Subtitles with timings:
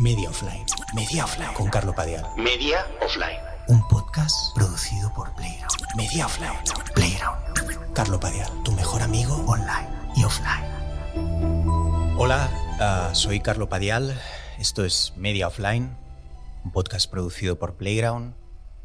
[0.00, 0.64] Media Offline.
[0.94, 1.52] Media Offline.
[1.52, 2.24] Con Carlo Padial.
[2.34, 3.38] Media Offline.
[3.68, 5.72] Un podcast producido por Playground.
[5.94, 6.58] Media Offline.
[6.94, 7.92] Playground.
[7.92, 10.64] Carlo Padial, tu mejor amigo online y offline.
[12.16, 12.48] Hola,
[12.80, 14.18] ah, soy Carlo Padial.
[14.58, 15.94] Esto es Media Offline,
[16.64, 18.34] un podcast producido por Playground.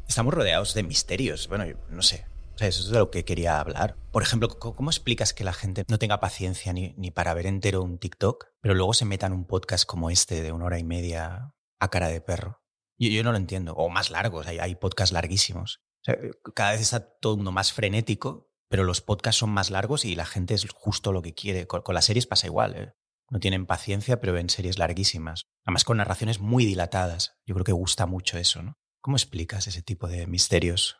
[0.06, 1.48] Estamos rodeados de misterios.
[1.48, 2.26] Bueno, yo no sé.
[2.56, 3.96] O sea, eso es de lo que quería hablar.
[4.12, 7.82] Por ejemplo, ¿cómo explicas que la gente no tenga paciencia ni, ni para ver entero
[7.82, 10.82] un TikTok, pero luego se meta en un podcast como este de una hora y
[10.82, 12.64] media a cara de perro?
[12.98, 13.74] Yo, no lo entiendo.
[13.74, 15.84] O más largos, hay, podcasts larguísimos.
[16.02, 16.16] Sea,
[16.52, 20.16] cada vez está todo el mundo más frenético, pero los podcasts son más largos y
[20.16, 21.68] la gente es justo lo que quiere.
[21.68, 22.74] Con, las series pasa igual.
[22.74, 22.92] ¿eh?
[23.30, 25.44] No tienen paciencia, pero ven series larguísimas.
[25.64, 27.36] Además con narraciones muy dilatadas.
[27.46, 28.80] Yo creo que gusta mucho eso, ¿no?
[29.00, 30.96] ¿Cómo explicas ese tipo de misterios?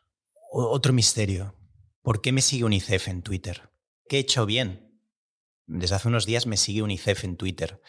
[0.53, 1.57] Otro misterio.
[2.01, 3.73] ¿Por qué me sigue UNICEF en Twitter?
[4.09, 4.86] ¿Qué he hecho bien?
[5.67, 7.81] Desde hace unos días me sigue UNICEF en Twitter.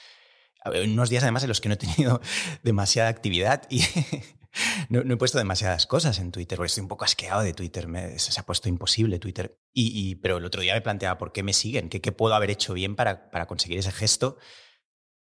[0.84, 2.20] Unos días además en los que no he tenido
[2.64, 3.82] demasiada actividad y
[4.90, 7.88] no, he puesto demasiadas cosas en Twitter, porque estoy un poco asqueado de Twitter.
[7.88, 9.58] Me- se ha puesto imposible Twitter.
[9.74, 12.50] Y, pero el otro día me planteaba por qué me siguen, qué, qué puedo haber
[12.50, 14.38] hecho bien para, para conseguir ese gesto,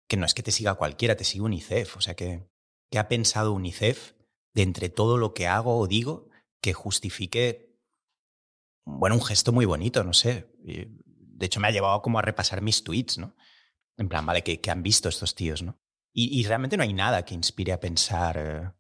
[0.08, 1.98] que no es que te siga cualquiera, te sigue UNICEF.
[1.98, 2.48] O sea, que,
[2.92, 4.14] ¿qué ha pensado UNICEF
[4.54, 6.30] de entre todo lo que hago o digo
[6.62, 7.76] que justifique,
[8.86, 10.54] bueno, un gesto muy bonito, no sé.
[11.44, 13.36] De hecho, me ha llevado como a repasar mis tweets, ¿no?
[13.98, 15.78] En plan, vale, ¿qué, qué han visto estos tíos, no?
[16.14, 18.72] Y, y realmente no hay nada que inspire a pensar, eh,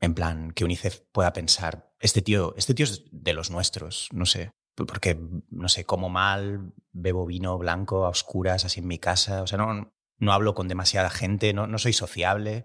[0.00, 4.26] en plan, que UNICEF pueda pensar, este tío, este tío es de los nuestros, no
[4.26, 4.52] sé.
[4.76, 5.18] Porque,
[5.50, 9.58] no sé, como mal, bebo vino blanco a oscuras así en mi casa, o sea,
[9.58, 12.64] no, no hablo con demasiada gente, no, no soy sociable,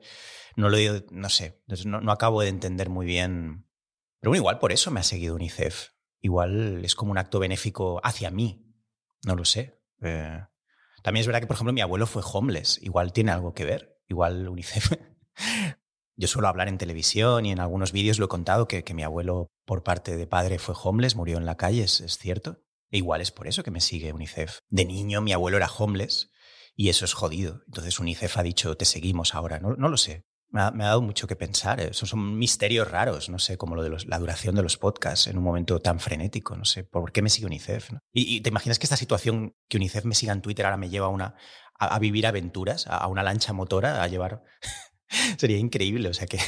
[0.55, 3.67] no lo digo, no sé, no, no acabo de entender muy bien.
[4.19, 5.89] Pero bueno, igual por eso me ha seguido UNICEF.
[6.21, 8.66] Igual es como un acto benéfico hacia mí.
[9.23, 9.79] No lo sé.
[10.01, 10.39] Eh,
[11.03, 12.79] también es verdad que, por ejemplo, mi abuelo fue homeless.
[12.81, 13.99] Igual tiene algo que ver.
[14.07, 14.91] Igual UNICEF.
[16.15, 19.03] Yo suelo hablar en televisión y en algunos vídeos lo he contado que, que mi
[19.03, 22.63] abuelo, por parte de padre, fue homeless, murió en la calle, es, es cierto.
[22.89, 24.59] E igual es por eso que me sigue UNICEF.
[24.69, 26.31] De niño mi abuelo era homeless
[26.75, 27.61] y eso es jodido.
[27.67, 29.59] Entonces UNICEF ha dicho, te seguimos ahora.
[29.59, 30.25] No, no lo sé.
[30.49, 31.79] Me ha, me ha dado mucho que pensar.
[31.81, 35.27] Esos son misterios raros, no sé, como lo de los- la duración de los podcasts
[35.27, 36.55] en un momento tan frenético.
[36.55, 37.91] No sé, ¿por qué me sigue UNICEF?
[37.91, 37.99] no?
[38.13, 40.89] Y, y te imaginas que esta situación, que UNICEF me siga en Twitter, ahora me
[40.89, 41.35] lleva a, una,
[41.77, 44.43] a, a vivir aventuras, a, a una lancha motora, a llevar...
[45.37, 46.39] Sería increíble, o sea, que,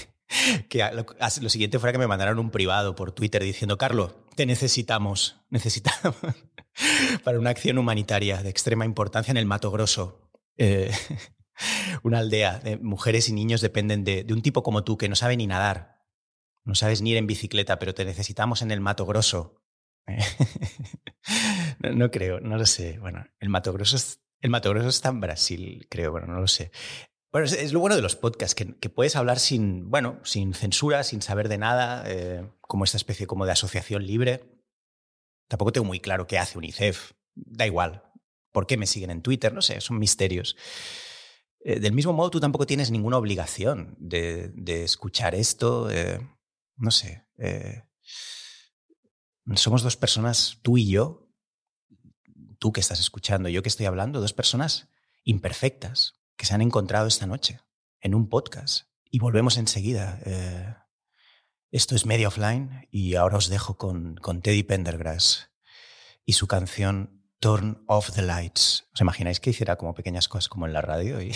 [0.70, 1.06] que lo,
[1.42, 6.16] lo siguiente fuera que me mandaran un privado por Twitter diciendo, Carlos, te necesitamos, necesitamos
[7.24, 10.30] para una acción humanitaria de extrema importancia en el Mato Grosso.
[10.58, 10.92] Eh,
[12.04, 15.16] una aldea de mujeres y niños dependen de, de un tipo como tú que no
[15.16, 16.00] sabe ni nadar,
[16.66, 19.62] no sabes ni ir en bicicleta, pero te necesitamos en el Mato Grosso.
[21.94, 23.00] no, creo, no lo sé.
[23.00, 26.48] Bueno, el Mato Grosso, es- el Mato Grosso está en Brasil, creo, bueno, no lo
[26.48, 26.72] sé.
[27.32, 30.54] Bueno, es, es lo bueno de los podcasts, que, que puedes hablar sin, bueno, sin
[30.54, 34.44] censura, sin saber de nada, eh, como esta especie como de asociación libre.
[35.48, 37.12] Tampoco tengo muy claro qué hace UNICEF.
[37.36, 38.04] Da igual.
[38.52, 39.54] ¿Por qué me siguen en Twitter?
[39.54, 40.56] No sé, son misterios.
[41.62, 44.54] Eh, del mismo modo, tú tampoco tienes ninguna obligación de,
[44.84, 45.90] escuchar esto.
[45.92, 46.20] eh,
[46.78, 47.26] no sé.
[47.38, 47.84] eh,
[49.56, 51.28] somos dos personas, tú y yo,
[52.60, 54.90] tú que estás escuchando, yo que estoy hablando, dos personas
[55.24, 57.60] imperfectas que se han encontrado esta noche
[58.00, 58.88] en un podcast.
[59.10, 60.86] Y volvemos enseguida.
[61.72, 65.50] esto es Media Offline y ahora os dejo con, con Teddy Pendergrass
[66.26, 68.86] y su canción Turn Off the Lights.
[68.94, 71.22] ¿Os imagináis que hiciera como pequeñas cosas como en la radio?
[71.22, 71.32] Y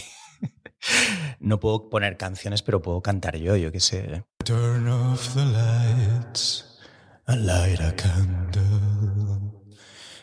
[1.39, 4.25] no puedo poner canciones, pero puedo cantar yo, yo qué sé.
[4.43, 6.81] Turn off the lights
[7.27, 9.39] and light a candle.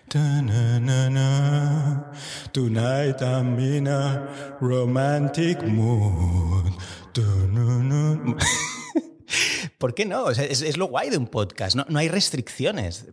[0.09, 2.13] Ta-na-na-na.
[2.53, 6.71] Tonight I'm in a romantic mood.
[9.79, 10.25] ¿Por qué no?
[10.25, 11.77] O sea, es, lo guay de un podcast.
[11.77, 13.07] No, no hay restricciones.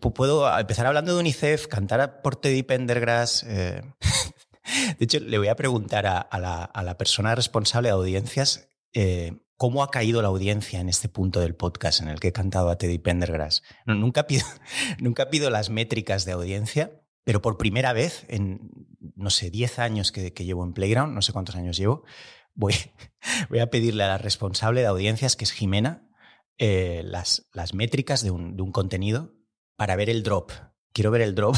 [0.00, 3.44] Puedo empezar hablando de UNICEF, cantar por Teddy Pendergrass.
[3.46, 3.82] eh.
[4.98, 9.38] De hecho, le voy a preguntar a, la, a la persona responsable de audiencias eh,
[9.56, 12.70] cómo ha caído la audiencia en este punto del podcast en el que he cantado
[12.70, 13.62] a Teddy Pendergrass.
[13.86, 14.44] Nunca, pido,
[14.98, 18.70] nunca pido las métricas de audiencia, pero por primera vez en,
[19.16, 22.04] no sé, 10 años que, llevo en Playground, no sé cuántos años llevo,
[22.54, 22.74] voy,
[23.60, 26.08] a pedirle a la responsable de audiencias, que es Jimena,
[26.58, 29.35] eh, las, las métricas de un, de un contenido
[29.76, 30.50] para ver el drop.
[30.92, 31.56] Quiero ver el drop.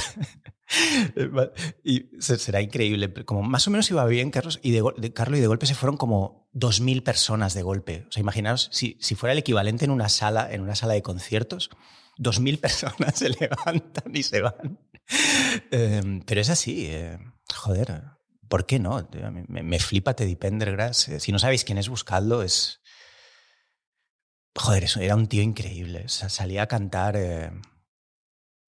[1.84, 3.12] y se- será increíble.
[3.24, 5.96] Como más o menos iba bien, Carlos, y de, Carlos, y de golpe se fueron
[5.96, 8.04] como 2.000 personas de golpe.
[8.08, 11.02] O sea, imaginaos si, si fuera el equivalente en una sala, en una sala de
[11.02, 11.70] conciertos,
[12.18, 14.78] 2.000 personas se levantan y se van.
[15.70, 17.18] Eh, pero es así, eh,
[17.54, 18.02] joder.
[18.48, 19.06] ¿Por qué no?
[19.48, 21.10] Me, me flipa Teddy Pendergrass.
[21.18, 22.42] Si no sabéis quién es, buscadlo.
[22.42, 22.80] Es.
[24.56, 26.08] Joder, eso era un tío increíble.
[26.08, 27.50] Salía a cantar eh,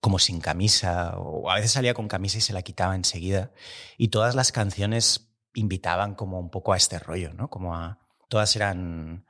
[0.01, 3.53] como sin camisa, o a veces salía con camisa y se la quitaba enseguida.
[3.99, 7.49] Y todas las canciones invitaban como un poco a este rollo, ¿no?
[7.49, 7.99] Como a.
[8.29, 9.27] Todas eran.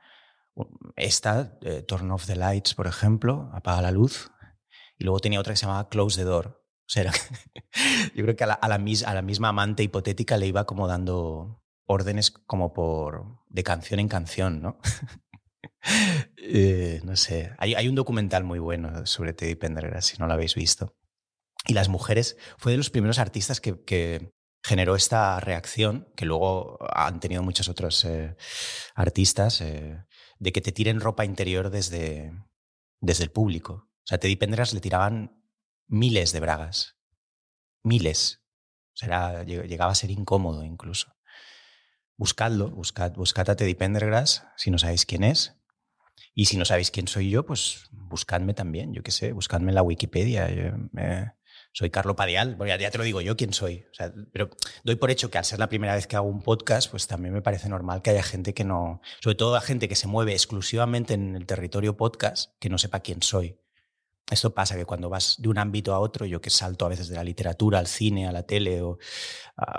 [0.95, 4.31] Esta, eh, Turn Off the Lights, por ejemplo, apaga la luz.
[4.97, 6.47] Y luego tenía otra que se llamaba Close the Door.
[6.47, 7.11] O sea,
[8.15, 10.87] yo creo que a la, a la, a la misma amante hipotética le iba como
[10.87, 14.77] dando órdenes como por de canción en canción, ¿no?
[16.37, 17.53] eh, no sé.
[17.57, 20.95] Hay, un documental muy bueno sobre Teddy Pendergrass, si no lo habéis visto.
[21.67, 24.31] Y las mujeres fue de los primeros artistas que,
[24.63, 28.35] generó esta reacción, que luego han tenido muchos otros eh,
[28.93, 30.05] artistas, eh,
[30.37, 32.31] de que te tiren ropa interior desde,
[32.99, 33.73] desde el público.
[33.73, 35.43] O sea, Teddy Pendergrass le tiraban
[35.87, 36.95] miles de bragas.
[37.83, 38.43] Miles.
[38.93, 41.11] O sea, llegaba a ser incómodo incluso.
[42.21, 45.55] Buscadlo, buscad, buscad a Teddy Pendergrass si no sabéis quién es.
[46.35, 49.73] Y si no sabéis quién soy yo, pues buscadme también, yo qué sé, buscadme en
[49.73, 50.47] la Wikipedia.
[50.47, 51.31] Eh,
[51.73, 53.87] soy Carlo Padial, ya te lo digo yo quién soy.
[54.33, 54.51] Pero
[54.83, 57.33] doy por hecho que al ser la primera vez que hago un podcast, pues también
[57.33, 60.33] me parece normal que haya gente que no, sobre todo a gente que se mueve
[60.33, 63.57] exclusivamente en el territorio podcast, que no sepa quién soy.
[64.29, 67.09] Esto pasa que cuando vas de un ámbito a otro, yo que salto a veces
[67.09, 68.97] de la literatura al cine, a la tele, o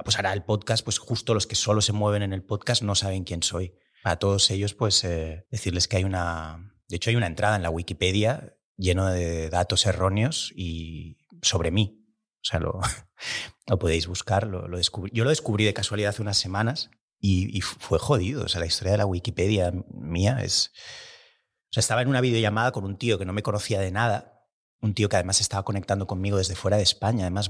[0.04, 2.94] pues ahora el podcast, pues justo los que solo se mueven en el podcast no
[2.94, 3.74] saben quién soy.
[4.04, 7.62] A todos ellos, pues eh, decirles que hay una, de hecho hay una entrada en
[7.62, 12.04] la Wikipedia lleno de datos erróneos y sobre mí.
[12.42, 12.80] O sea, lo,
[13.66, 14.78] lo podéis buscar, lo, lo.
[15.12, 16.90] Yo lo descubrí de casualidad hace unas semanas
[17.22, 18.44] y, fue jodido.
[18.44, 20.72] O sea, la historia de la Wikipedia mía es...
[21.70, 24.31] O sea, estaba en una videollamada con un tío que no me conocía de nada,
[24.82, 27.48] un tío que además estaba conectando conmigo desde fuera de España, además.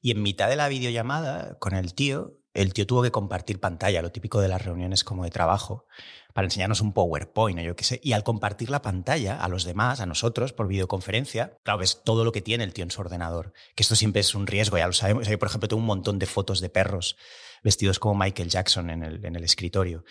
[0.00, 4.00] Y en mitad de la videollamada con el tío, el tío tuvo que compartir pantalla,
[4.00, 5.86] lo típico de las reuniones como de trabajo,
[6.32, 8.00] para enseñarnos un PowerPoint o yo qué sé.
[8.02, 12.24] Y al compartir la pantalla a los demás, a nosotros, por videoconferencia, claro, ves todo
[12.24, 13.52] lo que tiene el tío en su ordenador.
[13.74, 15.26] Que esto siempre es un riesgo, ya lo sabemos.
[15.26, 17.16] O yo, por ejemplo, tengo un montón de fotos de perros
[17.64, 20.04] vestidos como Michael Jackson en el, en el escritorio.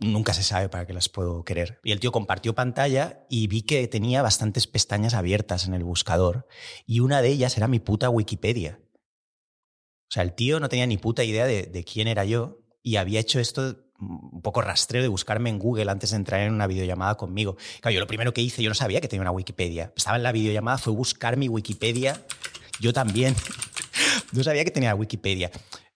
[0.00, 1.78] Nunca se sabe para qué las puedo querer.
[1.84, 6.46] Y el tío compartió pantalla y vi que tenía bastantes pestañas abiertas en el buscador.
[6.86, 8.80] Y una de ellas era mi puta Wikipedia.
[10.08, 12.96] O sea, el tío no tenía ni puta idea de, de, quién era yo y
[12.96, 16.66] había hecho esto un poco rastreo de buscarme en Google antes de entrar en una
[16.66, 17.56] videollamada conmigo.
[17.80, 19.92] Claro, yo lo primero que hice, yo no sabía que tenía una Wikipedia.
[19.96, 22.24] Estaba en la videollamada, fue buscar mi Wikipedia.
[22.80, 23.34] Yo también.
[24.32, 25.50] no sabía que tenía Wikipedia.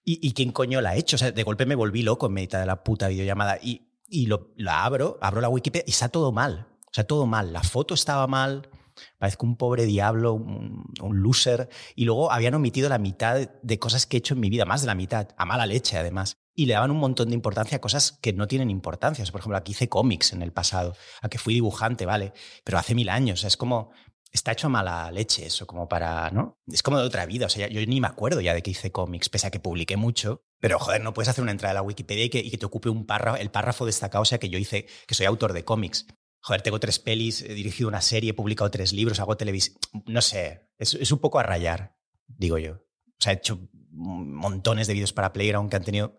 [0.08, 1.16] ¿Y, ¿Y, quién coño la ha hecho?
[1.16, 3.58] O sea, de golpe me volví loco en mitad de la puta videollamada.
[3.60, 6.66] Y, y lo, la abro, abro la Wikipedia y está todo mal.
[6.86, 7.52] O sea, todo mal.
[7.52, 8.70] La foto estaba mal,
[9.18, 11.68] parezco un pobre diablo, un, loser.
[11.94, 14.80] Y luego habían omitido la mitad de cosas que he hecho en mi vida, más
[14.80, 16.38] de la mitad, a mala leche además.
[16.54, 19.22] Y le daban un montón de importancia a cosas que no tienen importancia.
[19.26, 22.32] Por ejemplo, aquí hice cómics en el pasado, a que fui dibujante, ¿vale?
[22.64, 23.40] Pero hace mil años.
[23.40, 23.90] O sea, es como,
[24.30, 26.60] está hecho a mala leche eso, como para, ¿no?
[26.66, 27.46] Es como de otra vida.
[27.46, 29.96] O sea, yo ni me acuerdo ya de que hice cómics, pese a que publiqué
[29.96, 30.44] mucho.
[30.60, 33.06] Pero, joder, no puedes hacer una entrada a la Wikipedia y que, te ocupe un
[33.06, 36.06] párrafo, el párrafo destacado, o sea, que yo hice, que soy autor de cómics
[36.40, 39.76] joder, tengo tres pelis, he dirigido una serie, he publicado tres libros, hago televisión.
[40.06, 42.74] No sé, es, es, un poco a rayar, digo yo.
[42.74, 46.18] O sea, he hecho montones de vídeos para Playground que han tenido.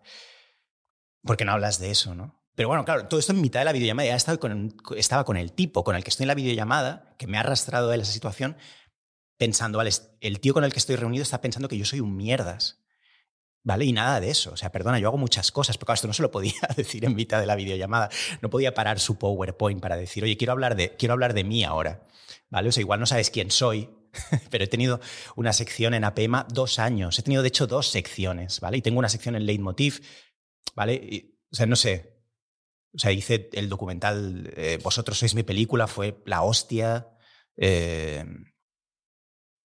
[1.22, 2.39] ¿Por qué no hablas de eso, no?
[2.54, 5.36] Pero bueno, claro, todo esto en mitad de la videollamada ya estaba con, estaba con
[5.36, 8.12] el tipo con el que estoy en la videollamada, que me ha arrastrado a esa
[8.12, 8.56] situación,
[9.38, 9.90] pensando, vale,
[10.20, 12.80] el tío con el que estoy reunido está pensando que yo soy un mierdas.
[13.62, 13.84] ¿Vale?
[13.84, 14.52] Y nada de eso.
[14.52, 17.04] O sea, perdona, yo hago muchas cosas, pero claro, esto no se lo podía decir
[17.04, 18.08] en mitad de la videollamada.
[18.40, 21.64] No podía parar su PowerPoint para decir, oye, quiero hablar de, quiero hablar de mí
[21.64, 22.06] ahora.
[22.48, 22.70] ¿Vale?
[22.70, 23.90] O sea, igual no sabes quién soy,
[24.50, 25.00] pero he tenido
[25.36, 27.18] una sección en APEMA dos años.
[27.18, 28.78] He tenido, de hecho, dos secciones, ¿vale?
[28.78, 30.02] Y tengo una sección en Leitmotiv,
[30.74, 30.94] ¿vale?
[30.94, 32.09] Y, o sea, no sé.
[32.92, 37.08] O sea, hice el documental eh, Vosotros sois mi película, fue la hostia.
[37.56, 38.24] Eh,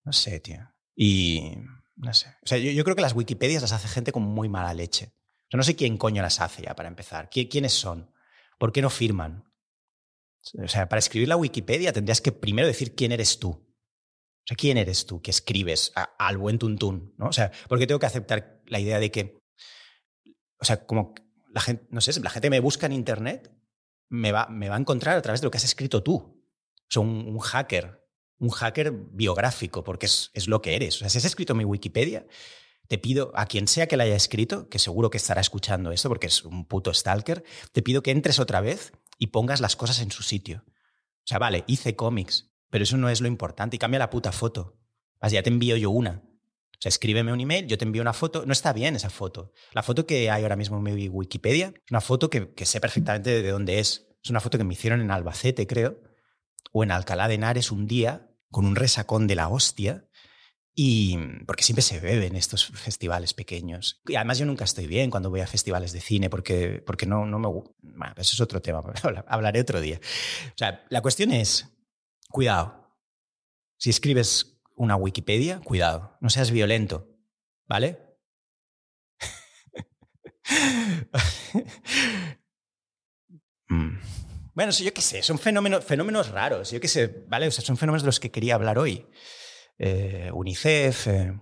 [0.03, 0.59] no sé, tío.
[0.95, 1.53] Y
[1.95, 2.27] no sé.
[2.43, 5.13] O sea, yo, creo que las Wikipedias las hace gente con muy mala leche.
[5.15, 7.29] O sea, no sé quién coño las hace ya para empezar.
[7.29, 8.11] ¿Quiénes son?
[8.59, 9.51] ¿Por qué no firman?
[10.63, 13.49] O sea, para escribir la Wikipedia tendrías que primero decir quién eres tú.
[13.49, 17.15] O sea, ¿quién eres tú que escribes al buen tuntún?
[17.17, 17.27] ¿no?
[17.27, 19.39] O sea, ¿por qué tengo que aceptar la idea de que,
[20.59, 21.15] o sea, como
[21.55, 23.49] la gente, no sé, la gente me busca en Internet,
[24.09, 26.43] me va, me va a encontrar a través de lo que has escrito tú.
[26.95, 28.05] O un, hacker
[28.37, 30.95] un hacker biográfico, porque es, es, lo que eres.
[30.95, 32.27] Si has escrito mi Wikipedia,
[32.89, 36.09] te pido a quien sea que la haya escrito, que seguro que estará escuchando esto
[36.09, 40.01] porque es un puto stalker, te pido que entres otra vez y pongas las cosas
[40.01, 40.65] en su sitio.
[40.67, 44.33] O sea, vale, hice cómics, pero eso no es lo importante y cambia la puta
[44.33, 44.77] foto.
[45.21, 46.21] ya te envío yo una.
[46.85, 48.45] Sea, escríbeme un email, yo te envío una foto.
[48.45, 49.51] No está bien esa foto.
[49.73, 53.49] La foto que hay ahora mismo en mi Wikipedia una foto que, sé perfectamente de
[53.49, 54.07] dónde es.
[54.23, 55.99] Es una foto que me hicieron en Albacete, creo,
[56.71, 60.07] o en Alcalá de Henares un día, con un resacón de la hostia.
[60.75, 64.03] Y porque siempre se bebe en estos festivales pequeños.
[64.05, 67.25] Y además yo nunca estoy bien cuando voy a festivales de cine porque, porque no,
[67.25, 67.73] no me gusta.
[67.81, 68.83] Bueno, eso es otro tema,
[69.27, 69.99] hablaré otro día.
[70.49, 71.67] O sea, la cuestión es,
[72.29, 72.93] cuidado.
[73.79, 77.07] Si escribes una Wikipedia, cuidado, no seas violento,
[77.67, 77.99] ¿vale?
[83.67, 83.97] Mm.
[84.53, 87.47] Bueno, yo qué sé, son fenómenos, raros, yo qué sé, ¿vale?
[87.47, 89.07] O sea, son fenómenos de los que quería hablar hoy.
[89.77, 91.33] Eh, UNICEF, eh,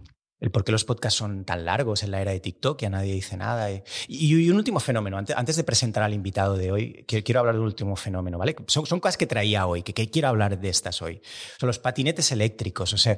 [0.44, 2.90] el por qué los podcasts son tan largos en la era de TikTok, y a
[2.90, 3.72] nadie dice nada.
[3.72, 3.86] Eh.
[4.10, 7.96] Y, un último fenómeno, antes, de presentar al invitado de hoy, quiero, hablar del último
[7.96, 8.54] fenómeno, ¿vale?
[8.68, 11.22] Son, son cosas que traía hoy, que, quiero hablar de estas hoy.
[11.58, 13.18] Son los patinetes eléctricos, o sea,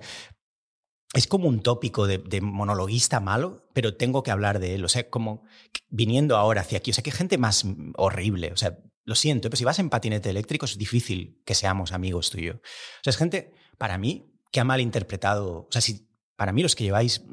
[1.16, 4.86] es como un tópico de, de, monologuista malo, pero tengo que hablar de él.
[4.86, 5.46] O sea, como
[5.90, 6.92] viniendo ahora hacia aquí.
[6.92, 7.66] O sea, qué gente más
[7.96, 8.52] horrible.
[8.52, 12.30] O sea, lo siento, pero si vas en patinete eléctrico es difícil que seamos amigos
[12.30, 12.54] tú y yo.
[12.54, 15.62] O sea, es gente, para mí, que ha malinterpretado.
[15.62, 16.06] O sea, si
[16.36, 17.24] para mí los que lleváis,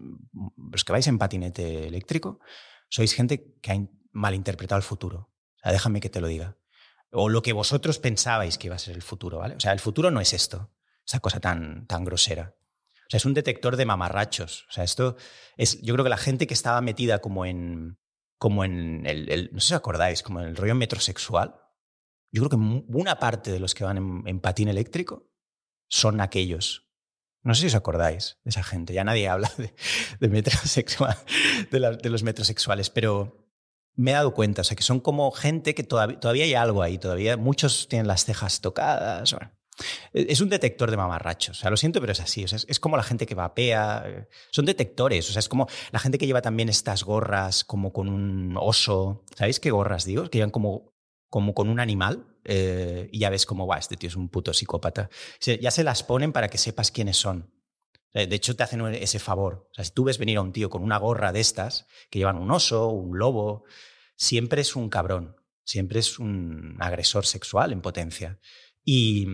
[0.71, 2.41] los que vais en patinete eléctrico,
[2.89, 3.79] sois gente que ha
[4.13, 5.33] malinterpretado el futuro.
[5.65, 6.59] Déjame que te lo diga.
[7.11, 9.57] O lo que vosotros pensabais que iba a ser el futuro, ¿vale?
[9.57, 10.73] O sea, el futuro no es esto,
[11.07, 12.55] esa cosa tan, tan grosera.
[12.57, 14.67] O sea, es un detector de mamarrachos.
[14.69, 15.17] O sea, esto
[15.57, 17.99] es, yo creo que la gente que estaba metida como en,
[18.39, 21.55] como en el, no sé si acordáis, como en el rollo metrosexual,
[22.33, 22.57] yo creo que
[22.97, 25.31] una parte de los que van en, patín eléctrico
[25.89, 26.91] son aquellos.
[27.43, 28.93] No sé si os acordáis de esa gente.
[28.95, 29.51] Ya nadie habla
[30.21, 31.17] de, metrosexual,
[31.71, 33.49] de, los metrosexuales, pero
[33.95, 36.83] me he dado cuenta, o sea, que son como gente que todavía, todavía hay algo
[36.83, 39.35] ahí, todavía muchos tienen las cejas tocadas.
[40.13, 41.59] E, es un detector de mamarrachos.
[41.59, 42.45] O sea, lo siento, pero es así.
[42.45, 44.05] O sea, es, como la gente que vapea.
[44.07, 45.29] Eh, son detectores.
[45.29, 49.25] O sea, es como la gente que lleva también estas gorras como con un oso.
[49.37, 50.29] ¿Sabéis qué gorras digo?
[50.31, 50.93] Que llevan como
[51.33, 54.53] como con un animal eh, y ya ves como, va, este tío es un puto
[54.53, 55.09] psicópata.
[55.41, 57.53] Ya se las ponen para que sepas quiénes son.
[58.13, 59.69] De hecho, te hacen ese favor.
[59.71, 62.19] O sea, si tú ves venir a un tío con una gorra de estas, que
[62.19, 63.65] llevan un oso, un lobo,
[64.17, 68.39] siempre es un cabrón, siempre es un agresor sexual en potencia.
[68.85, 69.27] Y,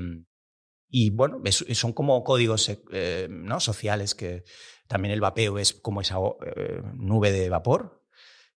[0.89, 3.61] y bueno, son como códigos eh, ¿no?
[3.61, 4.45] sociales que
[4.87, 6.17] también el vapeo es como esa
[6.57, 8.07] eh, nube de vapor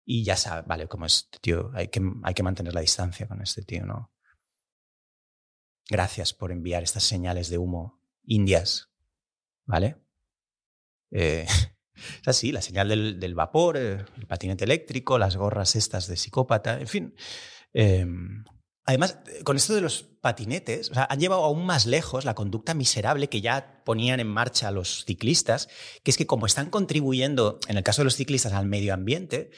[0.05, 3.41] y ya sabe, vale, como este tío, hay que, hay que mantener la distancia con
[3.41, 4.11] este tío, ¿no?
[5.91, 8.91] Gracias por enviar estas señales de humo indias,
[9.65, 9.97] ¿vale?
[11.11, 11.45] Eh,
[12.21, 16.79] es así, la señal del, vapor, eh, el patinete eléctrico, las gorras estas de psicópata,
[16.79, 17.15] en fin.
[17.73, 18.45] Em,
[18.85, 22.73] además, con esto de los patinetes, o sea, han llevado aún más lejos la conducta
[22.73, 25.67] miserable que ya ponían en marcha los ciclistas,
[26.05, 29.51] que es que como están contribuyendo, en el caso de los ciclistas, al medio ambiente,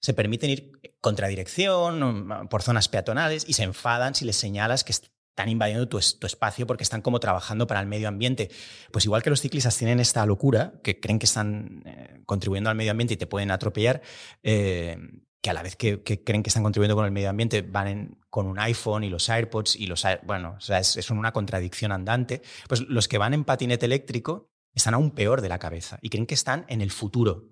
[0.00, 4.90] se permiten ir contradirección, por zonas peatonales y se enfadan si les señalas que
[5.38, 8.50] están invadiendo tu, espacio porque están como trabajando para el medio ambiente.
[8.90, 12.76] Pues igual que los ciclistas tienen esta locura, que creen que están eh, contribuyendo al
[12.76, 14.02] medio ambiente y te pueden atropellar,
[14.42, 14.98] eh,
[15.40, 18.48] que a la vez que, creen que están contribuyendo con el medio ambiente van con
[18.48, 20.04] un iPhone y los AirPods y los...
[20.24, 22.42] Bueno, o sea, es, es una contradicción andante.
[22.66, 26.26] Pues los que van en patinete eléctrico están aún peor de la cabeza y creen
[26.26, 27.50] que están en el futuro.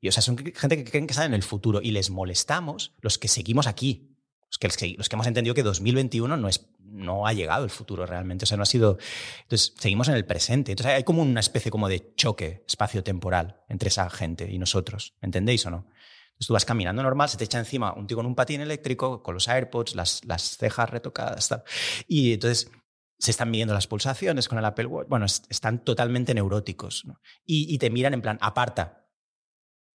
[0.00, 2.94] Y, o sea, son gente que creen que están en el futuro y les molestamos
[3.02, 4.11] los que seguimos aquí.
[4.60, 8.06] Los que, los que hemos entendido que 2021 no, es, no ha llegado el futuro
[8.06, 8.44] realmente.
[8.44, 8.98] O sea, no ha sido.
[9.42, 10.72] Entonces, seguimos en el presente.
[10.72, 15.14] Entonces, hay como una especie como de choque espacio-temporal entre esa gente y nosotros.
[15.20, 15.86] ¿Entendéis o no?
[15.86, 19.22] Entonces, tú vas caminando normal, se te echa encima un tío con un patín eléctrico,
[19.22, 21.48] con los AirPods, las, las cejas retocadas.
[21.48, 21.64] Tal.
[22.06, 22.70] Y entonces
[23.18, 25.08] se están midiendo las pulsaciones con el Apple Watch.
[25.08, 27.04] Bueno, están totalmente neuróticos.
[27.46, 29.06] Y, y, te miran en plan, aparta,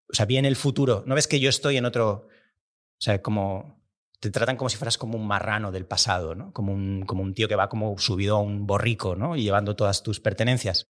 [0.09, 1.03] o sea, viene el futuro.
[1.05, 3.76] ¿No ves que yo estoy en otro, o sea, como
[4.19, 6.51] te tratan como si fueras como un marrano del pasado, ¿no?
[6.53, 9.36] Como un, como un tío que va como subido a un borrico, ¿no?
[9.36, 10.88] Y llevando todas tus pertenencias.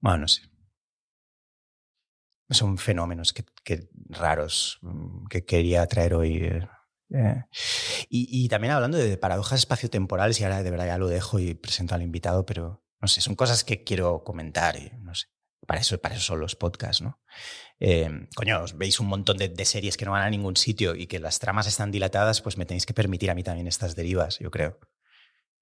[0.00, 0.42] Bueno, no sé.
[2.50, 6.36] Son fenómenos que, raros mm, que quería traer hoy.
[6.36, 6.68] Eh,
[7.14, 7.44] eh.
[8.10, 11.54] Y, y, también hablando de paradojas espaciotemporales, y ahora de verdad ya lo dejo y
[11.54, 15.26] presento al invitado, pero no sé, son cosas que quiero comentar y no sé.
[15.66, 17.20] Para eso, para eso son los podcasts, ¿no?
[17.78, 21.20] Eh, coño, veis un montón de, series que no van a ningún sitio y que
[21.20, 24.50] las tramas están dilatadas, pues me tenéis que permitir a mí también estas derivas, yo
[24.50, 24.78] creo.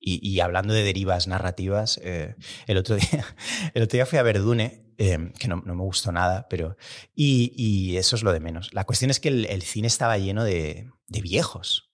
[0.02, 2.34] Y, hablando de derivas narrativas, eh,
[2.66, 3.26] el, otro día,
[3.74, 6.76] el otro día fui a Verdune, eh, que no, me gustó nada, pero.
[7.14, 8.72] Y, eso es lo de menos.
[8.72, 11.90] La cuestión es que el, cine estaba lleno de, de, viejos.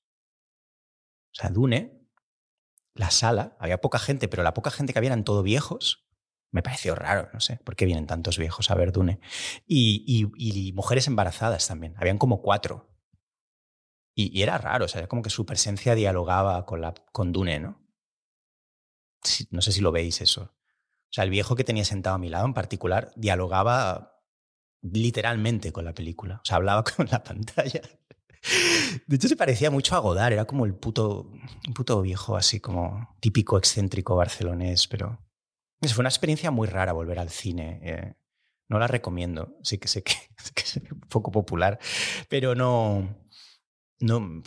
[1.32, 2.00] O sea, Dune,
[2.94, 6.05] la sala, había poca gente, pero la poca gente que había eran todo viejos
[6.52, 9.20] Me pareció raro, no sé, por qué vienen tantos viejos a ver Dune.
[9.66, 12.88] Y, y, mujeres embarazadas también, habían como cuatro.
[14.14, 17.82] Y, era raro, o sea, como que su presencia dialogaba con, la, con Dune, ¿no?
[19.50, 20.42] no sé si lo veis eso.
[20.42, 24.22] O sea, el viejo que tenía sentado a mi lado en particular dialogaba
[24.82, 26.36] literalmente con la película.
[26.36, 27.82] O sea, hablaba con la pantalla.
[29.06, 31.32] De hecho, se parecía mucho a Godard, era como el puto,
[31.66, 35.25] un puto viejo así como típico excéntrico barcelonés, pero
[35.82, 37.80] fue una experiencia muy rara volver al cine.
[37.82, 38.14] Eh,
[38.68, 40.14] no la recomiendo, sí que sé que,
[40.54, 41.78] que es poco popular,
[42.28, 43.16] pero no,
[44.00, 44.42] no,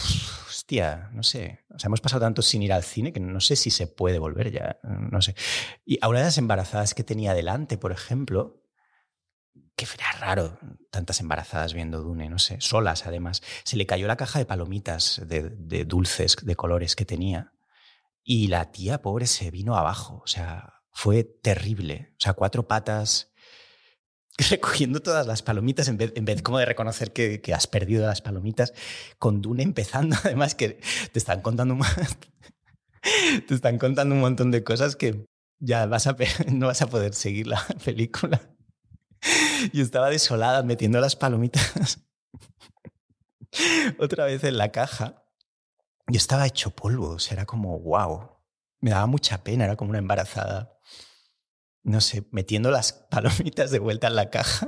[0.48, 1.66] hostia, no sé.
[1.74, 4.20] O sea, hemos pasado tanto sin ir al cine que no sé si se puede
[4.20, 4.80] volver ya.
[4.84, 5.36] No sé.
[5.86, 8.64] Y ahora las embarazadas que tenía delante, por ejemplo,
[9.76, 10.60] que era raro
[10.92, 13.42] tantas embarazadas viendo Dune, no sé, solas además.
[13.64, 17.54] Se le cayó la caja de palomitas de, de dulces de colores que tenía
[18.24, 20.22] y la tía pobre se vino abajo.
[20.24, 22.10] O sea, fue terrible.
[22.12, 23.32] O sea, cuatro patas
[24.50, 28.22] recogiendo todas las palomitas en vez, en vez como de reconocer que, has perdido las
[28.22, 28.74] palomitas,
[29.18, 30.82] con Dune empezando, además que
[31.14, 31.78] te están contando
[33.48, 35.26] te están contando un montón de cosas que
[35.60, 36.18] ya vas a,
[36.52, 38.42] no vas a poder seguir la película.
[39.72, 42.00] Y estaba desolada metiendo las palomitas
[44.00, 45.24] otra vez en la caja.
[46.10, 48.38] Y estaba hecho polvo, o sea, era como, wow.
[48.82, 50.79] Me daba mucha pena, era como una embarazada
[51.84, 54.68] no sé, metiendo las palomitas de vuelta en la caja.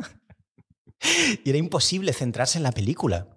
[1.43, 3.27] y era imposible centrarse en la película.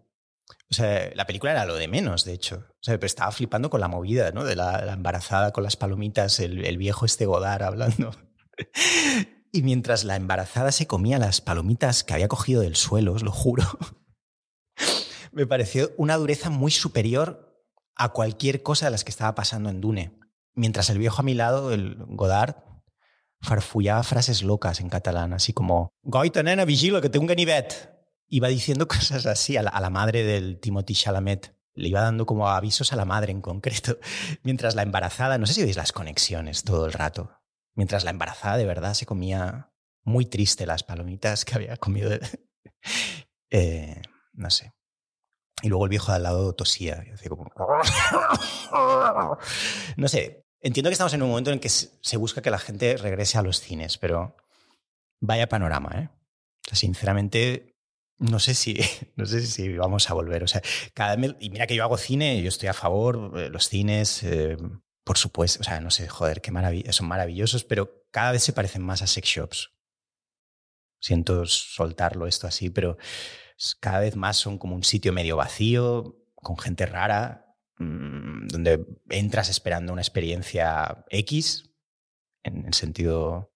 [0.70, 2.66] O sea, la película era lo de menos, de hecho.
[2.68, 4.44] O sea, pero estaba flipando con la movida, ¿no?
[4.44, 8.10] De la, embarazada con las palomitas, el, viejo este Godard hablando.
[9.52, 13.30] y mientras la embarazada se comía las palomitas que había cogido del suelo, os lo
[13.30, 13.64] juro,
[15.32, 17.62] me pareció una dureza muy superior
[17.96, 20.18] a cualquier cosa de las que estaba pasando en Dune.
[20.54, 22.56] Mientras el viejo a mi lado, el Godard,
[23.44, 27.34] farfullaba frases locas en catalán, así como Goita, nena, vigila, que tengo un.
[28.28, 31.54] Iba diciendo cosas así a la, madre del Timothy Chalamet.
[31.74, 33.98] Le iba dando como avisos a la madre en concreto.
[34.42, 37.30] Mientras la embarazada, no sé si veis las conexiones todo el rato.
[37.74, 39.72] Mientras la embarazada de verdad se comía
[40.04, 42.10] muy triste las palomitas que había comido.
[43.56, 44.02] Eh,
[44.32, 44.72] no sé.
[45.62, 47.04] Y luego el viejo de al lado tosía.
[49.96, 52.96] No sé, Entiendo que estamos en un momento en que se busca que la gente
[52.96, 54.34] regrese a los cines, pero
[55.20, 56.08] vaya panorama, ¿eh?
[56.72, 57.76] sinceramente,
[58.16, 58.78] no sé si,
[59.16, 60.42] no sé si vamos a volver.
[60.42, 60.62] O sea,
[60.94, 64.56] cada y mira que yo hago cine, yo estoy a favor, eh, los cines, eh,
[65.04, 66.50] por supuesto, o sea, no sé, joder, qué
[66.92, 69.70] son maravillosos, pero cada vez se parecen más a sex shops.
[70.98, 72.96] Siento soltarlo esto así, pero
[73.80, 77.43] cada vez más son como un sitio medio vacío, con gente rara,
[77.78, 81.70] Mm, donde entras esperando una experiencia X,
[82.44, 83.52] en el sentido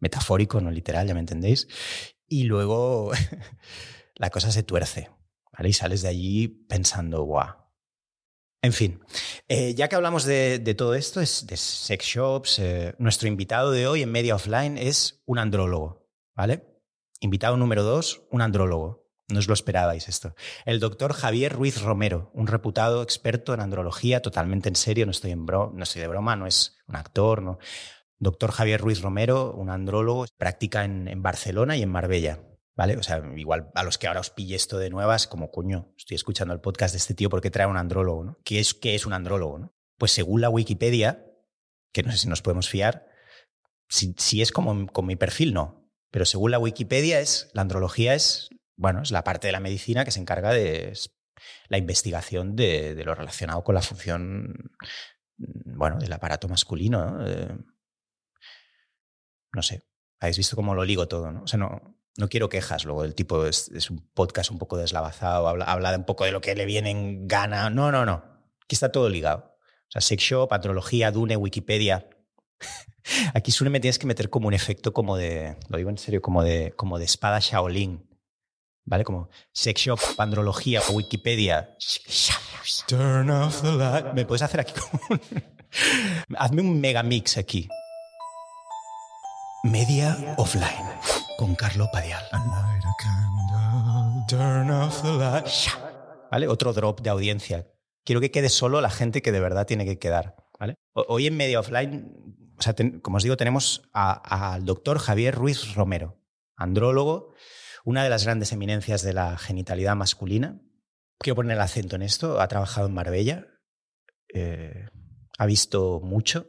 [0.00, 1.68] metafórico, no literal, ya me entendéis,
[2.26, 3.10] y luego
[4.14, 5.10] la cosa se tuerce,
[5.52, 5.68] ¿vale?
[5.68, 7.68] Y sales de allí pensando, guau.
[8.62, 9.00] En fin,
[9.46, 13.86] eh, ya que hablamos de, todo esto, es de sex shops, eh, nuestro invitado de
[13.86, 16.64] hoy en Media Offline es un andrólogo, ¿vale?
[17.20, 19.07] Invitado número dos, un andrólogo.
[19.28, 20.34] No os lo esperabais esto.
[20.64, 25.32] El doctor Javier Ruiz Romero, un reputado experto en andrología, totalmente en serio, no estoy,
[25.32, 27.58] en no estoy de broma, no es un actor, no.
[28.18, 32.42] Doctor Javier Ruiz Romero, un andrólogo, practica en, Barcelona y en Marbella.
[32.74, 32.96] ¿Vale?
[32.96, 36.14] O sea, igual a los que ahora os pille esto de nuevas, como coño, estoy
[36.14, 38.38] escuchando el podcast de este tío porque trae un andrólogo, ¿no?
[38.44, 39.58] ¿Qué es, qué es un andrólogo?
[39.58, 39.74] ¿no?
[39.98, 41.26] Pues según la Wikipedia,
[41.92, 43.06] que no sé si nos podemos fiar,
[43.88, 45.90] si, si es como, como mi perfil, no.
[46.12, 50.04] Pero según la Wikipedia, es, la andrología es bueno, es la parte de la medicina
[50.04, 50.96] que se encarga de
[51.68, 54.72] la investigación de, lo relacionado con la función,
[55.36, 57.04] mm, bueno, del aparato masculino.
[57.04, 57.64] ¿no?
[59.52, 59.82] no sé,
[60.20, 61.42] habéis visto cómo lo ligo todo, ¿no?
[61.42, 64.76] O sea, no, no quiero quejas luego del tipo, es, es un podcast un poco
[64.76, 67.70] deslavazado, habla, habla un poco de lo que le viene en gana.
[67.70, 68.24] No, no, no.
[68.62, 69.56] Aquí está todo ligado.
[69.88, 72.08] O sea, Sex Shop, Patrología, Dune, Wikipedia.
[73.34, 76.20] Aquí Sune me tienes que meter como un efecto como de, lo digo en serio,
[76.20, 78.07] como de, como de espada Shaolin.
[78.88, 79.04] ¿Vale?
[79.04, 81.76] Como sex shop, pandrología o Wikipedia.
[82.86, 84.14] Turn off the light.
[84.14, 85.20] Me puedes hacer aquí como un...
[86.38, 87.68] Hazme un mega mix aquí.
[89.64, 90.86] Media offline
[91.36, 92.24] con Carlo Padial.
[94.28, 95.46] Turn off the light.
[96.30, 96.48] ¿Vale?
[96.48, 97.66] Otro drop de audiencia.
[98.04, 100.36] Quiero que quede solo la gente que de verdad tiene que quedar.
[100.58, 100.76] ¿vale?
[100.94, 102.10] Hoy en Media Offline,
[102.58, 106.18] o sea, como os digo, tenemos al doctor Javier Ruiz Romero,
[106.56, 107.34] andrólogo,
[107.84, 110.60] una de las grandes eminencias de la genitalidad masculina.
[111.18, 112.40] Quiero poner el acento en esto.
[112.40, 113.46] Ha trabajado en Marbella,
[114.34, 114.86] eh,
[115.38, 116.48] ha visto mucho,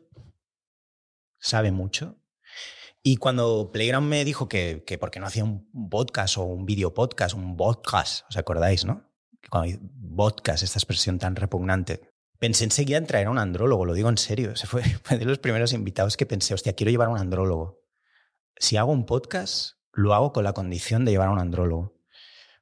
[1.40, 2.22] sabe mucho
[3.02, 6.66] Y cuando Playground me dijo que, que por qué no hacía un podcast o un
[6.66, 9.10] video podcast, un podcast, ¿os acordáis, no?
[9.50, 9.80] Cuando
[10.18, 12.02] podcast, esta expresión tan repugnante,
[12.40, 14.56] pensé enseguida en traer a un andrólogo, lo digo en serio.
[14.58, 17.80] Se fue, fue de los primeros invitados que pensé, hostia, quiero llevar a un andrólogo.
[18.58, 22.00] Si hago un podcast, lo hago con la condición de llevar a un andrólogo.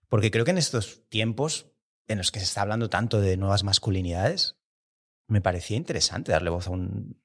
[0.10, 1.72] Porque creo que en estos tiempos
[2.08, 4.58] en los que se está hablando tanto de nuevas masculinidades,
[5.28, 7.22] me parecía interesante darle voz a un,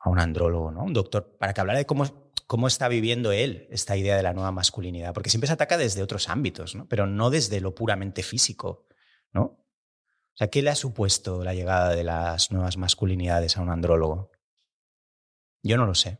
[0.00, 0.82] a un andrólogo, ¿no?
[0.82, 4.34] Un doctor, para que hablara de cómo, cómo está viviendo él esta idea de la
[4.34, 5.14] nueva masculinidad.
[5.14, 6.88] Porque siempre se ataca desde otros ámbitos, ¿no?
[6.88, 8.88] Pero no desde lo puramente físico,
[9.32, 9.42] ¿no?
[9.42, 14.32] O sea, ¿qué le ha supuesto la llegada de las nuevas masculinidades a un andrólogo?
[15.62, 16.18] Yo no lo sé.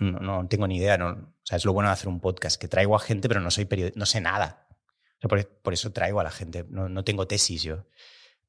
[0.00, 0.98] No, tengo ni idea.
[0.98, 3.50] No, sea, es lo bueno de hacer un podcast, que traigo a gente, pero no
[3.50, 4.68] soy no sé nada.
[5.20, 6.64] por, por, eso traigo a la gente.
[6.68, 7.86] No, no, tengo tesis yo,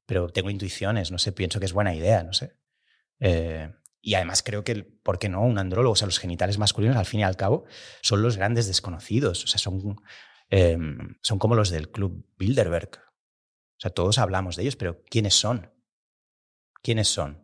[0.06, 2.56] pero tengo intuiciones, no sé, pienso que es buena idea, no sé.
[3.20, 5.42] Eh, y además creo que, ¿por qué no?
[5.42, 7.64] Un andrólogo, o sea, los genitales masculinos, al fin y al cabo,
[8.02, 9.44] son los grandes desconocidos.
[9.44, 10.00] O sea, son,
[10.50, 10.78] eh,
[11.22, 12.90] son como los del Club Bilderberg.
[12.98, 15.72] O sea, todos hablamos de ellos, pero ¿quiénes son?
[16.82, 17.41] ¿Quiénes son?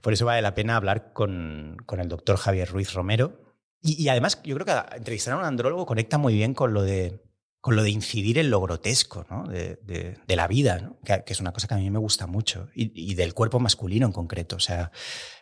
[0.00, 3.40] Por eso vale la pena hablar con, con el doctor Javier Ruiz Romero.
[3.80, 6.82] Y, y, además, yo creo que entrevistar a un andrólogo conecta muy bien con lo
[6.82, 7.20] de,
[7.60, 9.44] con lo de incidir en lo grotesco ¿no?
[9.44, 11.00] de, de, de, la vida, ¿no?
[11.04, 13.58] que, que, es una cosa que a mí me gusta mucho, y, y del cuerpo
[13.58, 14.56] masculino en concreto.
[14.56, 14.92] O sea,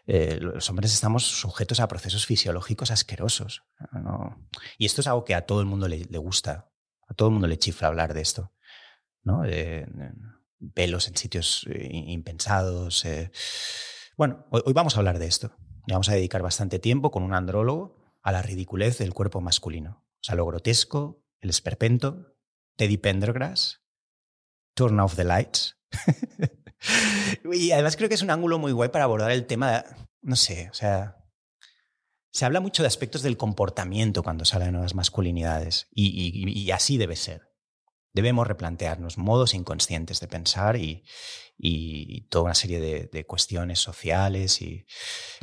[0.06, 3.62] eh, los hombres estamos sujetos a procesos fisiológicos asquerosos.
[3.92, 4.48] ¿no?
[4.76, 6.70] Y esto es algo que a todo el mundo le, le, gusta,
[7.08, 8.52] a todo el mundo le chifla hablar de esto.
[9.22, 9.42] ¿no?
[9.42, 9.86] De,
[10.74, 13.04] pelos en sitios eh, impensados.
[13.04, 13.30] Eh,
[14.16, 15.56] bueno, hoy, vamos a hablar de esto.
[15.86, 20.04] Y vamos a dedicar bastante tiempo con un andrólogo a la ridiculez del cuerpo masculino.
[20.20, 22.36] O sea, lo grotesco, el esperpento,
[22.76, 23.80] Teddy Pendergrass,
[24.74, 25.78] Turn Off the Lights.
[27.52, 29.84] y además creo que es un ángulo muy guay para abordar el tema,
[30.20, 31.16] no sé, o sea,
[32.30, 36.96] se habla mucho de aspectos del comportamiento cuando se habla de nuevas masculinidades y así
[36.96, 37.49] debe ser.
[38.12, 41.04] Debemos replantearnos modos inconscientes de pensar y,
[41.62, 44.62] y toda una serie de, cuestiones sociales.
[44.62, 44.86] Y...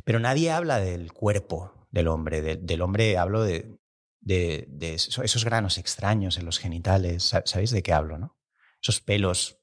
[0.03, 2.41] Pero nadie habla del cuerpo del hombre.
[2.41, 3.77] De, del hombre hablo de,
[4.19, 7.31] de, de, esos granos extraños en los genitales.
[7.45, 8.37] ¿Sabéis de qué hablo, no?
[8.81, 9.59] Esos pelos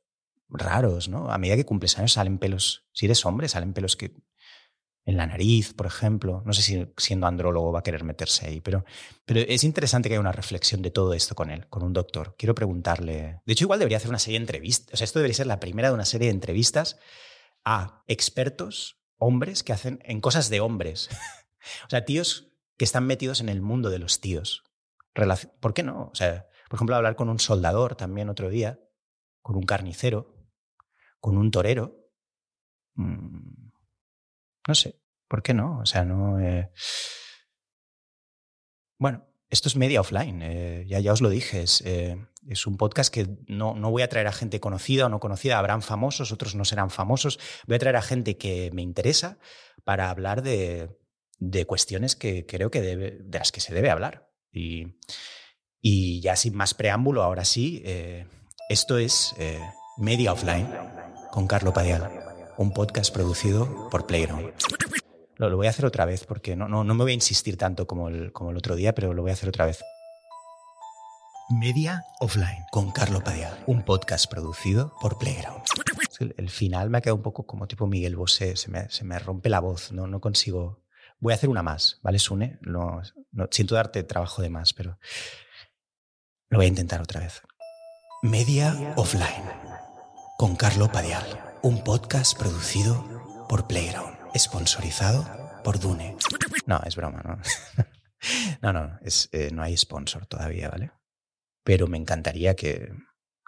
[0.48, 1.30] raros, ¿no?
[1.30, 2.86] A medida que cumples años salen pelos.
[2.92, 4.14] Si eres hombre, salen pelos que
[5.04, 6.42] en la nariz, por ejemplo.
[6.46, 8.84] No sé si siendo andrólogo va a querer meterse ahí, pero,
[9.24, 12.34] pero es interesante que haya una reflexión de todo esto con él, con un doctor.
[12.38, 13.40] Quiero preguntarle.
[13.44, 14.94] De hecho, igual debería hacer una serie de entrevistas.
[14.94, 16.98] O sea, esto debería ser la primera de una serie de entrevistas
[17.64, 21.08] a expertos, hombres, que hacen en cosas de hombres.
[21.86, 24.64] o sea, tíos que están metidos en el mundo de los tíos.
[25.60, 26.10] ¿Por qué no?
[26.12, 28.80] O sea, por ejemplo, hablar con un soldador también otro día,
[29.42, 30.34] con un carnicero,
[31.20, 32.10] con un torero.
[32.94, 33.63] Mmm,
[34.66, 35.81] no sé, ¿por qué no?
[35.81, 36.40] O sea, no.
[36.40, 36.70] Eh...
[38.98, 41.62] Bueno, esto es media offline, eh, ya, ya os lo dije.
[41.62, 42.16] Es, eh,
[42.48, 45.59] es un podcast que no, no, voy a traer a gente conocida o no conocida,
[45.59, 47.38] habrán famosos, otros no serán famosos.
[47.66, 49.38] Voy a traer a gente que me interesa
[49.85, 50.90] para hablar de,
[51.38, 54.31] de cuestiones que creo que debe, de las que se debe hablar.
[54.50, 54.98] Y,
[55.81, 57.83] y ya sin más preámbulo, ahora sí,
[58.68, 59.35] esto es
[59.98, 60.68] Media Offline
[61.33, 62.23] con Carlo Padial,
[62.58, 64.52] un podcast producido por Playground.
[65.36, 67.56] Lo, lo, voy a hacer otra vez porque no, no, no me voy a insistir
[67.56, 69.82] tanto como el, como el otro día, pero lo voy a hacer otra vez.
[71.50, 75.62] Media Offline con Carlo Padial, un podcast producido por Playground.
[76.20, 79.04] El, el, final me ha quedado un poco como tipo Miguel Bosé, se me, se
[79.04, 80.84] me rompe la voz, no, no consigo
[81.24, 82.58] Voy a hacer una más, ¿vale, Sune?
[82.60, 83.00] No,
[83.32, 84.98] no, siento darte trabajo de más, pero
[86.50, 87.40] lo voy a intentar otra vez.
[88.22, 89.44] Media Offline,
[90.36, 91.24] con Carlo Padial,
[91.64, 95.24] un podcast producido por Playground, sponsorizado
[95.64, 96.14] por Dune.
[96.66, 97.38] No, es broma, ¿no?
[98.61, 100.92] no, no, es, eh, no hay sponsor todavía, ¿vale?
[101.64, 102.92] Pero me encantaría que,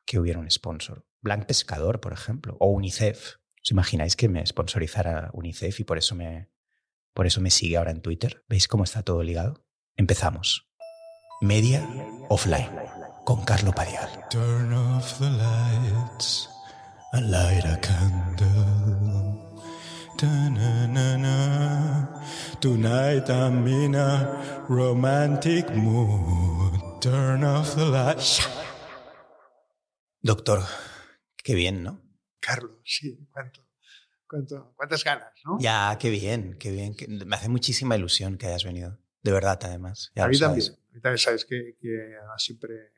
[0.07, 1.07] que hubiera un sponsor.
[1.21, 3.35] Blanc Pescador, por ejemplo, o UNICEF.
[3.63, 6.49] ¿Os imagináis que me sponsorizara UNICEF y por eso me,
[7.13, 8.47] por eso me sigue ahora en Twitter.
[8.49, 9.63] ¿Veis cómo está todo ligado?
[9.95, 10.71] Empezamos.
[11.43, 11.87] Media
[12.31, 12.71] Offline
[13.27, 14.09] con Carlo Padial.
[14.31, 16.56] Turn off the lights
[17.13, 18.47] and light a candle.
[20.17, 21.37] -na -na -na.
[22.61, 27.01] Tonight I'm in a romantic mood.
[27.01, 28.41] Turn off the lights.
[30.23, 30.61] Doctor,
[31.45, 32.03] qué bien, ¿no?
[32.41, 33.67] Carlos, sí, cuánto
[34.29, 35.59] cuánto, cuántas ganas, ¿no?
[35.61, 36.95] Ya, qué bien, qué bien.
[37.27, 38.99] Me hace muchísima ilusión que hayas venido.
[39.23, 40.13] De verdad, además.
[40.15, 40.73] Ya a mí también.
[40.73, 42.93] A mí también sabes que, que siempre,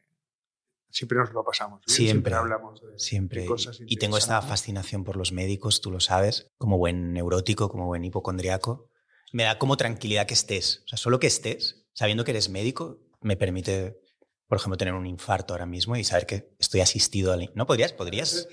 [0.91, 1.83] siempre nos lo pasamos.
[1.87, 3.43] Siempre, siempre, hablamos de, siempre.
[3.43, 7.69] de cosas Y tengo esta fascinación por los médicos, tú lo sabes, como buen neurótico,
[7.69, 8.91] como buen hipocondriaco.
[9.33, 10.83] me da como tranquilidad que estés.
[10.85, 14.01] O sea, solo que estés, sabiendo que eres médico, me permite,
[14.47, 17.51] por ejemplo, tener un infarto ahora mismo y saber que estoy asistido al...
[17.55, 17.93] ¿No podrías?
[17.93, 18.49] ¿Podrías?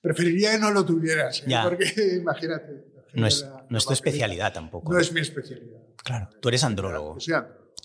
[0.00, 1.54] Preferiría que no lo tuvieras, ¿eh?
[1.62, 2.90] porque imagínate.
[3.12, 4.92] No es, no es tu especialidad tampoco.
[4.92, 5.80] No es mi especialidad.
[6.02, 7.18] Claro, tú eres andrólogo.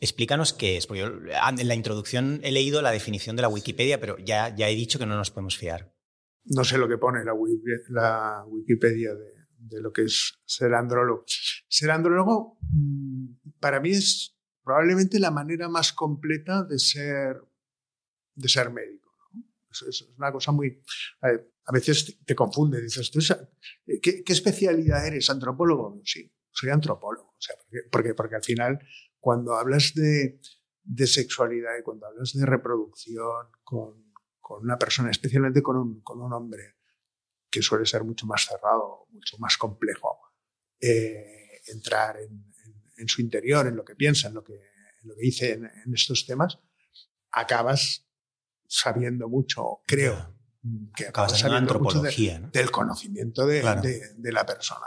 [0.02, 4.17] Explícanos qué es, yo en la introducción he leído la definición de la Wikipedia, pero
[4.17, 5.93] ya, ya he dicho que no nos podemos fiar.
[6.45, 7.34] No sé lo que pone la,
[8.45, 9.15] Wikipedia
[9.58, 11.24] de, lo que es ser andrólogo.
[11.28, 17.41] Ser andrólogo mm, para mí es probablemente la manera más completa de ser,
[18.36, 19.12] de ser médico.
[19.71, 20.82] Es, una cosa muy...
[21.21, 23.12] A veces te confunde, dices,
[24.02, 25.30] ¿qué, ¿qué, especialidad eres?
[25.32, 26.00] ¿Antropólogo?
[26.04, 27.30] Sí, soy antropólogo.
[27.30, 27.56] O sea,
[27.91, 28.80] porque, porque, al final,
[29.25, 30.39] cuando hablas de,
[30.83, 36.21] de sexualidad y cuando hablas de reproducción con, con una persona, especialmente con un, con
[36.21, 36.75] un hombre,
[37.49, 40.19] que suele ser mucho más cerrado, mucho más complejo,
[40.79, 42.53] eh, entrar en,
[42.97, 45.91] en, su interior, en lo que piensa, en lo que, en lo que dice en,
[45.91, 46.59] estos temas,
[47.31, 48.07] acabas
[48.67, 50.35] sabiendo mucho, creo,
[50.95, 53.63] que acabas sabiendo mucho del conocimiento de,
[54.17, 54.85] de, la persona.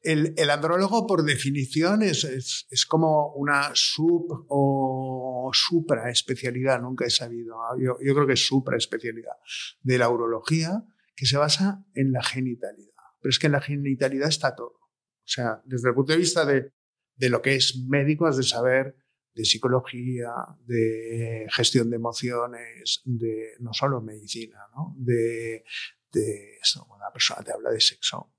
[0.00, 7.04] El, el, andrólogo, por definición, es, es, es, como una sub o supra especialidad, nunca
[7.04, 7.56] he sabido.
[7.78, 9.36] Yo, yo creo que es supra especialidad
[9.82, 10.84] de la urología,
[11.16, 12.92] que se basa en la genitalidad.
[13.20, 14.78] Pero es que en la genitalidad está todo.
[14.78, 16.72] O sea, desde el punto de vista de,
[17.16, 18.96] de lo que es médico, has de saber
[19.34, 20.32] de psicología,
[20.66, 24.94] de gestión de emociones, de no solo medicina, ¿no?
[24.96, 25.64] de,
[26.10, 28.34] de eso, una persona te habla de sexo,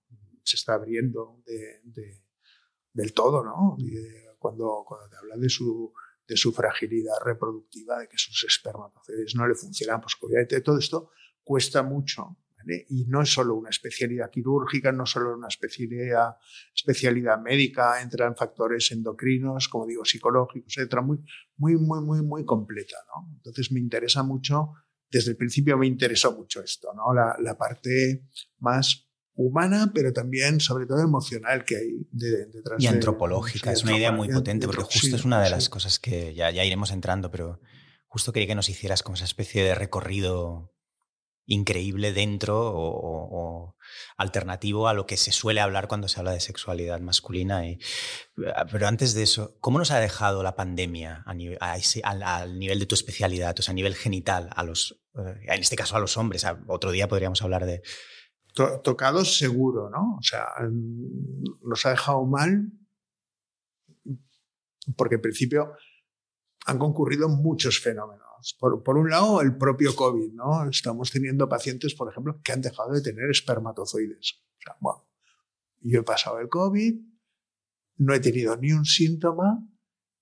[0.49, 2.23] se está abriendo de, de,
[2.93, 3.77] del todo, ¿no?
[4.37, 5.93] cuando, te habla de su,
[6.27, 11.11] de su fragilidad reproductiva, de que sus espermatozoides no le funcionan, pues obviamente todo esto
[11.43, 12.37] cuesta mucho
[12.89, 16.37] y no es solo una especialidad quirúrgica, no solo una especialidad,
[17.41, 21.01] médica, entran factores endocrinos, como digo, psicológicos, etc.
[21.01, 21.19] Muy,
[21.57, 22.97] muy, muy, muy, muy completa.
[23.07, 23.31] ¿no?
[23.37, 24.73] Entonces me interesa mucho,
[25.09, 27.13] desde el principio me interesó mucho esto, ¿no?
[27.13, 28.27] la parte
[28.59, 29.08] más
[29.39, 32.83] humana, pero también, sobre todo, emocional que hay detrás.
[32.83, 36.33] Y antropológica, es una idea muy potente, porque justo es una de las cosas que
[36.33, 37.61] ya, ya iremos entrando, pero
[38.07, 40.73] justo quería que nos hicieras como esa especie de recorrido
[41.45, 43.75] increíble dentro o,
[44.17, 47.65] alternativo a lo que se suele hablar cuando se habla de sexualidad masculina.
[47.65, 47.79] Y,
[48.53, 52.85] ah, pero antes de eso, ¿cómo nos ha dejado la pandemia a al, nivel de
[52.85, 56.17] tu especialidad, o sea, a nivel genital, a los, eh, en este caso a los
[56.17, 56.45] hombres?
[56.67, 57.81] Otro día podríamos hablar de...
[58.83, 60.17] tocados seguro, ¿no?
[60.17, 60.47] O sea,
[61.61, 62.71] nos ha dejado mal
[64.95, 65.73] porque en principio
[66.65, 70.69] han concurrido muchos fenómenos por, un lado, el propio COVID, ¿no?
[70.69, 74.41] Estamos teniendo pacientes, por ejemplo, que han dejado de tener espermatozoides.
[74.57, 75.07] O sea, bueno,
[75.81, 77.01] yo he pasado el COVID,
[77.97, 79.67] no he tenido ni un síntoma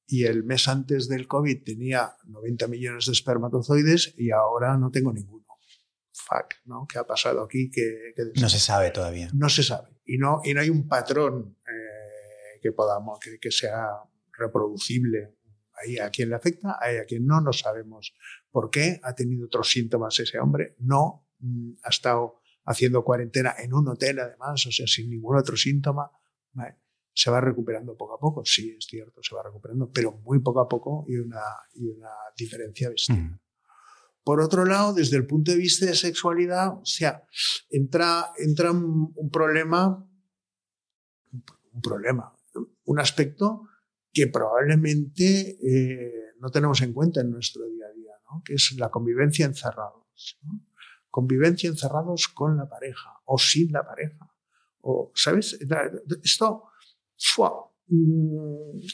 [0.08, 5.14] y el mes antes del COVID tenía 90 millones de espermatozoides y ahora no tengo
[5.14, 5.46] ninguno.
[6.26, 6.88] Fuck, ¿no?
[6.88, 7.70] ¿Qué ha pasado aquí?
[8.36, 9.30] no se sabe todavía.
[9.34, 9.90] No se sabe.
[10.06, 13.88] Y no, y no hay un patrón eh, que podamos, que, que sea
[14.38, 15.38] reproducible
[15.78, 18.16] hay a quien le afecta, hay a quien no, no sabemos
[18.52, 19.00] por qué.
[19.04, 24.20] Ha tenido otros síntomas ese hombre, no, mm, ha estado haciendo cuarentena en un hotel
[24.20, 26.12] además, o sea, sin ningún otro síntoma.
[27.14, 30.62] Se va recuperando poco a poco, sí, es cierto, se va recuperando, pero muy poco
[30.62, 31.42] a poco y una,
[31.74, 33.18] y una diferencia bestial.
[33.18, 33.40] Mm.
[34.28, 37.24] Por otro lado, desde el punto de vista de sexualidad, o sea,
[37.70, 40.06] entra, entra un, problema,
[41.32, 42.36] un problema,
[42.84, 43.70] un aspecto
[44.12, 48.42] que probablemente eh, no tenemos en cuenta en nuestro día a día, ¿no?
[48.44, 50.38] que es la convivencia encerrados.
[51.10, 54.30] Convivencia encerrados con la pareja o sin la pareja.
[54.82, 55.58] O, ¿Sabes?
[56.22, 57.67] Esto mm,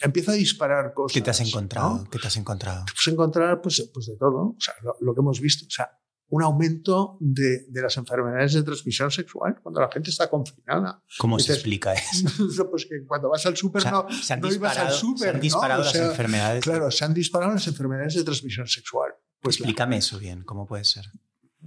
[0.02, 1.14] empieza a disparar cosas.
[1.14, 2.08] ¿Qué te has encontrado?
[2.12, 2.86] ¿Qué te has encontrado?
[2.86, 5.66] Pues encontrar pues, pues de todo, o sea, lo, lo, que hemos visto.
[5.66, 5.90] O sea,
[6.30, 11.04] un aumento de, de, las enfermedades de transmisión sexual cuando la gente está confinada.
[11.20, 12.70] ¿Cómo se explica eso?
[12.70, 14.08] pues que cuando vas al súper no,
[14.40, 15.30] no ibas al súper.
[15.30, 16.64] Se han disparado las enfermedades.
[16.64, 19.12] Claro, se han disparado las enfermedades de transmisión sexual.
[19.42, 21.06] Pues Explícame eso bien, ¿cómo puede ser?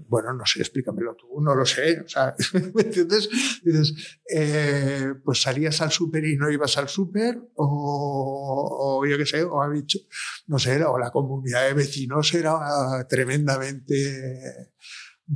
[0.08, 2.00] Bueno, no sé, explícamelo tú, no lo sé.
[2.00, 2.34] O sea,
[2.74, 3.28] ¿me entiendes?
[3.62, 9.26] Dices, eh, pues salías al súper y no ibas al súper, o, o, yo qué
[9.26, 9.98] sé, o ha dicho,
[10.46, 14.74] no sé, o la comunidad de vecinos era tremendamente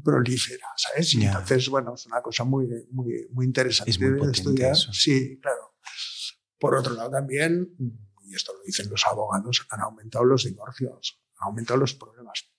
[0.05, 1.15] prolífera, ¿sabes?
[1.15, 4.77] Y entonces, bueno, es una cosa muy, muy, muy interesante de estudiar.
[4.77, 5.75] Sí, claro.
[6.59, 7.75] Por otro lado, también,
[8.27, 12.51] y esto lo dicen los abogados, han aumentado los divorcios, han aumentado los problemas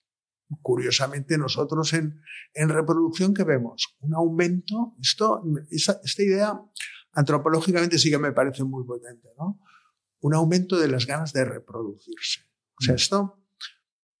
[0.60, 2.20] curiosamente nosotros en,
[2.54, 6.60] en reproducción que vemos un aumento, esto, esta, esta idea
[7.12, 9.60] antropológicamente sí que me parece muy potente, ¿no?
[10.20, 12.40] Un aumento de las ganas de reproducirse.
[12.78, 12.96] O sea, mm.
[12.96, 13.46] esto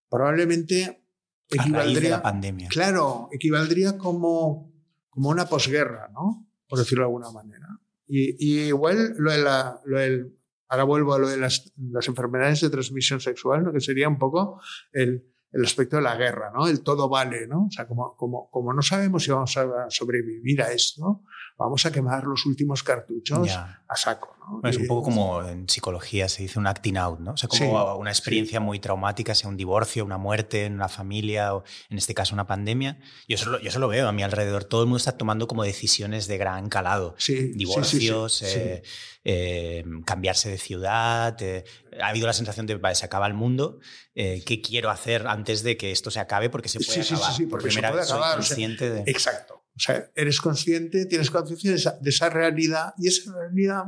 [0.08, 1.06] probablemente
[1.48, 2.14] equivaldría.
[2.14, 2.68] A la pandemia.
[2.68, 4.72] Claro, equivaldría como,
[5.08, 6.48] como una posguerra, ¿no?
[6.68, 7.68] Por decirlo de alguna manera.
[8.06, 10.36] Y, igual lo de la, lo del,
[10.68, 13.72] ahora vuelvo a lo de las, las enfermedades de transmisión sexual, ¿no?
[13.72, 14.60] que sería un poco
[14.92, 16.66] el, el aspecto de la guerra, ¿no?
[16.66, 17.66] El todo vale, ¿no?
[17.66, 21.22] O sea, como, como, como no sabemos si vamos a sobrevivir a esto,
[21.62, 24.68] vamos a quemar los últimos cartuchos a saco, ¿no?
[24.68, 27.32] es un poco como en psicología se dice un acting out, ¿no?
[27.32, 31.54] O sea, como una experiencia muy traumática, sea un divorcio, una muerte en una familia,
[31.54, 32.98] o en este caso una pandemia.
[33.28, 34.64] Yo eso, lo, yo eso lo veo a mi alrededor.
[34.64, 37.14] Todo el mundo está tomando como decisiones de gran calado.
[37.26, 38.82] Divorcios, eh,
[39.24, 41.40] eh, cambiarse de ciudad.
[41.40, 41.64] Eh,
[42.00, 43.78] ha habido la sensación de que se acaba el mundo.
[44.14, 46.50] ¿Qué quiero hacer antes de que esto se acabe?
[46.50, 47.48] Porque se puede acabar.
[47.48, 49.10] Por primera vez soy consciente de...
[49.10, 49.61] Exacto.
[49.74, 53.84] O sea, eres consciente, tienes conciencia de esa, realidad y esa realidad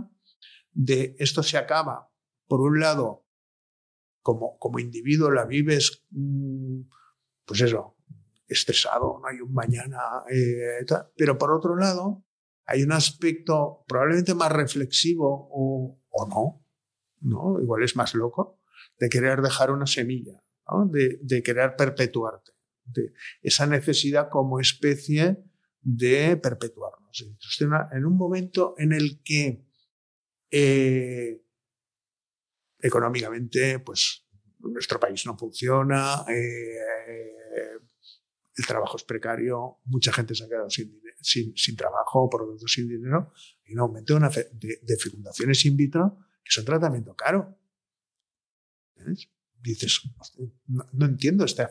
[0.72, 2.10] de esto se acaba.
[2.46, 3.26] Por un lado,
[4.22, 6.80] como, como individuo la vives, mm,
[7.44, 7.96] pues eso,
[8.48, 9.98] estresado, no hay un mañana,
[10.30, 10.84] eh,
[11.16, 12.24] pero por otro lado,
[12.66, 16.64] hay un aspecto probablemente más reflexivo o, o no,
[17.20, 17.60] ¿no?
[17.60, 18.60] Igual es más loco,
[18.98, 20.42] de querer dejar una semilla,
[20.86, 22.52] de, de, querer perpetuarte,
[22.84, 25.44] de esa necesidad como especie
[25.84, 27.24] de perpetuarnos.
[27.92, 29.64] en un momento en el que
[30.50, 31.42] eh,
[32.80, 34.26] económicamente, pues
[34.58, 36.78] nuestro país no funciona, eh,
[38.56, 42.66] el trabajo es precario, mucha gente se ha quedado sin, sin, trabajo, por lo tanto
[42.68, 43.32] sin dinero,
[43.64, 47.58] y un aumento de, fecundaciones in vitro que es un tratamiento caro.
[49.60, 50.02] Dices,
[50.68, 51.62] no entiendo este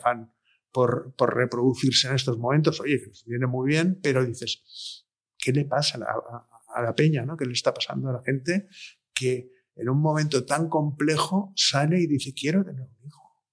[0.73, 2.81] por, por, reproducirse en estos momentos.
[2.81, 5.05] Oye, viene muy bien, pero dices,
[5.37, 5.99] ¿qué le pasa
[6.73, 7.25] a la, peña?
[7.25, 7.37] ¿no?
[7.37, 8.67] ¿Qué le está pasando a la gente
[9.13, 13.43] que en un momento tan complejo sale y dice, quiero tener un hijo?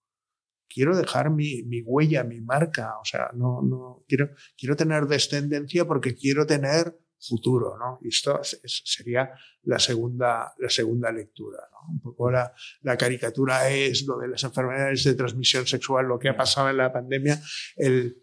[0.68, 5.85] Quiero dejar mi, mi huella, mi marca, o sea, no, no, quiero, quiero tener descendencia
[5.85, 7.98] porque quiero tener futuro, ¿no?
[8.02, 9.30] Y esto sería
[9.62, 11.92] la segunda, la segunda lectura, ¿no?
[11.92, 12.52] Un poco la,
[12.83, 16.78] la, caricatura es lo de las enfermedades de transmisión sexual, lo que ha pasado en
[16.78, 17.40] la pandemia,
[17.76, 18.16] el,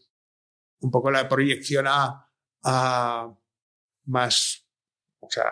[0.80, 2.28] un poco la proyección a,
[2.64, 3.38] a
[4.06, 4.68] más,
[5.20, 5.52] o sea,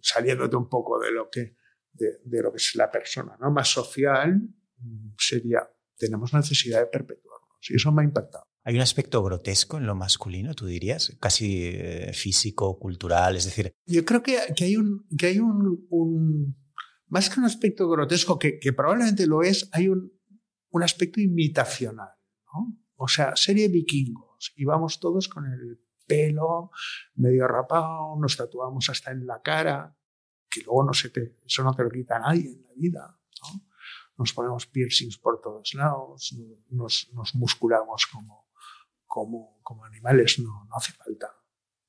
[0.00, 1.56] saliéndote un poco de lo que,
[1.92, 3.50] de, de, lo que es la persona, ¿no?
[3.50, 4.40] Más social
[5.16, 7.70] sería, tenemos necesidad de perpetuarnos.
[7.70, 8.51] Y eso me ha impactado.
[8.64, 13.74] Hay un aspecto grotesco en lo masculino, tú dirías, casi eh, físico, cultural, es decir.
[13.86, 16.56] Yo creo que, que hay, un, que hay un, un,
[17.08, 20.12] más que un aspecto grotesco, que, que probablemente lo es, hay un,
[20.70, 22.10] un aspecto imitacional,
[22.52, 22.78] ¿no?
[22.94, 26.70] O sea, serie vikingos, y vamos todos con el pelo
[27.14, 29.96] medio rapado, nos tatuamos hasta en la cara,
[30.48, 33.60] que luego no se te, eso no te lo quita nadie en la vida, ¿no?
[34.18, 36.36] Nos ponemos piercings por todos lados,
[36.68, 38.41] nos, nos musculamos como
[39.12, 41.28] como, como animales no, no hace falta,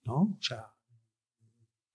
[0.04, 0.36] ¿no?
[0.38, 0.68] O sea,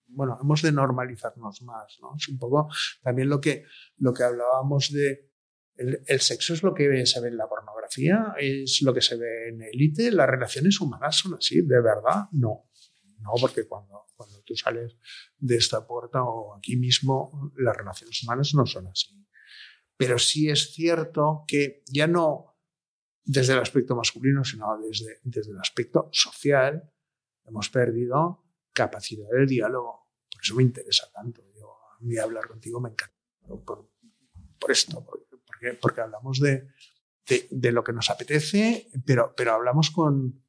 [0.07, 2.15] bueno, hemos de normalizarnos más, ¿no?
[2.17, 2.67] Es un poco
[3.03, 3.63] también lo que,
[3.97, 5.29] lo que hablábamos de
[5.75, 9.17] el, el, sexo es lo que se ve en la pornografía, es lo que se
[9.17, 12.65] ve en élite, las relaciones humanas son así, de verdad, no.
[13.19, 14.97] No, porque cuando, cuando tú sales
[15.37, 19.23] de esta puerta o aquí mismo, las relaciones humanas no son así.
[19.95, 22.48] Pero sí es cierto que ya no
[23.23, 26.91] desde el aspecto masculino, sino desde, desde el aspecto social,
[27.45, 30.07] hemos perdido capacidad del diálogo.
[30.31, 31.43] Por eso me interesa tanto.
[31.55, 33.15] Yo, a mí hablar contigo me encanta.
[33.65, 33.91] Por,
[34.59, 36.69] por esto, porque, porque hablamos de,
[37.27, 40.43] de, de, lo que nos apetece, pero, pero hablamos con,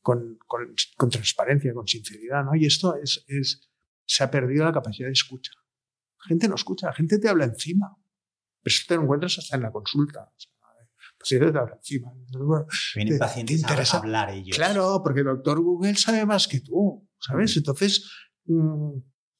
[0.00, 2.44] con, con, con, transparencia, con sinceridad.
[2.44, 2.54] ¿no?
[2.54, 3.70] Y esto es, es,
[4.04, 5.52] se ha perdido la capacidad de escucha.
[6.18, 7.96] La gente no escucha, la gente te habla encima.
[8.62, 10.32] Pero eso te lo encuentras hasta en la consulta
[11.26, 12.12] si de encima.
[12.94, 14.56] Vienen pacientes a hablar ellos.
[14.56, 17.56] Claro, porque el doctor Google sabe más que tú, ¿sabes?
[17.56, 18.08] Entonces,
[18.44, 18.90] mm,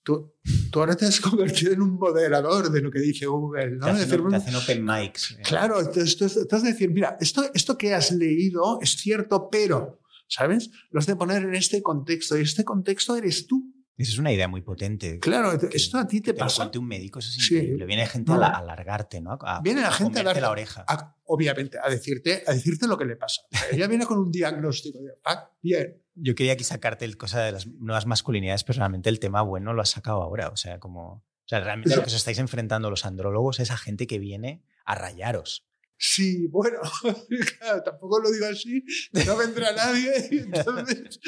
[0.03, 0.35] tú,
[0.73, 3.87] tú, ahora te has convertido en un moderador de lo que dice Google, ¿no?
[3.87, 5.31] Te hacen, te hacen open mics.
[5.31, 5.42] Eh.
[5.44, 10.69] Claro, entonces tú, de decir, mira, esto, esto que has leído es cierto, pero, ¿sabes?
[10.90, 13.73] Lo has de poner en este contexto y este contexto eres tú.
[13.99, 15.19] Esa es una idea muy potente.
[15.19, 16.71] Claro, esto a ti te, pasa.
[16.77, 17.87] un médico, eso es increíble.
[17.87, 19.38] Viene gente a, alargarte, ¿no?
[19.63, 20.85] viene la gente a darte la oreja.
[21.25, 23.42] obviamente, a decirte, a decirte lo que le pasa.
[23.73, 26.03] Ella viene con un diagnóstico ah, bien.
[26.15, 29.81] Yo quería aquí sacarte el cosa de las nuevas masculinidades, personalmente el tema bueno lo
[29.81, 30.49] has sacado ahora.
[30.49, 31.25] O sea, como.
[31.44, 34.65] O sea, realmente lo que os estáis enfrentando los andrólogos es a gente que viene
[34.85, 35.65] a rayaros.
[35.99, 36.79] Sí, bueno,
[37.85, 38.85] tampoco lo digo así,
[39.25, 41.21] no vendrá nadie, entonces,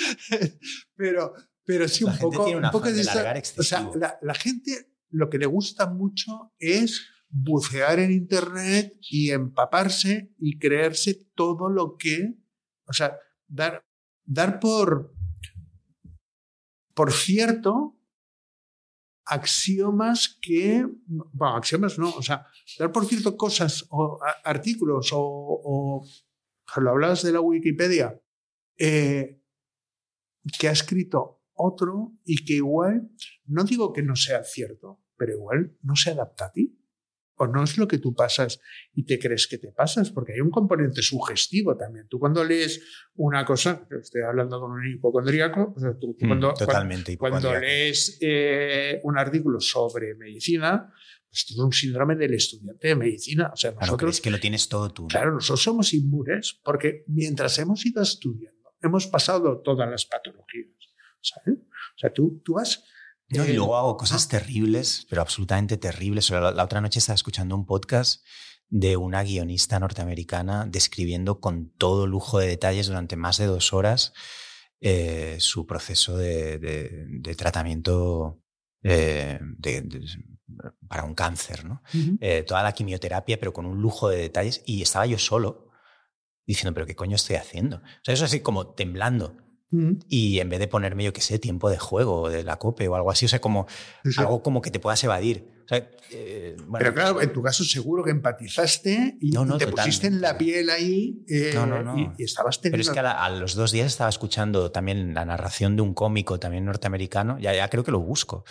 [0.94, 1.32] pero,
[1.68, 2.44] Pero sí, La un gente poco.
[2.46, 3.92] tiene un un poco de largar o sea, excesivo.
[3.96, 10.58] la, la gente lo que le gusta mucho es bucear en Internet y empaparse y
[10.58, 12.38] creerse todo lo que.
[12.86, 13.84] O sea, dar,
[14.24, 15.14] dar por,
[16.94, 17.98] por cierto
[19.26, 20.86] axiomas que.
[21.06, 22.46] Bueno, axiomas no, o sea,
[22.78, 25.20] dar por cierto cosas o a- artículos o.
[25.20, 28.18] o lo hablabas de la Wikipedia.
[28.78, 29.34] eh,
[30.58, 33.10] que ha escrito otro y que igual,
[33.46, 36.74] no digo que no sea cierto, pero igual no se adapta a ti.
[37.40, 38.58] O no es lo que tú pasas
[38.92, 42.08] y te crees que te pasas, porque hay un componente sugestivo también.
[42.08, 42.82] Tú cuando lees
[43.14, 47.38] una cosa, estoy hablando con un hipocondríaco, o sea, tú, tú Mm, cuando, totalmente cuando
[47.38, 47.64] hipocondríaco.
[47.64, 50.92] lees eh, un artículo sobre medicina,
[51.30, 53.50] pues es un síndrome del estudiante de medicina.
[53.52, 55.06] O sea, Claro, nosotros crees que lo tienes todo tú.
[55.06, 60.74] Claro, nosotros somos inmunes porque mientras hemos ido estudiando, hemos pasado todas las patologías.
[61.20, 61.58] ¿Sabes?
[61.60, 62.84] O sea, tú, tú vas.
[63.30, 66.30] No, y eh, luego hago cosas terribles, pero absolutamente terribles.
[66.30, 68.24] La, la otra noche estaba escuchando un podcast
[68.70, 74.12] de una guionista norteamericana describiendo con todo lujo de detalles durante más de dos horas
[74.80, 78.42] eh, su proceso de, de- de tratamiento
[78.82, 80.00] eh, de-
[80.88, 81.82] para un cáncer, ¿no?
[82.20, 84.62] Eh, toda la quimioterapia, pero con un lujo de detalles.
[84.66, 85.70] Y estaba yo solo
[86.46, 87.76] diciendo, pero ¿qué coño estoy haciendo?
[87.78, 89.36] O sea, eso así como temblando.
[90.08, 92.88] Y en vez de ponerme, yo qué sé, tiempo de juego o de la cope
[92.88, 93.66] o algo así, o sea, como
[94.04, 94.20] Sí, sí.
[94.20, 95.46] algo como que te puedas evadir.
[95.64, 99.66] O sea, eh, bueno, Pero claro, en tu caso seguro que empatizaste y, No, te
[99.66, 101.98] pusiste en la piel ahí eh, No.
[101.98, 102.90] Y, y estabas pero teniendo...
[102.90, 105.92] es que a, la- a los dos días estaba escuchando también la narración de un
[105.92, 108.44] cómico también norteamericano, ya, ya creo que lo busco,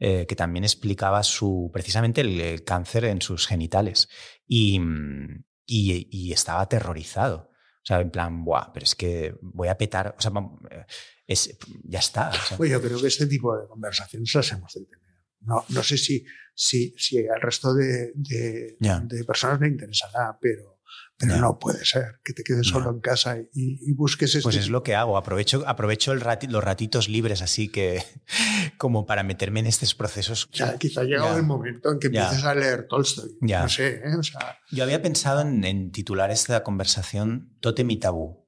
[0.00, 4.08] eh, que también explicaba su, precisamente el, el cáncer en sus genitales
[4.48, 7.52] y, mm, y, y estaba aterrorizado.
[7.86, 10.32] O sea, en plan, Buah, pero es que voy a petar, o sea,
[10.72, 10.84] eh,
[11.24, 12.30] es, ya está.
[12.30, 15.06] o sea, Pues yo creo que este tipo de conversaciones las hemos de tener.
[15.42, 18.98] No, no sé si, si, si al resto de, de, Ya.
[18.98, 20.75] de personas le interesará, pero,
[21.18, 24.56] pero no puede ser que te quedes solo en casa y, y busques este Pues
[24.56, 28.02] es lo que hago, aprovecho, aprovecho el rati- los ratitos libres así que
[28.78, 30.48] como para meterme en estos procesos.
[30.52, 31.36] Ya, quizá ha llegado Ya.
[31.38, 32.24] el momento en que Ya.
[32.24, 33.30] empieces a leer Tolstoy.
[33.40, 33.62] Ya.
[33.62, 34.16] No sé, ¿eh?
[34.18, 38.46] o sea, Yo había pensado en, en titular esta conversación Tótem y Tabú.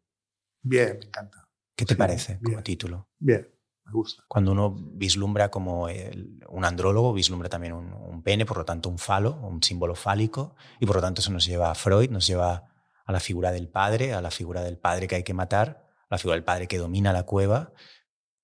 [0.62, 1.48] bien, me encanta.
[1.76, 3.08] ¿Qué te Sí, parece como título?
[3.18, 3.48] Bien,
[3.88, 4.22] me gusta.
[4.28, 8.88] Cuando uno vislumbra como el- un andrólogo, vislumbra también un, un pene, por lo tanto
[8.88, 12.26] un falo, un símbolo fálico, y por lo tanto eso nos lleva a Freud, nos
[12.26, 12.68] lleva
[13.04, 16.14] a la figura del padre, a la figura del padre que hay que matar, a
[16.14, 17.72] la figura del padre que domina la cueva.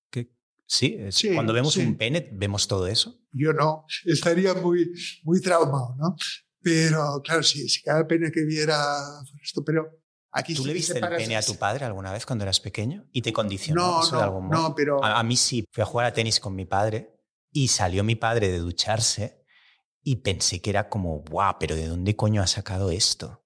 [0.09, 0.31] Que,
[0.65, 1.85] sí, Sí, cuando vemos sí.
[1.85, 3.19] un pene, vemos todo eso.
[3.31, 4.91] Yo no, estaría muy,
[5.23, 6.15] muy traumado, ¿no?
[6.61, 8.75] Pero claro, si, si cada pene que viera
[9.43, 9.87] esto, pero
[10.35, 13.07] aquí ¿Tú sí le viste el pene a tu padre alguna vez cuando eras pequeño
[13.11, 14.61] y te condicionó No, eso de no, algún modo?
[14.69, 17.15] no, pero A, a mí sí, fui a jugar a tenis con mi padre
[17.51, 19.43] y salió mi padre de ducharse
[20.03, 23.41] y pensé que era como, guau, pero ¿de dónde coño ha sacado esto?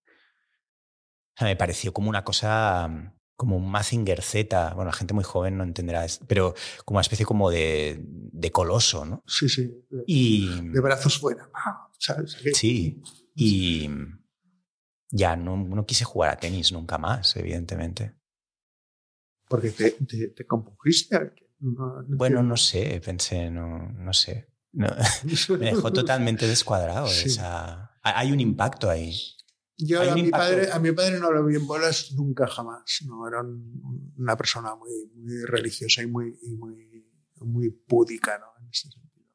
[1.36, 5.14] O sea, me pareció como una cosa, mm, como un Mazinger Z, bueno, la gente
[5.14, 9.24] muy joven no entenderá esto, pero como una especie como de, de coloso, ¿no?
[9.26, 11.50] sí, sí, de, Y de brazos fuera.
[11.98, 12.38] ¿sabes?
[12.54, 13.02] Sí,
[13.36, 13.90] y
[15.10, 18.16] ya no, no quise jugar a tenis nunca más, evidentemente.
[19.48, 24.54] Porque te, te, te que- no- no Bueno, no sé, pensé, no, no sé.
[24.72, 24.88] No,
[25.60, 27.08] me dejó totalmente descuadrado.
[27.08, 27.30] de Sí.
[27.30, 29.14] esa- ha- Hay un impacto ahí.
[29.82, 30.38] Yo a mi, impacto.
[30.46, 33.00] padre, a mi padre no lo vi en bolas nunca jamás.
[33.08, 37.08] No, era un- una persona muy, muy religiosa y muy, y muy,
[37.40, 38.48] muy púdica ¿no?
[38.62, 39.26] en este sentido.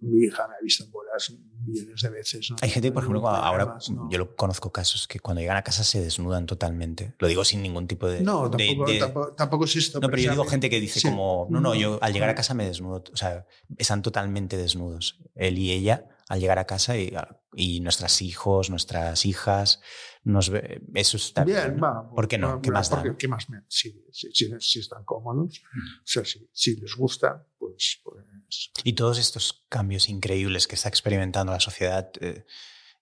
[0.00, 1.32] Mi hija me ha visto en bolas
[1.66, 2.50] millones de veces.
[2.50, 2.56] ¿no?
[2.62, 4.08] Hay gente, por ejemplo, ahora ¿no?
[4.10, 7.14] yo lo conozco casos que cuando llegan a casa se desnudan totalmente.
[7.18, 8.20] Lo digo sin ningún tipo de.
[8.20, 10.00] No, tampoco, de- tampoco, tampoco es esto.
[10.00, 11.08] No, pero yo digo gente que dice Sí.
[11.08, 13.02] como, no, no, yo al llegar a casa me desnudo.
[13.12, 13.46] O sea,
[13.76, 15.18] están totalmente desnudos.
[15.34, 17.10] Él y ella al llegar a casa y,
[17.54, 19.80] y nuestros hijos, nuestras hijas,
[20.24, 21.56] nos ve- eso está bien.
[21.58, 21.82] Bien, ¿no?
[21.82, 22.10] va.
[22.10, 22.48] ¿Por qué no?
[22.56, 23.16] va, ¿Qué más da, porque-?
[23.16, 25.78] ¿Qué más me- Si, si, están cómodos, Mm.
[25.78, 30.88] o sea, si, si les gusta, pues, pues Y todos estos cambios increíbles que está
[30.88, 32.44] experimentando la sociedad, eh,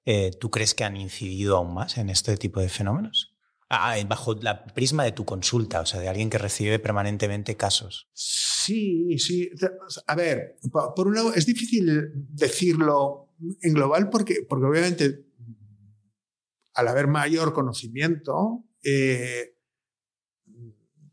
[0.05, 3.33] eh, ¿tú crees que han incidido aún más en este tipo de fenómenos?
[3.69, 7.57] Ah, eh, bajo la prisma de tu consulta, o sea, de alguien que recibe permanentemente
[7.57, 8.09] casos.
[8.13, 9.51] Sí, sí.
[10.07, 15.25] A ver, po- por un lado, es difícil decirlo en global porque, porque obviamente
[16.75, 19.56] al haber mayor conocimiento, eh,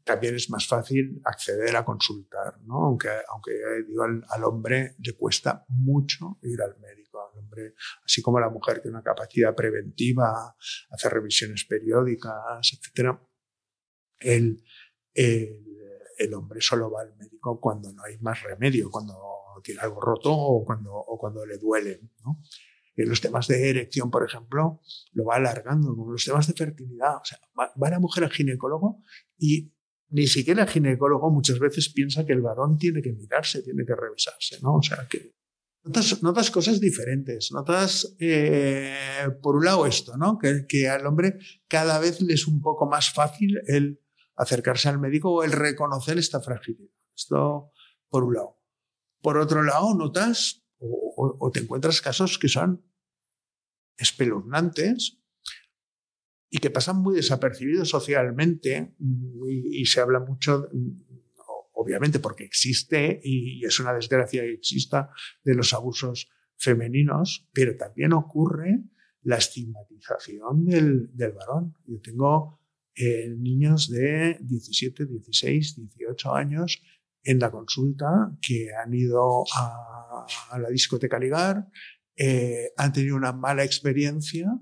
[0.04, 2.86] también es más fácil acceder a consultar, ¿no?
[2.86, 7.22] Aunque, aunque eh, digo, al, al hombre le cuesta mucho ir al médico.
[7.22, 7.74] Al hombre,
[8.04, 10.56] así como la mujer tiene una capacidad preventiva,
[10.89, 13.22] hacer revisiones periódicas, etcétera,
[14.20, 14.64] el,
[15.14, 15.64] el,
[16.18, 19.16] el hombre solo va al médico cuando no hay más remedio, cuando
[19.64, 22.01] tiene algo roto o cuando, o cuando le duele.
[22.24, 22.41] ¿no?
[22.95, 24.82] En los temas de erección, por ejemplo,
[25.14, 25.95] lo va alargando.
[25.95, 29.01] Con los temas de fertilidad, o sea, va, va la mujer al ginecólogo
[29.38, 29.73] y
[30.14, 33.95] ni siquiera el ginecólogo muchas veces piensa que el varón tiene que mirarse, tiene que
[33.95, 34.76] revisarse, ¿no?
[34.76, 35.34] O sea, que
[36.22, 40.38] notas, cosas diferentes, notas, eh, por un lado esto, ¿no?
[40.38, 43.99] Que, al hombre cada vez le es un poco más fácil el
[44.36, 46.93] acercarse al médico o el reconocer esta fragilidad.
[47.18, 47.72] Esto,
[48.07, 48.61] por un lado.
[49.20, 52.86] Por otro lado, notas o te encuentras casos que son
[53.97, 55.23] espeluznantes
[56.54, 60.70] y que pasan muy desapercibidos socialmente y, y, se habla mucho,
[61.72, 65.10] obviamente porque existe y es una desgracia que exista
[65.43, 68.84] de los abusos femeninos, pero también ocurre
[69.24, 71.74] la estigmatización del, del varón.
[71.88, 72.62] Yo tengo
[72.93, 76.84] eh, niños de 17, 16, 18 años
[77.24, 81.68] en la consulta que han ido a, a la discoteca ligar,
[82.16, 84.56] eh, han tenido una mala experiencia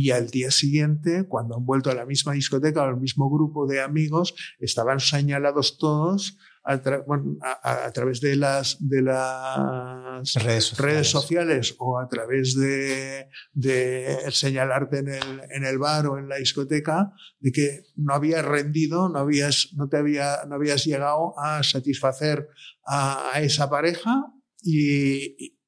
[0.00, 3.66] y al día siguiente, cuando han vuelto a la misma discoteca o al mismo grupo
[3.66, 10.34] de amigos, estaban señalados todos a, tra bueno, a, a través de las, de las
[10.34, 10.78] redes, sociales.
[10.78, 16.28] redes sociales o a través de, de señalarte en el, en el bar o en
[16.28, 21.36] la discoteca de que no habías rendido, no habías, no te había, no habías llegado
[21.40, 22.46] a satisfacer
[22.86, 24.26] a, a esa pareja
[24.62, 25.58] y, y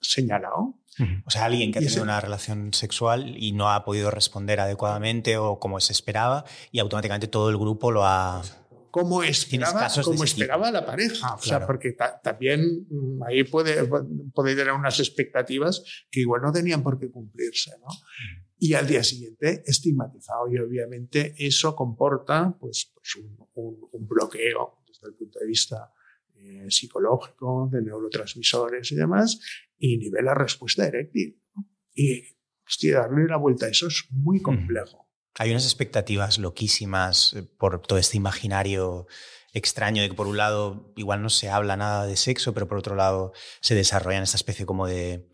[0.00, 0.78] señalado.
[1.24, 5.36] O sea, alguien que ha tenido una relación sexual y no ha podido responder adecuadamente
[5.36, 8.42] o como se esperaba y automáticamente todo el grupo lo ha...
[8.90, 11.18] Como esperaba, como esperaba la pareja.
[11.18, 11.36] Claro.
[11.36, 13.86] O sea, porque ta también mm, ahí puede,
[14.32, 17.88] puede tener unas expectativas que igual no tenían por qué cumplirse, ¿no?
[18.58, 24.78] Y al día siguiente estigmatizado y obviamente eso comporta pues, pues un, un, un bloqueo
[24.86, 25.92] desde el punto de vista
[26.38, 29.40] eh, psicológico, de neurotransmisores y demás,
[29.78, 31.42] y nivela respuesta eréctil.
[31.54, 31.68] ¿no?
[31.94, 32.22] Y
[32.66, 35.08] hostia, darle la vuelta a eso es muy complejo.
[35.38, 39.06] Hay unas expectativas loquísimas eh, por todo este imaginario
[39.52, 42.78] extraño de que por un lado igual no se habla nada de sexo, pero por
[42.78, 45.26] otro lado se desarrollan esta especie como de,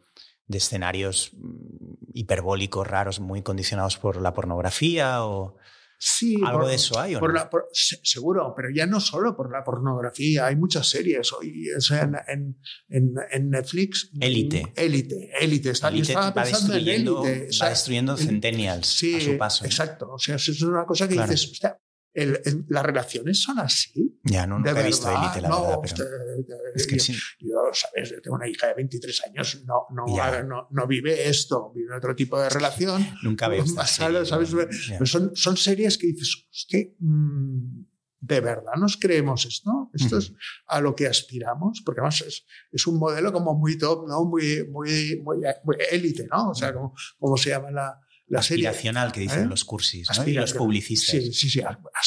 [0.47, 5.57] de escenarios mm, hiperbólicos raros muy condicionados por la pornografía o...
[6.05, 7.15] Sí, algo por, de eso hay.
[7.15, 7.39] ¿o por no?
[7.39, 11.81] la, por, seguro, pero ya no solo por la pornografía, hay muchas series hoy o
[11.81, 12.57] sea, en,
[12.89, 14.11] en, en, Netflix.
[14.19, 14.73] Élite.
[14.75, 15.71] Élite, élite.
[15.71, 17.57] Está, va pensando en destruyendo, élite.
[17.63, 19.65] va destruyendo centennials sí, a su paso.
[19.65, 20.11] Exacto.
[20.11, 21.31] O sea, eso es una cosa que Claro.
[21.31, 21.79] dices, hostia,
[22.15, 24.19] el, el, las relaciones son así.
[24.25, 25.79] Ya, no, nunca he visto élite, la no, verdad.
[25.85, 26.05] usted,
[26.47, 27.17] Pero es que yo, sí.
[27.41, 31.73] yo, sabes, yo tengo una hija de 23 años, no, no, no, no vive esto,
[31.75, 33.07] vive otro tipo de relación.
[33.23, 34.53] Nunca veo Más serie, allá, ¿sabes?
[34.53, 34.59] ¿no?
[34.59, 35.07] Pero Ya.
[35.07, 37.85] son, son series que dices, hostia, mm,
[38.21, 39.91] ¿de verdad nos creemos esto?
[39.95, 40.33] ¿Esto es
[40.67, 41.83] a lo que aspiramos?
[41.85, 44.25] Porque además es, es un modelo como muy top, ¿no?
[44.25, 46.51] Muy, muy, muy, muy élite, ¿no?
[46.51, 47.99] O sea, como, como se llama la,
[48.29, 48.69] la serie.
[48.69, 49.47] Aspiracional que dicen ¿Eh?
[49.47, 50.27] los cursis ¿no?
[50.27, 51.11] y los publicistas.
[51.23, 51.61] Sí, sí, sí,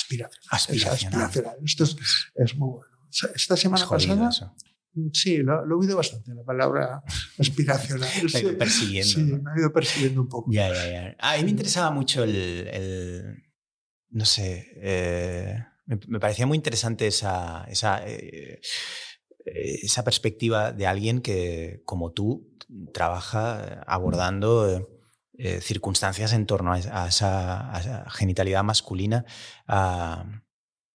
[0.06, 0.48] aspiracional.
[0.52, 1.22] Aspiracional.
[1.26, 1.58] aspiracional.
[1.66, 1.98] Esto es,
[2.36, 2.92] es muy bueno.
[3.36, 4.56] Esta semana Es pasada, eso.
[5.14, 7.02] sí, lo, lo he oído bastante, la palabra
[7.40, 8.10] aspiracional.
[8.22, 9.10] Te Sí, persiguiendo.
[9.14, 9.42] Sí, ¿no?
[9.42, 10.52] me ha ido persiguiendo un poco.
[10.52, 11.16] Ya, ya, ya.
[11.20, 12.68] A mí me interesaba mucho el.
[12.72, 13.44] el-
[14.10, 14.72] no sé.
[14.78, 18.60] eh, me, me parecía muy interesante esa, esa, eh,
[19.46, 22.56] eh, esa perspectiva de alguien que, como tú,
[22.94, 24.90] trabaja abordando.
[25.38, 29.26] Eh, circunstancias en torno a, esa, genitalidad masculina,
[29.68, 30.44] ah,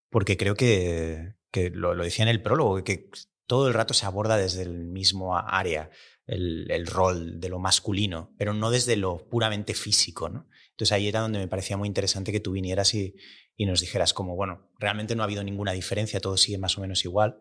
[0.09, 1.35] porque creo que,
[1.73, 3.11] lo, decía en el prólogo, que
[3.47, 5.91] todo el rato se aborda desde el mismo área,
[6.27, 10.29] el, rol de lo masculino, pero no desde lo puramente físico.
[10.29, 10.49] ¿no?
[10.71, 13.17] Entonces ahí era donde me parecía muy interesante que tú vinieras y,
[13.59, 17.05] nos dijeras como, bueno, realmente no ha habido ninguna diferencia, todo sigue más o menos
[17.05, 17.41] igual,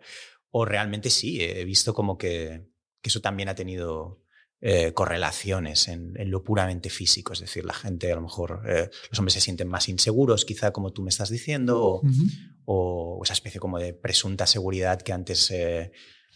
[0.52, 2.68] o realmente sí, he visto como que
[3.02, 4.22] eso también ha tenido
[4.62, 8.90] eh, correlaciones en, en, lo puramente físico, es decir, la gente a lo mejor, eh,
[9.10, 12.62] los hombres se sienten más inseguros, quizá como tú me estás diciendo, o, Uh -huh.
[12.66, 15.92] o esa especie como de presunta seguridad que antes, eh,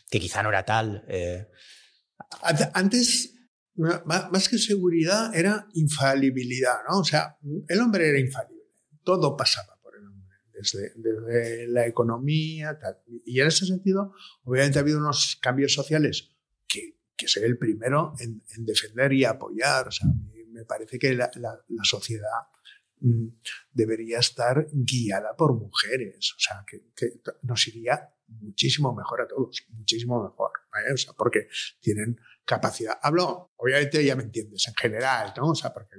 [0.09, 1.05] que quizá no era tal.
[2.74, 3.34] Antes,
[4.05, 6.99] más que seguridad, era infalibilidad, ¿no?
[6.99, 8.63] O sea, el hombre era infalible,
[9.03, 12.99] todo pasaba por el hombre, desde, desde la economía, tal.
[13.26, 14.13] Y en ese sentido,
[14.43, 16.32] obviamente ha habido unos cambios sociales
[16.67, 19.88] que que el primero en, en, defender y apoyar.
[19.88, 20.07] O sea,
[20.53, 21.30] me parece que la,
[21.84, 22.47] sociedad
[22.99, 23.28] mmm,
[23.71, 26.34] debería estar guiada por mujeres.
[26.38, 26.82] O sea, que,
[27.41, 30.51] nos iría muchísimo mejor a todos, muchísimo mejor.
[30.93, 31.47] O sea, porque
[31.80, 32.97] tienen capacidad.
[33.01, 35.49] Hablo, obviamente ya me entiendes, en general, ¿no?
[35.49, 35.95] O sea, porque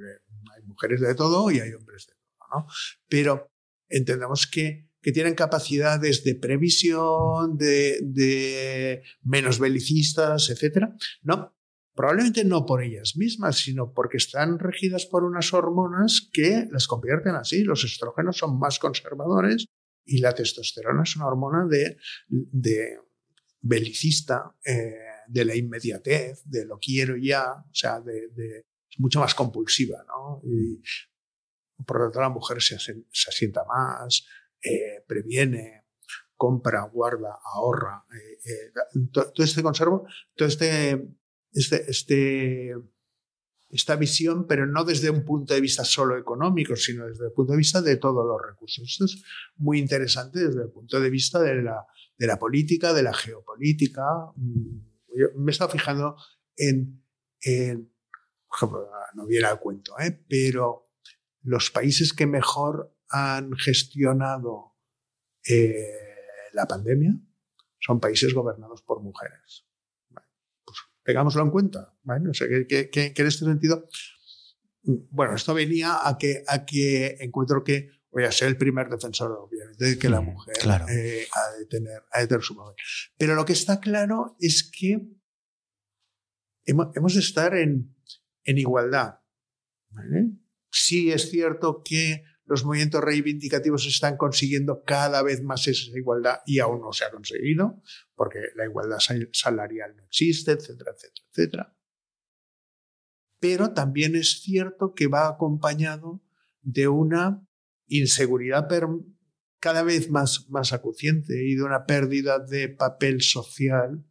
[0.55, 2.66] hay mujeres de todo y hay hombres de todo, ¿no?
[3.09, 3.53] Pero
[3.89, 10.87] entendemos que que tienen capacidades de previsión, de, de menos belicistas, etc.
[11.23, 11.55] No,
[11.95, 17.35] probablemente no por ellas mismas, sino porque están regidas por unas hormonas que las convierten
[17.35, 17.65] así.
[17.65, 19.67] Los estrógenos son más conservadores
[20.07, 22.99] y la testosterona es una hormona de, de
[23.61, 24.95] belicista, eh,
[25.29, 28.31] de la inmediatez, de lo quiero ya, o sea, de,
[28.91, 30.41] es mucho más compulsiva, ¿no?
[30.45, 30.81] Y
[31.85, 34.25] por lo tanto la mujer se, se asienta más,
[34.65, 35.85] eh, previene,
[36.37, 38.73] compra, guarda, ahorra, eh,
[39.12, 41.09] todo, este conservo, todo este,
[41.53, 42.75] este, este
[43.75, 47.53] esta visión, pero no desde un punto de vista solo económico, sino desde el punto
[47.53, 48.85] de vista de todos los recursos.
[48.89, 49.21] Esto es
[49.57, 51.85] muy interesante desde el punto de vista de la,
[52.17, 54.05] de la política, de la geopolítica.
[54.37, 54.79] Mm,
[55.17, 56.17] yo me he estado fijando
[56.57, 57.03] en,
[59.17, 60.25] no viene al cuento, ¿eh?
[60.29, 60.93] pero
[61.43, 64.77] los países que mejor han gestionado
[65.49, 66.17] eh,
[66.53, 67.15] la pandemia
[67.79, 69.67] son países gobernados por mujeres
[71.05, 71.95] tengámoslo en cuenta.
[72.03, 72.29] ¿vale?
[72.31, 73.89] O sea, que, en este sentido,
[74.83, 79.33] bueno, esto venía a que, a que encuentro que voy a ser el primer defensor,
[79.33, 80.57] obviamente, de que la mm, mujer
[80.89, 82.75] eh, ha, de tener, ha de tener su papel.
[83.17, 85.01] Pero lo que está claro es que
[86.65, 87.95] hemos, de estar en,
[88.45, 89.21] en igualdad.
[89.91, 90.31] ¿vale?
[90.71, 96.59] Sí es cierto que los movimientos reivindicativos están consiguiendo cada vez más esa igualdad y
[96.59, 97.83] aún no se ha conseguido,
[98.15, 98.99] porque la igualdad
[99.33, 101.77] salarial no existe, etcétera, etcétera, etcétera.
[103.41, 106.23] Pero también es cierto que va acompañado
[106.61, 107.47] de una
[107.87, 108.69] inseguridad
[109.59, 114.05] cada vez más, más acuciente y de una pérdida de papel social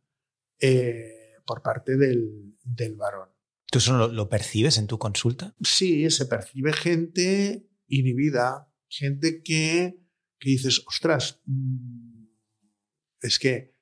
[0.59, 3.29] eh, por parte del, del varón.
[3.69, 5.55] ¿Tú eso lo, lo, percibes en tu consulta?
[5.61, 7.67] Sí, se percibe gente
[7.97, 9.99] inhibida, gente que,
[10.39, 12.25] que dices, ostras, mm,
[13.21, 13.73] es que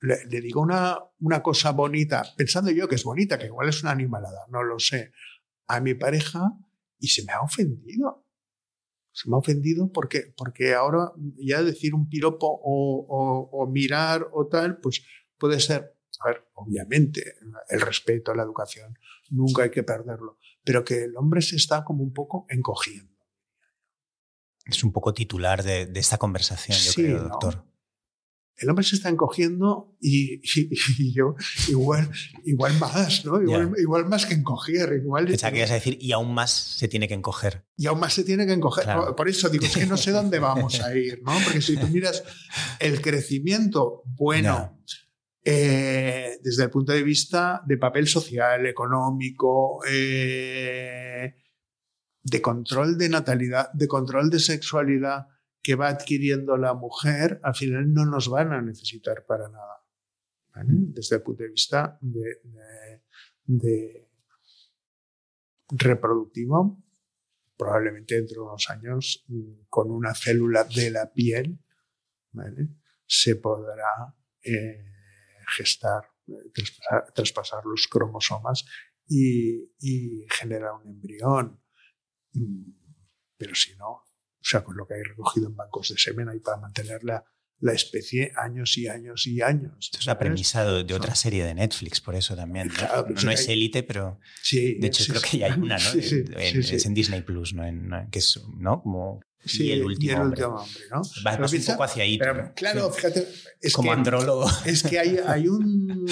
[0.00, 3.92] le, digo una, una, cosa bonita, pensando yo que es bonita, que igual es una
[3.92, 5.12] animalada, no lo sé,
[5.66, 6.52] a mi pareja
[6.98, 8.24] y se me ha ofendido.
[9.12, 14.28] Se me ha ofendido porque, porque ahora ya decir un piropo o, o, o mirar
[14.32, 15.02] o tal, pues
[15.38, 17.34] puede ser, a ver, obviamente,
[17.68, 18.96] el respeto la educación,
[19.30, 23.12] nunca hay que perderlo, pero que el hombre se está como un poco encogiendo.
[24.66, 27.64] Es un poco titular de, esta conversación, yo creo, doctor.
[28.58, 30.42] El hombre se está encogiendo y,
[31.14, 31.36] yo
[31.68, 32.10] igual,
[32.44, 33.40] igual más, ¿no?
[33.40, 34.94] Igual, más que encoger.
[34.94, 37.64] Igual, Pensaba que ibas a decir, y aún más se tiene que encoger.
[37.76, 38.84] Y aún más se tiene que encoger.
[39.16, 41.32] Por eso digo, es que no sé dónde vamos a ir, ¿no?
[41.44, 42.24] Porque si tú miras
[42.80, 44.76] el crecimiento bueno,
[45.44, 51.34] eh, desde el punto de vista de papel social, económico, eh,
[52.22, 55.26] de control de natalidad, de control de sexualidad
[55.62, 59.84] que va adquiriendo la mujer, al final no nos van a necesitar para nada.
[60.64, 64.08] Desde el punto de vista de,
[65.68, 66.82] reproductivo,
[67.56, 69.24] probablemente dentro de unos años,
[69.68, 71.60] con una célula de la piel,
[73.06, 74.97] se podrá eh,
[75.48, 76.02] gestar,
[77.14, 78.64] traspasar, los cromosomas
[79.06, 81.60] y, generar un embrión.
[82.32, 82.72] Mm,
[83.36, 84.04] pero si no, o
[84.42, 87.24] sea, con lo que hay recogido en bancos de semen hay para mantener la,
[87.72, 89.74] especie años y años y años.
[89.80, 92.70] Esto es la premisa de, otra serie de Netflix, por eso también.
[93.24, 94.20] no, es élite, pero
[94.52, 95.90] de hecho creo que ya hay una, ¿no?
[95.92, 97.64] es en Disney Plus, ¿no?
[98.10, 98.82] que es, ¿no?
[98.82, 100.42] Como Sí, el último, hombre.
[100.42, 101.02] ¿no?
[101.22, 102.18] Vas, un poco hacia ahí.
[102.54, 103.26] claro, fíjate.
[103.60, 104.46] Es Como andrólogo.
[104.66, 106.06] Es que hay, hay un.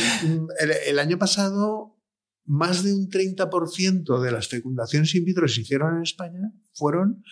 [0.58, 1.98] El, año pasado,
[2.44, 7.22] más de un 30% de las fecundaciones in vitro que se hicieron en España fueron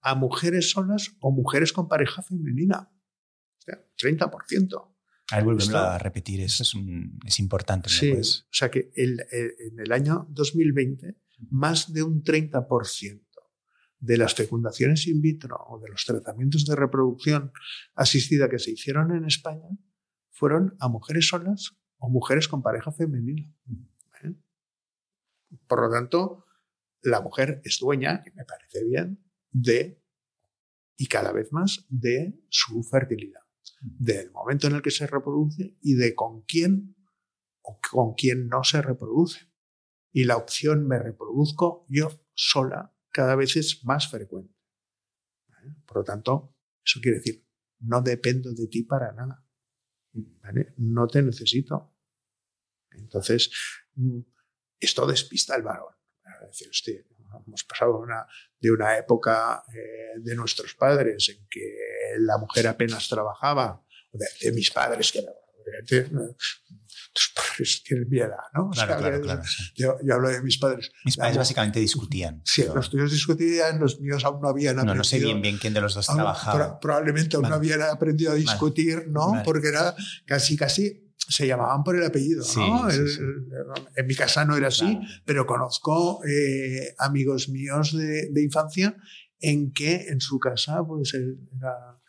[0.00, 2.90] a mujeres solas o mujeres con pareja femenina.
[3.58, 4.88] O sea, 30%.
[5.30, 6.74] A ver, a repetir, eso es,
[7.26, 7.88] es importante.
[7.88, 11.16] Sí, o sea que el, en el año 2020,
[11.50, 13.22] más de un 30%
[14.02, 17.52] de las fecundaciones in vitro o de los tratamientos de reproducción
[17.94, 19.68] asistida que se hicieron en España
[20.30, 23.54] fueron a mujeres solas o mujeres con pareja femenina.
[24.24, 24.34] ¿eh?
[25.68, 26.46] Por lo tanto,
[27.02, 30.02] la mujer es dueña, y me parece bien, de,
[30.96, 33.42] y cada vez más, de su fertilidad,
[33.80, 36.96] del momento en el que se reproduce y de con quién
[37.60, 39.48] o con quién no se reproduce.
[40.10, 44.54] Y la opción me reproduzco yo sola cada vez es más frecuente.
[45.86, 47.46] Por lo tanto, eso quiere decir,
[47.80, 49.44] no dependo de ti para nada.
[50.78, 51.94] No te necesito.
[52.90, 53.50] Entonces,
[53.94, 54.20] mm,
[54.80, 55.94] esto despista al varón.
[57.46, 58.04] hemos pasado
[58.60, 61.76] de una época eh, de nuestros padres en que
[62.18, 65.24] la mujer apenas trabajaba, de, mis padres, que
[67.12, 68.70] tus padres tienen mi edad, ¿no?
[68.70, 69.42] Claro, claro, claro,
[69.74, 70.90] yo, hablo de mis padres.
[71.04, 72.40] Mis padres básicamente discutían.
[72.44, 74.94] Sí, los tuyos discutían, los míos aún no habían aprendido.
[74.94, 76.80] No, no sé bien bien quién de los dos trabajaba.
[76.80, 79.42] probablemente aún no habían aprendido a discutir, ¿no?
[79.44, 79.94] Porque era
[80.24, 82.44] casi, casi se llamaban por el apellido.
[82.56, 82.88] ¿no?
[82.90, 88.96] en mi casa no era así, pero conozco eh, amigos míos de, de, infancia
[89.38, 92.01] en que en su casa pues, era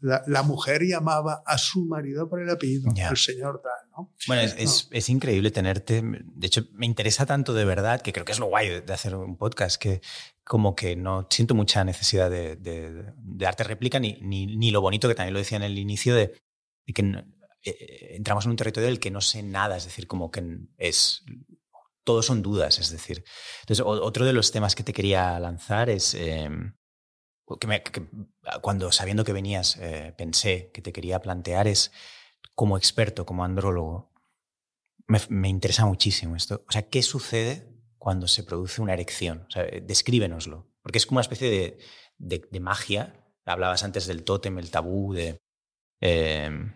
[0.00, 4.14] la, mujer llamaba a su marido por el apellido, el señor tal, ¿no?
[4.26, 6.02] Bueno, es, es, increíble tenerte.
[6.02, 9.14] De hecho, me interesa tanto de verdad que creo que es lo guay de hacer
[9.14, 10.00] un podcast, que
[10.44, 15.08] como que no siento mucha necesidad de, de, darte réplica ni, ni, ni, lo bonito
[15.08, 16.32] que también lo decía en el inicio de,
[16.86, 17.24] que eh,
[17.64, 20.42] eh, entramos en un territorio del que no sé nada, es decir, como que
[20.78, 21.24] es
[22.08, 23.22] todos son dudas, es decir.
[23.60, 26.72] Entonces, otro de los temas que te quería lanzar es em,
[28.60, 31.92] cuando sabiendo que venías eh, pensé que te quería plantear es,
[32.54, 34.10] como experto, como andrólogo,
[35.06, 36.64] me, interesa muchísimo esto.
[36.68, 37.68] O sea, ¿qué sucede
[37.98, 39.46] cuando se produce una erección?
[39.56, 41.78] O descríbenoslo, porque es como una especie
[42.18, 43.14] de, de, magia.
[43.46, 45.40] Hablabas antes del tótem, el tabú, de,
[46.00, 46.74] em,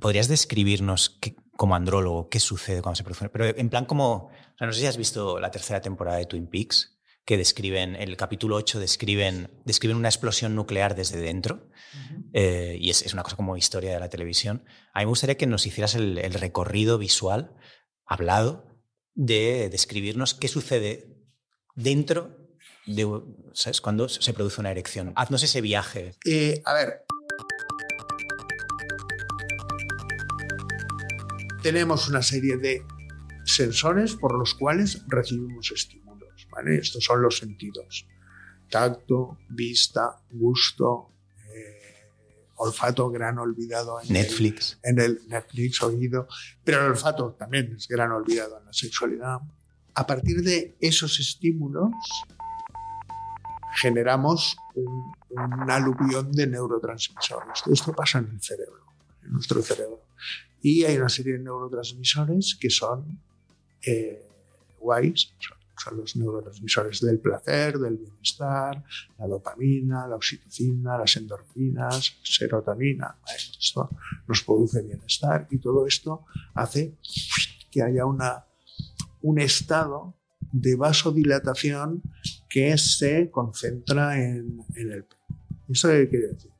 [0.00, 1.18] ¿Podrías describirnos
[1.56, 3.28] como andrólogo qué sucede cuando se produce?
[3.28, 4.30] Pero en plan como,
[4.60, 6.95] no sé si has visto la tercera temporada de Twin Peaks,
[7.26, 11.68] que describen, el capítulo 8 describen, describen una explosión nuclear desde dentro,
[12.32, 14.62] eh, y es, es, una cosa como historia de la televisión.
[14.94, 17.56] A mí me gustaría que nos hicieras el, recorrido visual,
[18.06, 18.80] hablado,
[19.14, 21.16] de describirnos qué sucede
[21.74, 22.36] dentro
[22.86, 23.08] de,
[23.54, 23.80] ¿sabes?
[23.80, 25.12] Cuando se produce una erección.
[25.16, 26.12] Haznos ese viaje.
[26.24, 27.02] Eh, a ver.
[31.60, 32.84] Tenemos una serie de
[33.44, 35.72] sensores por los cuales recibimos
[36.56, 36.78] estímulos.
[36.78, 38.06] Estos son los sentidos.
[38.70, 41.12] Tacto, vista, gusto,
[41.54, 41.76] eh,
[42.56, 44.78] olfato, gran olvidado en Netflix.
[44.82, 46.28] en el Netflix, oído,
[46.64, 49.38] pero el olfato también es gran olvidado en la sexualidad.
[49.94, 51.92] A partir de esos estímulos
[53.76, 55.14] generamos un,
[55.70, 57.62] aluvión de neurotransmisores.
[57.70, 58.84] Esto pasa en el cerebro,
[59.22, 60.06] en nuestro cerebro.
[60.62, 63.20] Y hay una serie de neurotransmisores que son
[63.82, 64.26] eh,
[64.78, 65.34] guays,
[65.76, 68.82] son los neurotransmisores del placer, del bienestar,
[69.18, 73.18] la dopamina, la oxitocina, las endorfinas, serotonina.
[73.34, 73.90] Esto
[74.26, 76.24] nos produce bienestar y todo esto
[76.54, 76.96] hace
[77.70, 78.46] que haya una,
[79.22, 80.14] un estado
[80.52, 82.02] de vasodilatación
[82.48, 85.22] que se concentra en, en el pene.
[85.68, 86.52] ¿Eso qué quiere decir?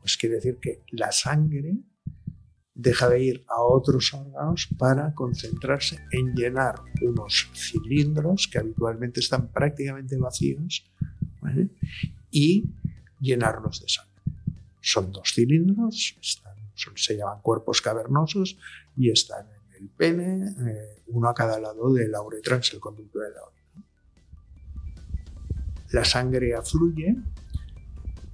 [0.00, 1.76] Pues quiere decir que la sangre
[2.76, 9.48] deja de ir a otros órganos para concentrarse en llenar unos cilindros que habitualmente están
[9.48, 10.84] prácticamente vacíos
[12.30, 12.68] y
[13.18, 14.12] llenarlos de sangre.
[14.80, 16.18] Son dos cilindros,
[16.94, 18.58] se llaman cuerpos cavernosos
[18.94, 22.80] y están en el pene, eh, uno a cada lado de la uretra, es el
[22.80, 23.86] conducto de la orina.
[25.92, 27.16] La sangre afluye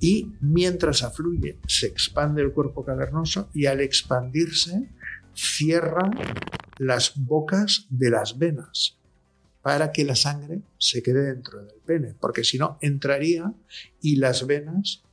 [0.03, 4.91] y mientras afluye se expande el cuerpo cavernoso y al expandirse
[5.33, 6.11] cierra
[6.79, 8.99] las bocas de las venas
[9.63, 13.55] para que la sangre se quede dentro del pene, porque si no entraría
[14.01, 15.05] y las venas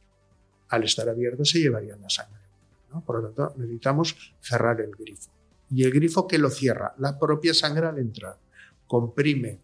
[0.69, 2.41] al estar abiertas se llevarían la sangre.
[3.05, 5.29] Por lo tanto, necesitamos cerrar el grifo.
[5.69, 8.39] Y el grifo que lo cierra, la propia sangre al entrar,
[8.87, 9.61] comprime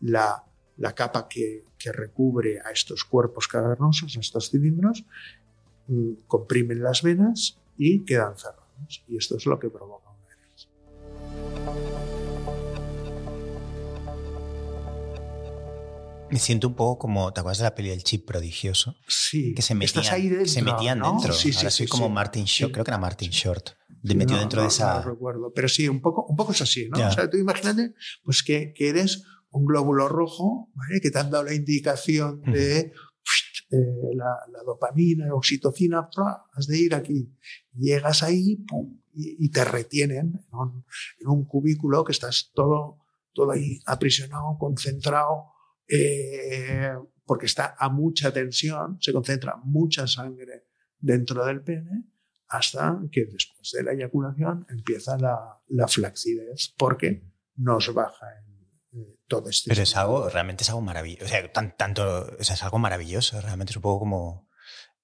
[0.00, 0.42] la
[0.76, 5.04] la capa que, recubre a estos cuerpos cavernosos, a estos cilindros,
[5.88, 8.64] mm, comprimen las venas y quedan cerrados.
[9.08, 10.72] Y esto es lo que provoca una erección.
[16.30, 18.96] Me siento un poco como, ¿te acuerdas de la peli del chip prodigioso?
[19.06, 19.54] Sí.
[19.54, 21.32] Que se metían, dentro, se metían dentro.
[21.32, 23.70] Sí, Ahora soy como Martin Short, creo que era Martin Short.
[24.02, 24.96] De metido dentro de esa.
[24.96, 27.08] No recuerdo, pero sí, un poco, un poco es así, ¿no?
[27.08, 29.24] O sea, tú imagínate pues que, que eres
[29.54, 32.92] un glóbulo rojo que te han dado la indicación de
[33.70, 36.08] eh, la, dopamina, la oxitocina,
[36.52, 37.32] has de ir aquí.
[37.72, 38.64] Llegas ahí
[39.14, 40.40] y, te retienen
[41.20, 42.98] en un, cubículo que estás todo,
[43.32, 45.52] todo ahí aprisionado, concentrado,
[45.88, 46.92] eh,
[47.24, 50.66] porque está a mucha tensión, se concentra mucha sangre
[50.98, 52.10] dentro del pene
[52.48, 58.53] hasta que después de la eyaculación empieza la, la flacidez porque nos baja el
[59.28, 61.24] todo este Pero es algo, realmente es algo maravilloso.
[61.24, 63.40] O sea, tanto, es algo maravilloso.
[63.40, 64.48] Realmente es un poco como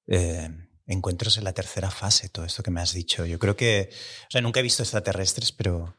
[0.06, 0.50] eh,
[0.86, 3.24] encuentros en la tercera fase, todo esto que me has dicho.
[3.24, 5.96] Yo creo que, o sea, nunca he visto extraterrestres, pero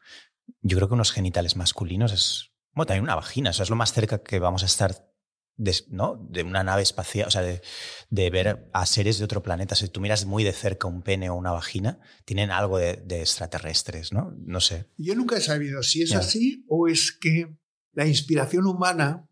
[0.61, 3.93] yo creo que unos genitales masculinos es Bueno, también una vagina, eso es lo más
[3.93, 5.11] cerca que vamos a estar
[5.55, 6.17] de, ¿no?
[6.29, 7.61] de una nave espacial, o sea, de,
[8.09, 9.75] de, ver a seres de otro planeta.
[9.75, 13.21] Si tú miras muy de cerca un pene o una vagina, tienen algo de, de
[13.21, 14.33] extraterrestres, ¿no?
[14.39, 14.87] No sé.
[14.97, 16.19] Yo nunca he sabido si es yeah.
[16.19, 17.60] así o es que
[17.93, 19.27] la inspiración humana,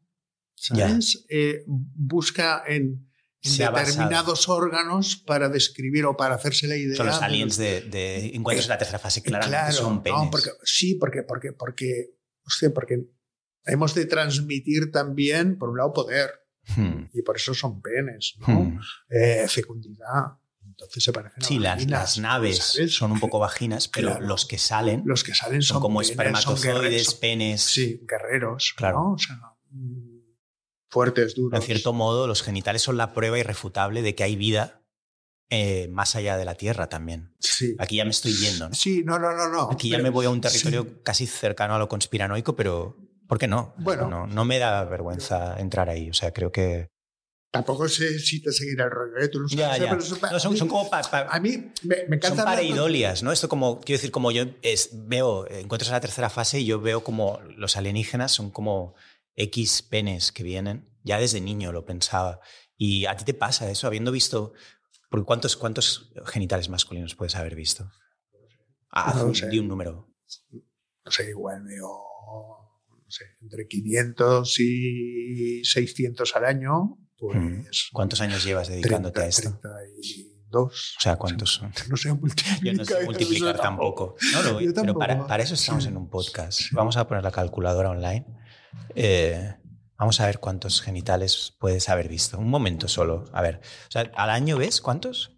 [0.55, 1.26] ¿sabes?
[1.30, 3.10] Eh, busca en,
[3.41, 4.57] en determinados basado.
[4.57, 6.95] órganos para describir o para hacerse la idea.
[6.95, 10.20] Son los aliens de, de encuentros en la tercera fase, claramente claro, son penes.
[10.20, 13.05] No, porque, sí, porque, porque, porque, hostia, porque
[13.66, 16.32] hemos de transmitir también, por un lado, poder.
[16.76, 17.05] Hmm.
[17.14, 18.47] Y por eso son penes, ¿no?
[18.47, 18.80] Hmm.
[19.10, 20.39] Eh, fecundidad.
[20.80, 22.95] Entonces se parecen sí, a las, las naves ¿sabes?
[22.95, 24.25] son un poco vaginas, pero claro.
[24.25, 27.61] los que salen, los que salen son, son como penes, espermatozoides, son penes.
[27.61, 28.73] Sí, guerreros.
[28.77, 28.97] Claro.
[28.97, 29.13] ¿no?
[29.13, 29.39] O sea,
[30.89, 31.59] fuertes, duros.
[31.59, 34.80] En cierto modo, los genitales son la prueba irrefutable de que hay vida
[35.49, 37.36] eh, más allá de la Tierra también.
[37.39, 37.75] Sí.
[37.80, 38.69] Aquí ya me estoy yendo.
[38.69, 38.75] ¿no?
[38.75, 39.49] Sí, no, no, no.
[39.49, 41.01] no Aquí pero, ya me voy a un territorio sí.
[41.03, 42.95] casi cercano a lo conspiranoico, pero
[43.27, 43.73] ¿por qué no?
[43.77, 46.09] Bueno, no, no me da vergüenza entrar ahí.
[46.09, 46.89] O sea, creo que.
[47.52, 49.28] Tampoco sé si te seguirá el rollo, ¿eh?
[49.28, 49.89] Tú lo sabes, ya, ya.
[49.89, 52.45] Pero son, no, son, mí, son, como pa, pa, a mí me, me encanta son
[52.45, 53.32] pareidolias, ¿no?
[53.32, 56.80] Esto como quiero decir como yo es, veo encuentros en la tercera fase y yo
[56.80, 58.93] veo como los alienígenas son como
[59.36, 60.88] X penes que vienen.
[61.04, 62.39] Ya desde niño lo pensaba.
[62.78, 64.54] Y a ti te pasa eso, habiendo visto
[65.10, 67.89] porque cuántos cuántos genitales masculinos puedes haber visto.
[68.91, 69.60] Ah, no di sé.
[69.60, 70.14] un número.
[71.04, 72.10] No sé, igual veo
[72.91, 77.00] no sé, entre 500 y 600 al año.
[77.20, 77.61] Pues, Mm.
[77.93, 79.59] ¿Cuántos años llevas dedicándote 30, a esto?
[79.61, 80.95] 32.
[80.97, 81.72] O sea, ¿cuántos son?
[81.89, 82.59] No sé multiplicar.
[82.63, 84.15] Yo no sé multiplicar eso tampoco.
[84.34, 84.99] No, lo, Yo pero tampoco.
[84.99, 85.89] para, para, eso estamos Sí.
[85.89, 86.59] en un podcast.
[86.59, 86.70] Sí.
[86.74, 88.26] Vamos a poner la calculadora online.
[88.95, 89.55] Eh,
[89.97, 92.38] vamos a ver cuántos genitales puedes haber visto.
[92.39, 93.26] Un momento solo.
[93.34, 95.36] A ver, o sea, ¿al año ves cuántos?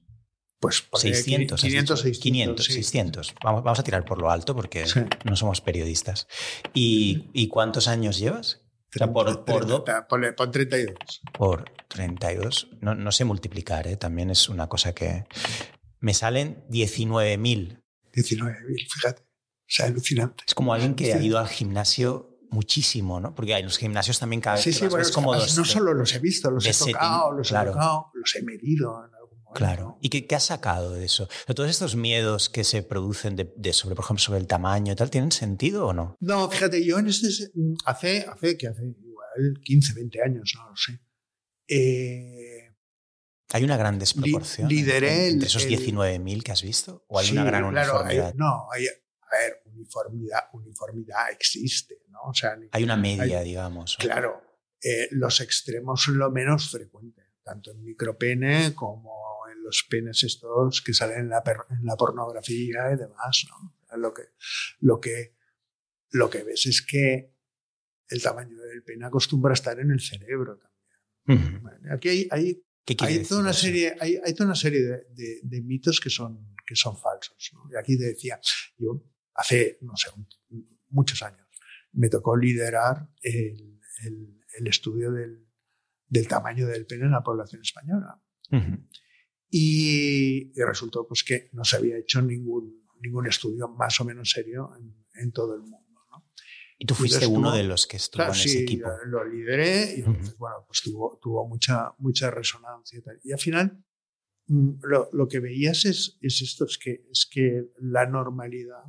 [0.60, 1.56] Pues ponle 600.
[1.58, 2.20] has 500, dicho.
[2.20, 2.22] 600.
[2.24, 2.74] 500, sí.
[2.74, 3.34] 600.
[3.44, 5.00] Vamos, vamos a tirar por lo alto porque Sí.
[5.26, 6.28] no somos periodistas.
[6.74, 8.61] ¿Y, y cuántos años llevas?
[8.94, 10.96] O sea, por, por, do- 30, ponle- pon 32.
[11.34, 12.70] por 32.
[12.82, 13.96] No, no sé multiplicar, ¿eh?
[13.98, 15.26] también es una cosa que...
[16.00, 17.82] Me salen 19.000.
[18.14, 19.22] 19.000, fíjate.
[19.22, 19.26] O
[19.74, 20.44] sea, alucinante.
[20.48, 21.12] Es como alguien que Sí.
[21.12, 23.34] ha ido al gimnasio muchísimo, ¿no?
[23.34, 25.56] Porque en los gimnasios también cada vez Sí, que sí, vas bueno, ves como además,
[25.56, 25.58] dos...
[25.68, 27.70] no solo los he visto, los he setting, tocado, los claro.
[27.70, 29.10] he tocado, los he medido.
[29.54, 29.98] Claro.
[30.02, 31.28] ¿Y qué, qué has sacado de eso?
[31.56, 34.96] Todos estos miedos que se producen de, de sobre, por ejemplo, sobre el tamaño y
[34.96, 36.16] tal, ¿tienen sentido o no?
[36.20, 37.28] No, fíjate, yo en este.
[37.86, 41.00] Hace, hace, que hace igual 15, 20 años, no lo sé.
[41.68, 42.68] Eh,
[43.54, 47.04] ¿Hay una gran desproporción Li- lideré entre esos el- 19.000 que has visto?
[47.08, 48.34] ¿O hay sí, una gran claro, hay- uniformidad?
[48.36, 52.20] no, hay, a ver, uniformidad, uniformidad existe, ¿no?
[52.30, 53.98] O sea, Hay una media, hay- digamos.
[53.98, 54.42] Claro,
[54.82, 59.12] eh, los extremos son lo menos frecuente, tanto en micropene como
[59.64, 63.46] los penes estos que salen en la, en la pornografía y demás.
[63.50, 63.98] ¿no?
[63.98, 64.24] Lo, que,
[64.80, 65.36] lo, que,
[66.12, 67.34] lo que ves es que
[68.10, 71.56] el tamaño del pene acostumbra a estar en el cerebro también.
[71.58, 71.64] Ujú.
[71.64, 71.78] ¿vale?
[71.94, 75.06] Aquí hay, hay, ¿Qué quiere hay toda una serie, hay, hay toda una serie de,
[75.12, 77.52] de- de mitos que son, que son falsos.
[77.54, 77.70] ¿no?
[77.72, 78.40] Y aquí te decía,
[78.78, 79.04] yo
[79.36, 80.10] hace, no sé,
[80.50, 81.48] un- muchos años
[81.94, 85.48] me tocó liderar el, el- el estudio del,
[86.08, 88.22] del tamaño del pene en la población española.
[88.52, 88.88] Ujú.
[89.54, 94.32] Y, y resultó pues, que no se había hecho ningún, ningún estudio más o menos
[94.32, 95.78] serio en, en todo el mundo.
[96.10, 96.26] ¿no?
[96.80, 98.90] Y tú fuiste Entonces, uno tuvo- de los que estuvo Claro, en ese sí, equipo.
[99.08, 100.10] lo lideré y Ujú.
[100.12, 103.20] entonces, bueno, pues tuvo, tuvo mucha, mucha resonancia y tal.
[103.24, 103.84] Y al final,
[104.48, 108.84] mm, lo, lo que veías es, es esto, es que, es que la normalidad,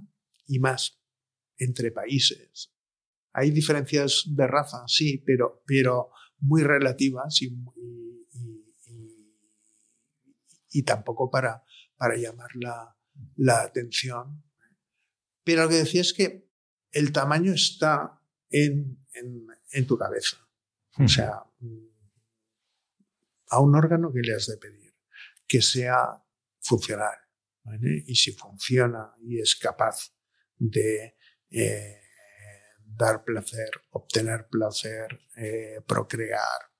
[0.47, 1.03] y más
[1.59, 2.73] entre países,
[3.33, 7.47] hay diferencias de raza, sí, pero, pero muy relativas y-
[7.77, 8.12] y-
[10.73, 11.65] y tampoco para,
[11.97, 12.97] para llamar la,
[13.37, 14.45] la atención.
[15.45, 16.49] Pero lo que decía es que
[16.91, 18.21] el tamaño está
[18.51, 18.99] en,
[19.73, 20.37] en, tu cabeza.
[20.99, 21.87] O sea, mm,
[23.49, 24.95] a un órgano que le has de pedir
[25.47, 26.23] que sea
[26.61, 27.15] funcional.
[28.07, 30.15] Y si funciona y es capaz
[30.57, 31.17] de
[31.51, 32.01] eh,
[32.85, 36.72] dar placer, obtener placer, eh, procrear,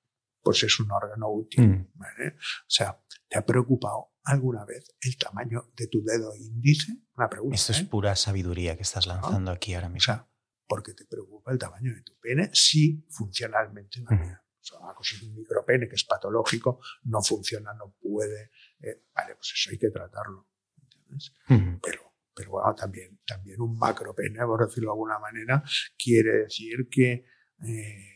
[0.43, 1.67] pues es un órgano útil.
[1.69, 1.91] Mm.
[1.95, 2.29] ¿vale?
[2.37, 6.93] O sea, ¿te ha preocupado alguna vez el tamaño de tu dedo índice?
[7.17, 7.55] Una pregunta.
[7.55, 7.89] Esto es ¿eh?
[7.91, 10.05] pura sabiduría que estás lanzando aquí ahora O mismo.
[10.05, 10.29] sea,
[10.67, 14.35] ¿por qué te preocupa el tamaño de tu pene si funcionalmente va bien?
[14.35, 18.51] O sea, una cosa es un micropene que es patológico, no funciona, no puede.
[18.81, 20.49] eh, vale, pues eso hay que tratarlo.
[20.81, 21.33] ¿entiendes?
[21.51, 21.81] Ujú.
[21.83, 25.63] Pero, pero bueno, también, también un macropene, por decirlo de alguna manera,
[25.99, 27.25] quiere decir que
[27.67, 28.12] eh,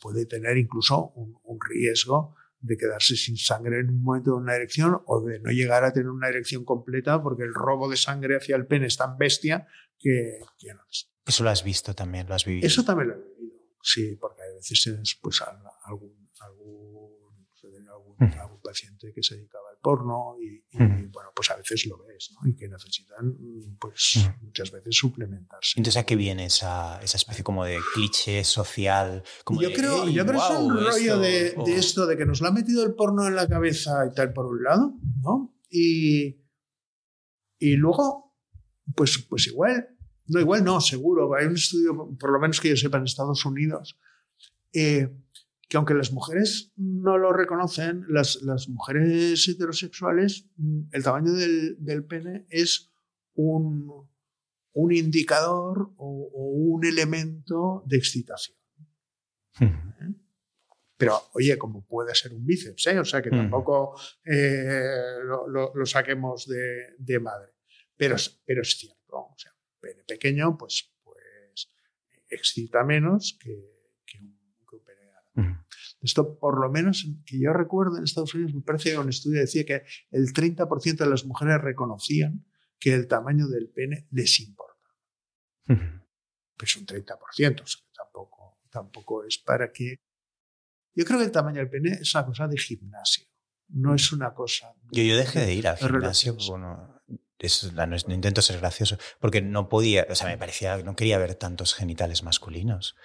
[0.00, 4.54] puede tener incluso un, un riesgo de quedarse sin sangre en un momento de una
[4.54, 8.36] erección o de no llegar a tener una erección completa porque el robo de sangre
[8.36, 9.66] hacia el pene es tan bestia
[9.98, 11.10] que, que no es.
[11.26, 12.66] Eso lo has visto también, lo has vivido.
[12.66, 13.60] Eso también lo he vivido.
[13.82, 17.48] Sí, porque a veces pues algún, algún,
[17.88, 22.48] algún, algún paciente que se dedicaba porno y, bueno, pues a veces lo ves, ¿no?
[22.48, 23.36] Y que necesitan
[23.78, 25.74] pues muchas veces suplementarse.
[25.76, 29.22] Entonces, ¿a qué viene esa, esa especie como de cliché social?
[29.44, 32.40] Como yo, creo, yo creo que es un rollo de, de, esto, de que nos
[32.40, 35.54] lo ha metido el porno en la cabeza y tal por un lado, ¿no?
[35.70, 36.44] Y,
[37.58, 38.36] y luego,
[38.94, 39.88] pues, pues igual,
[40.26, 41.34] no, igual no, seguro.
[41.34, 43.98] Hay un estudio, por lo menos que yo sepa, en Estados Unidos,
[44.72, 45.08] eh,
[45.70, 51.76] que aunque las mujeres no lo reconocen, las, las mujeres heterosexuales, mm, el tamaño del,
[51.78, 52.90] del pene es
[53.34, 53.88] un,
[54.72, 58.58] un indicador o, un elemento de excitación.
[59.60, 60.12] ¿Eh?
[60.96, 62.98] Pero, oye, como puede ser un bíceps, ¿eh?
[62.98, 63.94] o sea que tampoco
[64.24, 67.52] eh, lo, saquemos de, de, madre.
[67.96, 71.68] Pero, pero es cierto, o sea, pene pequeño, pues, pues
[72.28, 73.79] excita menos que
[76.00, 79.40] Esto, por lo menos, que yo recuerdo en Estados Unidos, me parece que un estudio
[79.40, 82.46] decía que el 30% de las mujeres reconocían
[82.78, 84.70] que el tamaño del pene les importa.
[86.56, 90.00] Pues un 30%, o sea, tampoco, tampoco es para que
[90.94, 93.26] yo creo que el tamaño del pene es una cosa de gimnasio,
[93.68, 94.74] no es una cosa.
[94.90, 97.00] Yo, yo dejé de ir al gimnasio, bueno,
[97.86, 101.74] no, intento ser gracioso, porque no podía, o sea, me parecía, no quería ver tantos
[101.74, 102.96] genitales masculinos.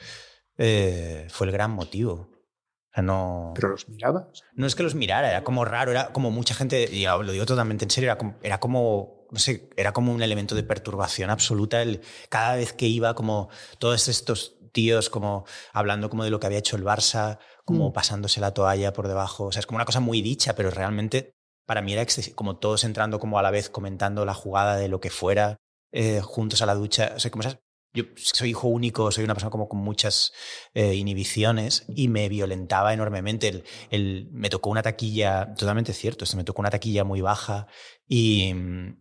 [0.57, 2.13] Eh, fue el gran motivo.
[2.13, 4.43] O sea, no, ¿Pero los mirabas?
[4.53, 7.45] No es que los mirara, era como raro, era como mucha gente, y lo digo
[7.45, 11.29] totalmente en serio, era como, era como, no sé, era como un elemento de perturbación
[11.29, 11.81] absoluta.
[11.81, 13.49] El, cada vez que iba, como
[13.79, 17.93] todos estos tíos como hablando como de lo que había hecho el Barça, como mm.
[17.93, 19.45] pasándose la toalla por debajo.
[19.45, 21.31] O sea, es como una cosa muy dicha, pero realmente
[21.65, 24.99] para mí era como todos entrando como a la vez comentando la jugada de lo
[24.99, 25.57] que fuera,
[25.91, 27.13] eh, juntos a la ducha.
[27.15, 27.57] O sea, como esas
[27.95, 30.33] yo soy hijo único, soy una persona como con muchas
[30.73, 33.63] eh, inhibiciones y me violentaba enormemente.
[33.89, 37.67] El, me tocó una taquilla, totalmente cierto, me tocó una taquilla muy baja
[38.07, 38.53] y,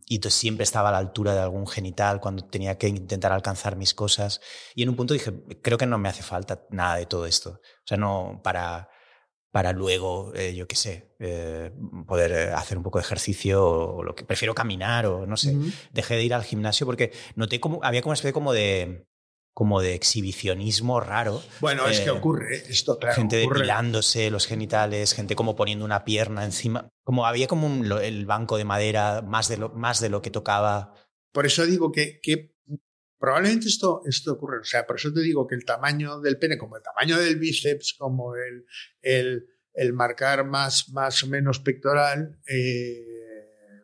[0.06, 3.92] y siempre estaba a la altura de algún genital cuando tenía que intentar alcanzar mis
[3.92, 4.40] cosas.
[4.74, 7.50] Y en un punto dije, creo que no me hace falta nada de todo esto.
[7.50, 8.88] O sea, no para
[9.54, 11.70] para luego, eh, yo qué sé, eh,
[12.08, 15.54] poder eh, hacer un poco de ejercicio o, lo que prefiero caminar o no sé.
[15.92, 19.06] Dejé de ir al gimnasio porque noté como había como una especie como de
[19.52, 21.40] como de exhibicionismo raro.
[21.60, 23.14] Bueno, es que ocurre esto, claro.
[23.14, 26.88] Gente depilándose los genitales, gente como poniendo una pierna encima.
[27.04, 27.68] Como había como
[28.00, 30.94] el banco de madera más de, lo, más de lo que tocaba.
[31.30, 32.53] Por eso digo que, que
[33.24, 36.58] Probablemente esto, esto ocurre, o sea, por eso te digo que el tamaño del pene,
[36.58, 38.66] como el tamaño del bíceps, como el,
[39.00, 43.80] el, el marcar más, más o menos pectoral, eh,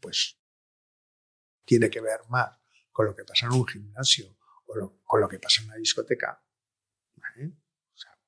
[0.00, 0.36] pues
[1.64, 2.50] tiene que ver más
[2.90, 4.36] con lo que pasa en un gimnasio
[4.66, 6.44] o con lo que pasa en una discoteca.
[7.14, 8.18] O sea,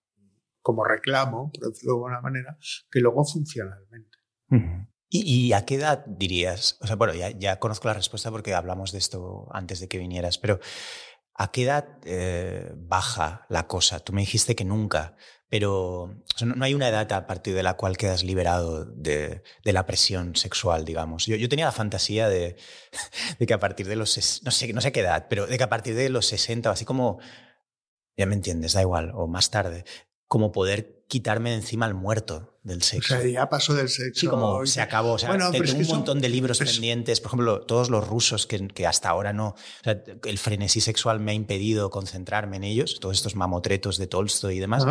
[0.63, 2.57] como reclamo, por decirlo de alguna manera,
[2.89, 4.19] que luego funcionalmente.
[5.17, 6.77] ¿Y, a qué edad dirías?
[6.81, 10.39] O sea, bueno, ya, conozco la respuesta porque hablamos de esto antes de que vinieras,
[10.39, 10.59] pero
[11.35, 14.01] ¿a qué edad eh, baja la cosa?
[14.01, 15.15] Tú me dijiste que nunca,
[15.49, 20.35] pero no, hay una edad a partir de la cual quedas liberado de, la presión
[20.35, 21.27] sexual, digamos.
[21.27, 22.57] Yo, tenía la fantasía de,
[23.47, 25.69] que a partir de los, no sé, no sé qué edad, pero de que a
[25.69, 27.21] partir de los 60, así como,
[28.17, 29.85] ya me entiendes, da igual, o más tarde,
[30.29, 33.15] como poder quitarme de encima el muerto del sexo.
[33.15, 34.21] O sea, ya pasó del sexo.
[34.21, 35.13] Sí, como se acabó.
[35.13, 37.21] O sea, bueno, tengo un montón de libros pendientes.
[37.21, 39.49] Por ejemplo, todos los rusos que, que hasta ahora no.
[39.49, 44.07] O sea, el frenesí sexual me ha impedido concentrarme en ellos, todos estos mamotretos de
[44.07, 44.85] Tolstoy y demás.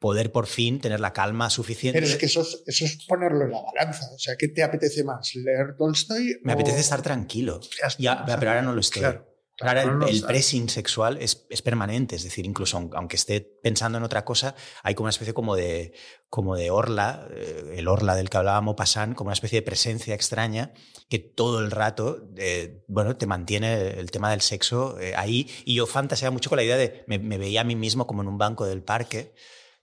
[0.00, 1.98] Poder por fin tener la calma suficiente.
[1.98, 4.06] Pero es que eso es, eso es ponerlo en la balanza.
[4.14, 5.34] O sea, ¿qué te apetece más?
[5.34, 6.40] ¿Leer Tolstoy?
[6.42, 7.60] Me apetece estar tranquilo.
[7.98, 9.00] Ya, pero ahora no lo estoy.
[9.00, 9.33] Claro.
[9.56, 14.24] Claro, el, pressing sexual es, es, permanente, es decir, incluso aunque esté pensando en otra
[14.24, 15.94] cosa, hay como una especie como de,
[16.28, 20.12] como de orla, eh, el orla del que hablábamos, pasan, como una especie de presencia
[20.12, 20.72] extraña
[21.08, 25.48] que todo el rato, eh, bueno, te mantiene el tema del sexo eh, ahí.
[25.64, 28.22] Y yo fantaseaba mucho con la idea de, me, me, veía a mí mismo como
[28.22, 29.36] en un banco del parque,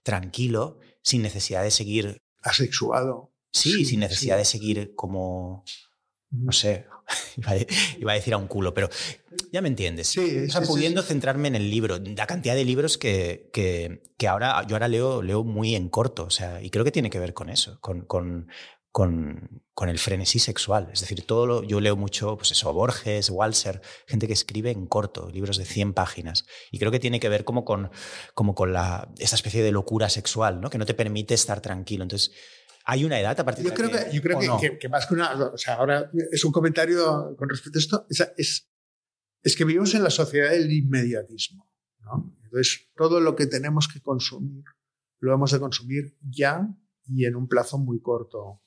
[0.03, 2.17] tranquilo, sin necesidad de seguir...
[2.41, 3.31] Asexuado.
[3.53, 5.63] Sí, sin necesidad de seguir como
[6.31, 6.85] no sé,
[7.99, 8.89] iba a decir a un culo, pero
[9.51, 10.07] ya me entiendes.
[10.07, 14.27] Sí, o sea, pudiendo centrarme en el libro, la cantidad de libros que, que, que,
[14.27, 17.19] ahora yo ahora leo, leo muy en corto, o sea, y creo que tiene que
[17.19, 18.47] ver con eso, con, con,
[18.91, 20.89] con, con el frenesí sexual.
[20.91, 24.85] Es decir, todo lo, yo leo mucho, pues eso, Borges, Walser, gente que escribe en
[24.85, 27.91] corto, libros de 100 páginas, y creo que tiene que ver como con,
[28.33, 30.69] como con la, esa especie de locura sexual, ¿no?
[30.69, 32.03] que no te permite estar tranquilo.
[32.03, 32.31] Entonces,
[32.85, 35.33] ¿Hay una edad a partir yo de creo que, Yo creo que, más que una...
[35.33, 38.05] O sea, ahora es un comentario con respecto a esto.
[38.37, 38.69] Es,
[39.43, 41.69] es, que vivimos en la sociedad del inmediatismo.
[42.01, 42.35] ¿no?
[42.43, 44.63] Entonces, todo lo que tenemos que consumir,
[45.19, 46.67] lo hemos de consumir ya
[47.07, 48.63] y en un plazo muy corto.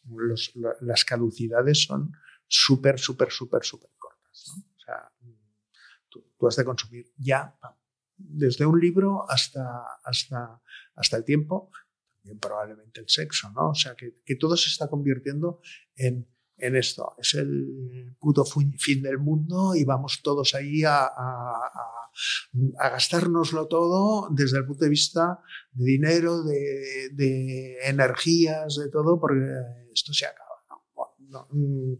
[0.81, 2.13] las caducidades son
[2.47, 4.45] súper, súper, súper, súper cortas.
[4.49, 4.63] ¿no?
[4.63, 5.13] O sea,
[6.09, 7.57] tú, tú, has de consumir ya,
[8.17, 10.61] desde un libro hasta, hasta,
[10.95, 11.71] hasta el tiempo,
[12.41, 13.71] probablemente el sexo, ¿no?
[13.71, 15.61] O sea, que, que todo se está convirtiendo
[15.97, 16.27] en,
[16.59, 17.15] en esto.
[17.19, 24.59] Es el puto fin del mundo y vamos todos ahí a, a, gastárnoslo todo desde
[24.59, 25.41] el punto de vista
[25.73, 29.41] de dinero, de, energías, de todo, porque
[29.93, 30.45] esto se acaba.
[31.51, 31.95] Mm,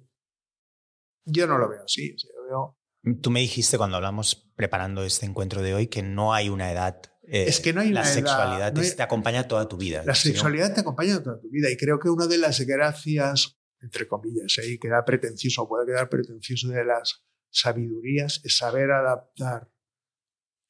[1.27, 2.15] yo no lo veo así.
[2.49, 2.79] veo...
[3.21, 7.03] Tú me dijiste cuando hablamos preparando este encuentro de hoy que no hay una edad
[7.29, 10.03] eh, es que no hay la una sexualidad edad, te, te, acompaña toda tu vida.
[10.05, 14.09] La sexualidad te acompaña toda tu vida y creo que una de las gracias entre
[14.09, 14.73] comillas, ¿eh?
[14.73, 19.71] y queda pretencioso, puede quedar pretencioso de las sabidurías, es saber adaptar,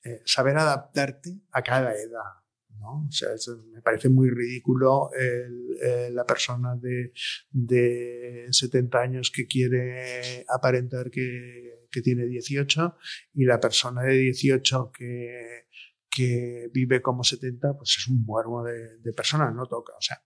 [0.03, 2.43] eh, saber adaptarte a cada edad.
[2.81, 3.07] ¿no?
[3.09, 3.29] O sea,
[3.73, 7.13] me parece muy ridículo el, eh, la persona de,
[7.51, 12.97] de 70 años que quiere aparentar que, que tiene 18
[13.35, 15.67] y la persona de 18 que,
[16.15, 19.95] que vive como 70, pues es un muermo de, de persona, no toca.
[19.99, 20.23] O sea,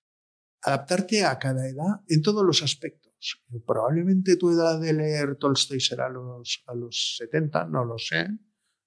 [0.62, 3.42] adaptarte a cada edad en todos los aspectos.
[3.66, 8.28] Probablemente tu edad de leer Tolstoy será a los, a los 70, no lo sé,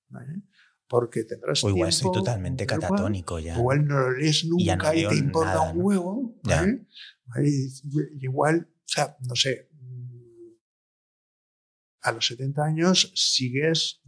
[0.10, 0.44] ¿vale?
[0.88, 3.58] porque tendrás o igual estoy totalmente catatónico ya.
[3.58, 6.36] Igual no lo lees nunca no y te importa nada, un huevo.
[6.44, 6.86] ¿vale?
[8.20, 9.70] Igual, o sea, no sé,
[12.02, 14.02] a los 70 años sigues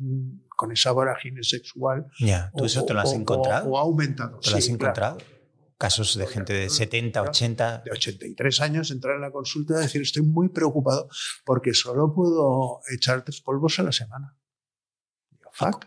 [0.64, 2.08] con esa vorágine sexual.
[2.20, 3.70] Ya, ¿tú eso te lo has o, encontrado?
[3.70, 4.40] O, o ha aumentado.
[4.40, 5.18] ¿Te lo has sí, encontrado?
[5.18, 5.34] Claro
[5.76, 7.80] casos de gente de 70, 80.
[7.80, 11.10] De 83 años entrar en la consulta y decir, estoy muy preocupado
[11.44, 14.38] porque solo puedo echar tres polvos a la semana.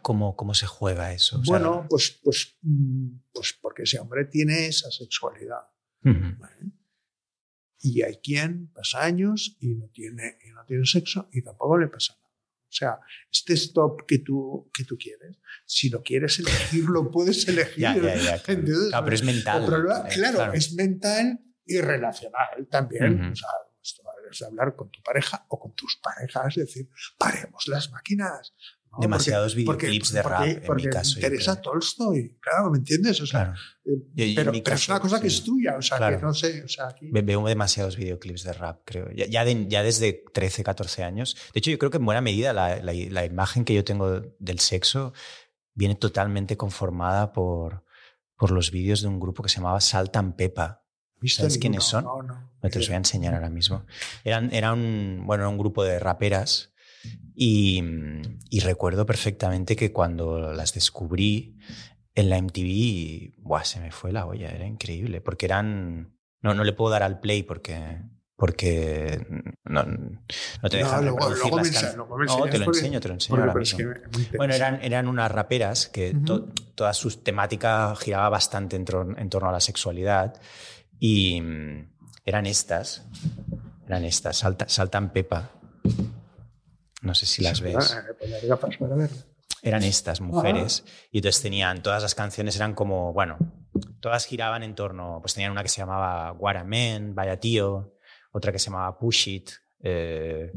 [0.02, 1.38] ¿Cómo, ¿Cómo se juega eso?
[1.38, 2.58] O sea, bueno, pues, pues,
[3.32, 5.62] pues porque ese hombre tiene esa sexualidad.
[6.04, 6.38] Uh -huh.
[6.40, 6.72] ¿vale?
[7.80, 11.88] Y hay quien pasa años y no, tiene, y no tiene sexo y tampoco le
[11.88, 12.25] pasa nada.
[12.76, 12.98] O sea,
[13.32, 17.78] este stop que tú, que tú quieres, si lo quieres elegir, lo puedes elegir.
[17.78, 18.38] ya, ya, ya.
[18.42, 18.60] Claro.
[18.60, 19.64] Entonces, claro, pero es mental.
[19.64, 23.14] Problema, eh, claro, claro, es mental y relacional también.
[23.14, 23.32] Uh -huh.
[23.32, 23.48] o sea,
[23.82, 28.54] esto es hablar con tu pareja o con tus parejas, es decir, paremos las máquinas.
[28.92, 28.98] ¿No?
[29.00, 31.18] Demasiados videoclips de rap, porque, en mi caso.
[31.18, 33.20] interesa Tolstoy, claro, ¿me entiendes?
[33.20, 33.60] O sea, claro.
[34.16, 35.22] eh, pero, pero caso, es una cosa sí.
[35.22, 36.18] que es tuya, o sea, claro.
[36.18, 36.62] que no sé.
[36.64, 37.08] O sea, aquí...
[37.10, 39.10] Veo demasiados videoclips de rap, creo.
[39.12, 41.36] Ya, ya, de, ya, desde 13, 14 años.
[41.52, 44.20] De hecho, yo creo que en buena medida la, la, la imagen que yo tengo
[44.38, 45.12] del sexo
[45.74, 47.84] viene totalmente conformada por,
[48.36, 50.82] por los vídeos de un grupo que se llamaba Saltan Pepa.
[51.24, 52.04] ¿Sabes quiénes son?
[52.04, 52.22] No.
[52.22, 53.84] no te los voy a enseñar ahora mismo.
[54.22, 56.72] Eran, era un, bueno, era un grupo de raperas
[57.34, 57.82] y,
[58.50, 61.58] y, recuerdo perfectamente que cuando las descubrí
[62.14, 66.16] en la MTV, buah, se me fue la olla, era increíble, porque eran...
[66.42, 67.98] No, no le puedo dar al play porque,
[68.36, 69.26] porque
[69.64, 71.96] no, no te dejan no, luego, luego las me, can...
[71.96, 73.78] luego me No, te lo porque, enseño, te lo enseño ahora mismo.
[73.80, 76.24] Es que bueno, eran, eran unas raperas que uh -huh.
[76.24, 80.40] to, toda su temática giraba bastante en, torno, en torno a la sexualidad
[80.98, 81.88] y mm,
[82.26, 83.06] eran estas,
[83.86, 85.50] eran estas, salta, saltan Pepa.
[87.06, 87.96] No sé si las ves.
[89.62, 90.90] Eran estas mujeres ah.
[91.12, 93.38] y entonces tenían, todas las canciones eran como, bueno,
[94.00, 97.94] todas giraban en torno, pues tenían una que se llamaba Guaramen, Vaya Tío,
[98.32, 99.50] otra que se llamaba Push It.
[99.80, 100.52] Eh,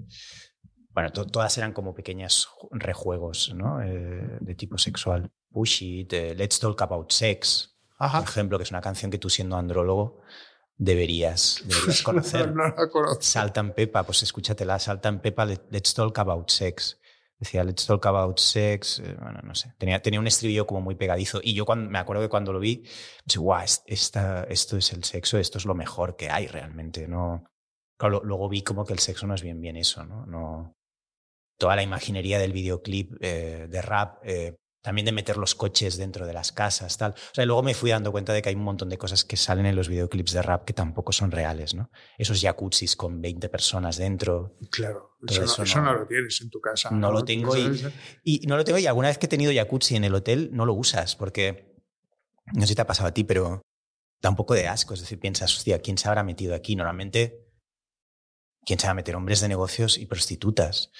[0.89, 3.81] bueno, to todas eran como pequeños rejuegos ¿no?
[3.81, 5.31] eh, de tipo sexual.
[5.51, 8.21] Push It, eh, Let's Talk About Sex, Ajá.
[8.21, 10.21] por ejemplo, que es una canción que tú siendo andrólogo
[10.79, 12.55] deberías, deberías conocer.
[12.55, 13.21] no, la conozco.
[13.21, 16.99] Saltan Pepa, pues escúchatela, Saltan Pepa, Let's Talk About Sex.
[17.37, 18.99] Decía, let's talk about sex.
[18.99, 19.73] Eh, bueno, no sé.
[19.77, 21.39] Tenía, tenía un estribillo como muy pegadizo.
[21.41, 22.83] Y yo cuando, me acuerdo que cuando lo vi,
[23.23, 27.07] pensé, guau, esta, esto es el sexo, esto es lo mejor que hay realmente.
[27.07, 27.45] No,
[27.97, 30.25] claro, luego vi como que el sexo no es bien bien eso, ¿no?
[30.25, 30.75] no
[31.59, 36.25] toda la imaginería del videoclip eh, de rap, eh, también de meter los coches dentro
[36.25, 37.11] de las casas, tal.
[37.11, 39.35] O sea, luego me fui dando cuenta de que hay un montón de cosas que
[39.35, 41.91] salen en los videoclips de rap que tampoco son reales, ¿no?
[42.17, 44.57] Esos jacuzzis con 20 personas dentro.
[44.71, 46.91] Claro, eso, eso, no, eso no, lo tienes en tu casa.
[46.91, 47.81] No, no lo tengo y,
[48.23, 50.65] y, no lo tengo y alguna vez que he tenido jacuzzi en el hotel no
[50.65, 51.75] lo usas porque,
[52.53, 53.61] no sé si te ha pasado a ti, pero
[54.21, 54.93] da un poco de asco.
[54.93, 56.75] Es decir, piensas, hostia, ¿quién se habrá metido aquí?
[56.75, 57.48] Normalmente
[58.69, 60.91] quién se va a meter hombres de negocios y prostitutas.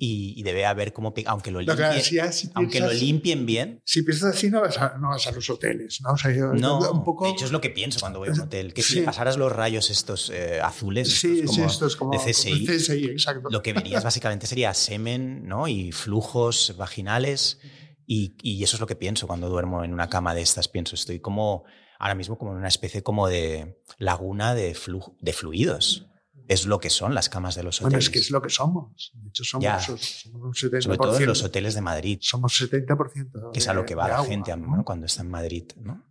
[0.00, 3.80] Y, y debe haber como, aunque lo limpien, si, si aunque lo limpien bien.
[3.84, 6.14] Si piensas así, no vas a, no vas a los hoteles, ¿no?
[6.14, 7.26] O sea, yo, no, un poco...
[7.26, 8.74] de hecho es lo que pienso cuando voy a un hotel.
[8.74, 8.98] Que si sí.
[8.98, 12.66] le pasaras los rayos estos eh, azules, sí, estos como, sí, estos como de CSI,
[12.66, 13.48] CSI exacto.
[13.48, 15.68] lo que verías básicamente sería semen, ¿no?
[15.68, 17.60] Y flujos vaginales
[18.08, 20.66] Y, y, eso es lo que pienso cuando duermo en una cama de estas.
[20.66, 21.62] Pienso, estoy como
[22.00, 26.08] ahora mismo como en una especie como de laguna de, flu, de fluidos.
[26.46, 27.90] Es lo que son las camas de los hoteles.
[27.92, 29.12] Bueno, es que es lo que somos.
[29.14, 29.80] De hecho, somos, Ya.
[29.80, 30.82] somos un 70%.
[30.82, 33.50] Sobre todo en los hoteles de Madrid, Somos 70%.
[33.52, 34.56] que es a lo que va la agua, gente.
[34.56, 34.84] ¿no?
[34.84, 35.64] cuando está en Madrid.
[35.76, 36.04] ¿no?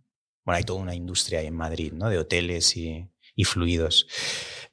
[0.44, 2.08] Bueno, hay toda una industria ahí en Madrid, ¿no?
[2.08, 4.06] De hoteles y, y fluidos.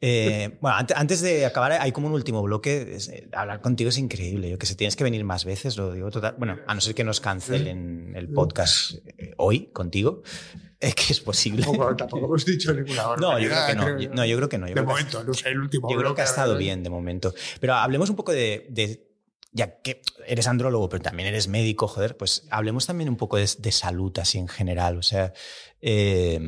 [0.03, 2.97] Eh, bueno, ante- antes de acabar, hay como un último bloque.
[2.97, 4.49] Eh, hablar contigo es increíble.
[4.49, 6.35] Yo que sé, tienes que venir más veces, lo digo total.
[6.38, 10.23] Bueno, a no ser que nos cancelen el podcast eh, hoy contigo,
[10.79, 11.63] es que es posible.
[11.63, 13.83] Tampoco, tampoco hemos dicho ninguna No, yo creo que no.
[13.85, 14.67] creo Yo- No, yo creo que no.
[14.67, 15.91] Yo de que- momento, no sé, el último.
[15.91, 17.33] Yo creo que ha estado bien de momento.
[17.59, 19.07] Pero hablemos un poco de, de-
[19.53, 23.47] ya que eres andrólogo, pero también eres médico, joder, pues hablemos también un poco de,
[23.59, 24.97] de salud así en general.
[24.97, 25.33] O sea,
[25.81, 26.39] eh,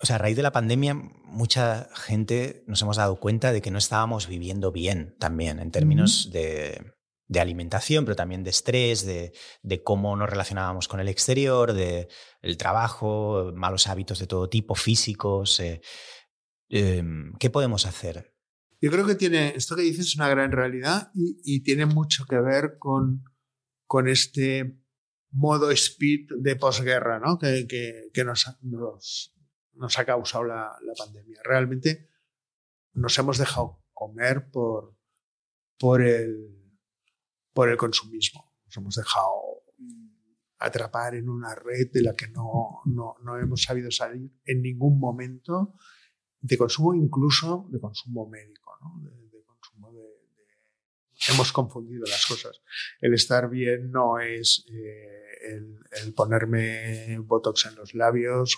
[0.00, 3.70] o sea, a raíz de la pandemia, mucha gente nos hemos dado cuenta de que
[3.70, 6.92] no estábamos viviendo bien también en términos de,
[7.26, 12.08] de alimentación, pero también de estrés, de, de cómo nos relacionábamos con el exterior, de
[12.42, 15.58] el trabajo, malos hábitos de todo tipo, físicos.
[15.60, 15.80] eh,
[16.70, 17.02] eh,
[17.40, 18.34] ¿Qué podemos hacer?
[18.80, 22.24] Yo creo que tiene, esto que dices es una gran realidad y, y tiene mucho
[22.26, 23.24] que ver con,
[23.86, 24.78] con este
[25.32, 27.38] modo speed de posguerra ¿no?
[27.38, 29.34] que, que, que nos, ha- nos,
[29.78, 31.40] nos ha causado la, pandemia.
[31.44, 32.08] Realmente
[32.94, 34.94] nos hemos dejado comer por,
[36.02, 38.52] el, consumismo.
[38.66, 39.62] Nos hemos dejado
[40.58, 45.74] atrapar en una red de la que no, no, hemos sabido salir en ningún momento
[46.40, 48.68] de consumo, incluso de consumo médico,
[51.30, 52.62] Hemos confundido las cosas.
[53.00, 58.56] El estar bien no es eh, el, el ponerme botox en los labios,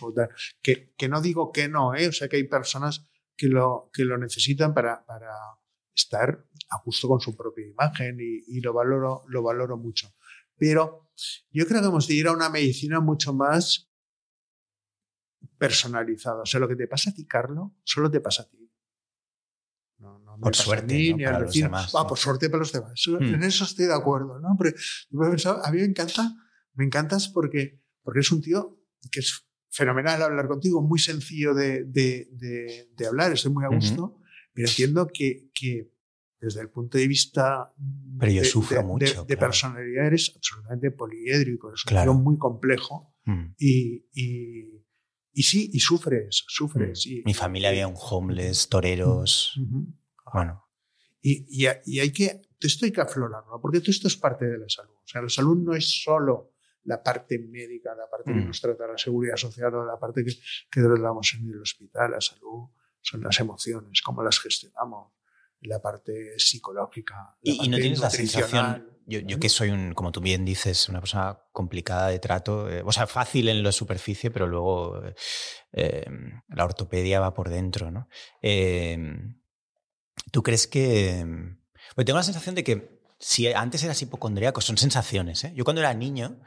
[0.63, 2.09] que, que no digo que no, ¿eh?
[2.09, 5.33] o sea que hay personas que lo, que lo necesitan para, para
[5.95, 10.15] estar a gusto con su propia imagen y, y lo, valoro, lo valoro mucho.
[10.57, 11.11] Pero
[11.51, 13.91] yo creo que hemos de ir a una medicina mucho más
[15.59, 16.43] personalizada.
[16.43, 18.71] O sea, lo que te pasa a ti, Carlos, solo te pasa a ti.
[19.99, 21.17] No, no Por suerte, mí, ¿no?
[21.19, 22.07] ni Para los demás, ¿no?
[22.07, 23.03] por suerte para los demás.
[23.07, 23.35] Hmm.
[23.35, 24.57] En eso estoy de acuerdo, ¿no?
[24.57, 26.35] Pensado, a mí me encanta,
[26.81, 28.81] me encantas porque, porque es un tío
[29.13, 33.69] que es fenomenal hablar contigo, muy sencillo de, de, de, de hablar, estoy muy a
[33.69, 34.19] gusto,
[34.55, 35.93] pero entiendo que, que
[36.41, 37.73] desde el punto de vista
[38.19, 39.41] Pero yo de, sufro de- mucho, de- de claro.
[39.41, 42.13] personalidad eres absolutamente poliédrico, eres un Claro.
[42.13, 43.55] tío muy complejo Mm.
[43.59, 44.83] y, y,
[45.35, 47.07] y sí, y sufres, sufres.
[47.07, 49.61] Y, Mi familia había un homeless, toreros.
[50.33, 50.65] Bueno,
[51.21, 54.57] Y, y, y hay que, esto hay que aflorarlo, porque todo esto es parte de
[54.59, 54.95] la salud.
[55.05, 56.50] O sea, la salud no es solo
[56.85, 58.47] la parte médica, la parte que Mm.
[58.47, 60.33] nos trata la seguridad social o la parte que,
[60.71, 62.13] que tratamos en el hospital.
[62.13, 62.71] La salud
[63.01, 65.13] son las emociones, cómo las gestionamos,
[65.61, 67.37] la parte psicológica.
[67.43, 70.21] la Y, y no parte tienes la sensación, yo, yo que soy un, como tú
[70.21, 74.47] bien dices, una persona complicada de trato, eh, o sea, fácil en la superficie, pero
[74.47, 75.15] luego eh,
[75.73, 76.07] eh,
[76.49, 78.09] la ortopedia va por dentro, ¿no?
[78.41, 78.99] Eh,
[80.31, 81.27] ¿Tú crees que...?
[81.95, 85.53] Pues tengo la sensación de que si antes eras hipocondríaco, son sensaciones, ¿eh?
[85.55, 86.41] Yo cuando era niño,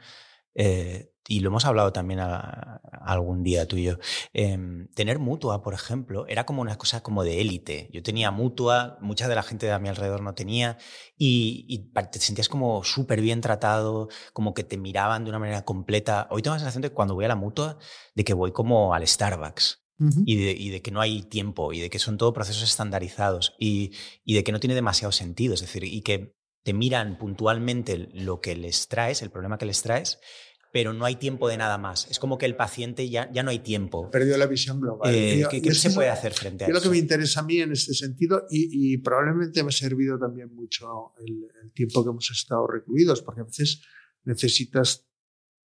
[0.54, 3.98] eh, y lo hemos hablado también a- a algún día tú y yo,
[4.34, 4.58] eh,
[4.94, 7.88] tener mutua, por ejemplo, era como una cosa como de élite.
[7.92, 10.76] Yo tenía mutua, mucha de la gente a mi alrededor no tenía,
[11.16, 11.78] y, y
[12.10, 16.28] te sentías como súper bien tratado, como que te miraban de una manera completa.
[16.30, 17.78] Hoy tengo la sensación de que cuando voy a la mutua,
[18.14, 19.80] de que voy como al Starbucks.
[20.26, 23.54] Y de, y de que no hay tiempo y de que son todo procesos estandarizados
[23.60, 23.92] y,
[24.24, 25.54] y de que no tiene demasiado sentido.
[25.54, 26.34] Es decir, y que
[26.64, 30.18] te miran puntualmente lo que les traes, el problema que les traes,
[30.72, 32.10] pero no hay tiempo de nada más.
[32.10, 34.10] Es como que el paciente ya, ya no hay tiempo.
[34.10, 35.14] Perdió la visión global.
[35.14, 36.88] Eh, Yo- ¿Qué, es se puede eso- hacer frente a Yo lo eso?
[36.88, 40.52] que me interesa a mí en este sentido, y, y probablemente me ha servido también
[40.52, 43.82] mucho el, el tiempo que hemos estado recluidos, porque a veces
[44.24, 45.06] necesitas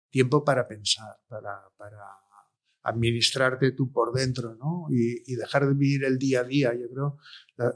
[0.09, 1.99] tiempo para pensar, para, para
[2.83, 4.87] administrarte tú por dentro, ¿no?
[4.89, 6.73] Y, y dejar de vivir el día a día.
[6.73, 7.17] Yo creo,
[7.57, 7.75] la-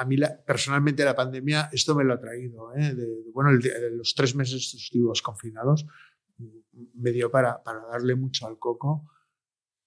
[0.00, 2.94] a mí la- personalmente la pandemia, esto me lo ha traído, ¿eh?
[2.94, 5.84] De, de- bueno, el de- los tres meses estuvimos confinados,
[6.38, 6.46] mm,
[6.94, 9.06] me dio para, para darle mucho al coco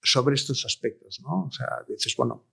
[0.01, 1.45] sobre estos aspectos, ¿no?
[1.45, 2.47] O sea, dices, bueno,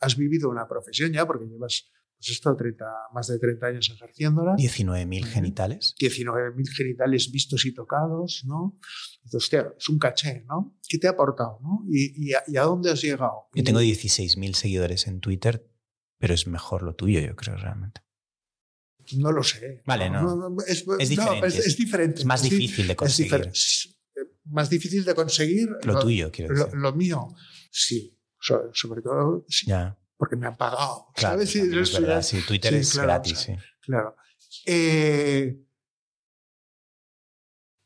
[0.00, 4.54] has vivido una profesión ya porque llevas pues esto 30, más de 30 años ejerciéndola,
[4.56, 5.32] 19.000 Ujú.
[5.32, 5.94] genitales.
[6.00, 8.78] 19.000 genitales vistos y tocados, ¿no?
[9.24, 10.78] Entonces, hostia, es un caché, ¿no?
[10.88, 11.84] ¿Qué te ha aportado, no?
[11.90, 13.48] ¿Y, y, a, y a dónde has llegado?
[13.54, 15.68] Yo tengo 16.000 seguidores en Twitter,
[16.18, 18.00] pero es mejor lo tuyo, yo creo, realmente.
[19.16, 19.82] No lo sé.
[19.86, 20.56] Vale, no.
[20.66, 22.18] es, Es no, diferente, es, es diferente.
[22.20, 23.34] Es más di- difícil de conseguir.
[23.52, 25.68] es, eh, más difícil de conseguir.
[25.84, 26.74] Lo tuyo, quiero decir.
[26.74, 27.28] lo mío,
[27.70, 28.18] sí.
[28.40, 31.06] So- sobre todo sí, Ya, porque me han pagado.
[31.14, 31.34] claro.
[31.36, 31.50] ¿sabes?
[31.50, 33.62] Sí, es verdad, Twitter sí, es claro, gratis, o sea, sí.
[33.82, 34.16] Claro.
[34.66, 35.62] Eh,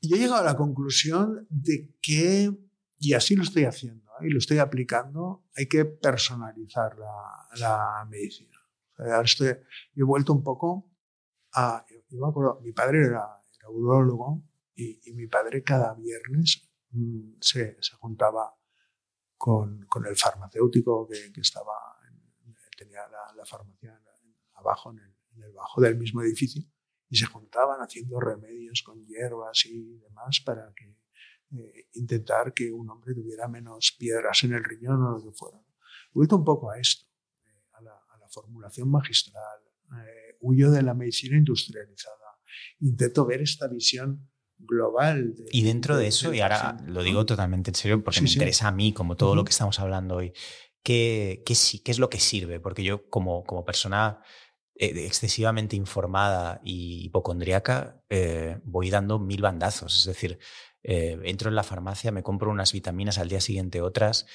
[0.02, 2.50] yo he llegado a la conclusión de que,
[2.98, 4.09] y así lo estoy haciendo.
[4.22, 8.56] Y lo estoy aplicando, hay que personalizar la, medicina.
[8.98, 9.48] ahora estoy,
[9.94, 10.90] he vuelto un poco
[11.52, 11.84] a...
[12.08, 14.42] Yo me acuerdo, mi padre era, era urologo
[14.74, 18.54] y, mi padre cada viernes mm, se, se, juntaba
[19.36, 21.72] con, con, el farmacéutico que, que estaba,
[22.76, 24.00] tenía la, la farmacia
[24.54, 26.62] abajo en el, en el bajo del mismo edificio
[27.08, 30.96] y se juntaban haciendo remedios con hierbas y demás para que
[31.52, 35.58] eh, intentar que un hombre tuviera menos piedras en el riñón o lo que fuera.
[35.58, 37.06] He vuelto un poco a esto,
[37.44, 39.58] eh, a, la, a, la, formulación magistral,
[39.92, 42.14] eh, huyo de la medicina industrializada,
[42.80, 44.28] intento ver esta visión
[44.58, 45.34] global.
[45.50, 48.72] y dentro de, eso, y ahora lo digo totalmente en serio porque me interesa a
[48.72, 50.32] mí, como todo lo que estamos hablando hoy,
[50.82, 51.54] ¿qué, qué,
[51.84, 52.60] qué es lo que sirve?
[52.60, 54.22] Porque yo como, como persona
[54.82, 59.98] eh, excesivamente informada y hipocondriaca, eh, voy dando mil bandazos.
[59.98, 60.38] Es decir,
[60.82, 64.26] eh, entro en la farmacia, me compro unas vitaminas, al día siguiente otras.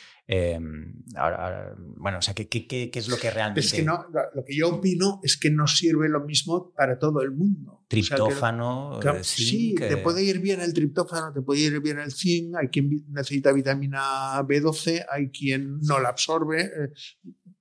[1.16, 3.62] ahora, bueno, o sea, ¿qué, ¿qué, qué, es lo que realmente...
[3.62, 7.22] Es que no, lo que yo opino es que no sirve lo mismo para todo
[7.22, 7.84] el mundo.
[7.88, 12.68] Triptófano, Sí, te puede ir bien el triptófano, te puede ir bien el zinc, hay
[12.68, 16.72] quien necesita vitamina B12, hay quien no la absorbe.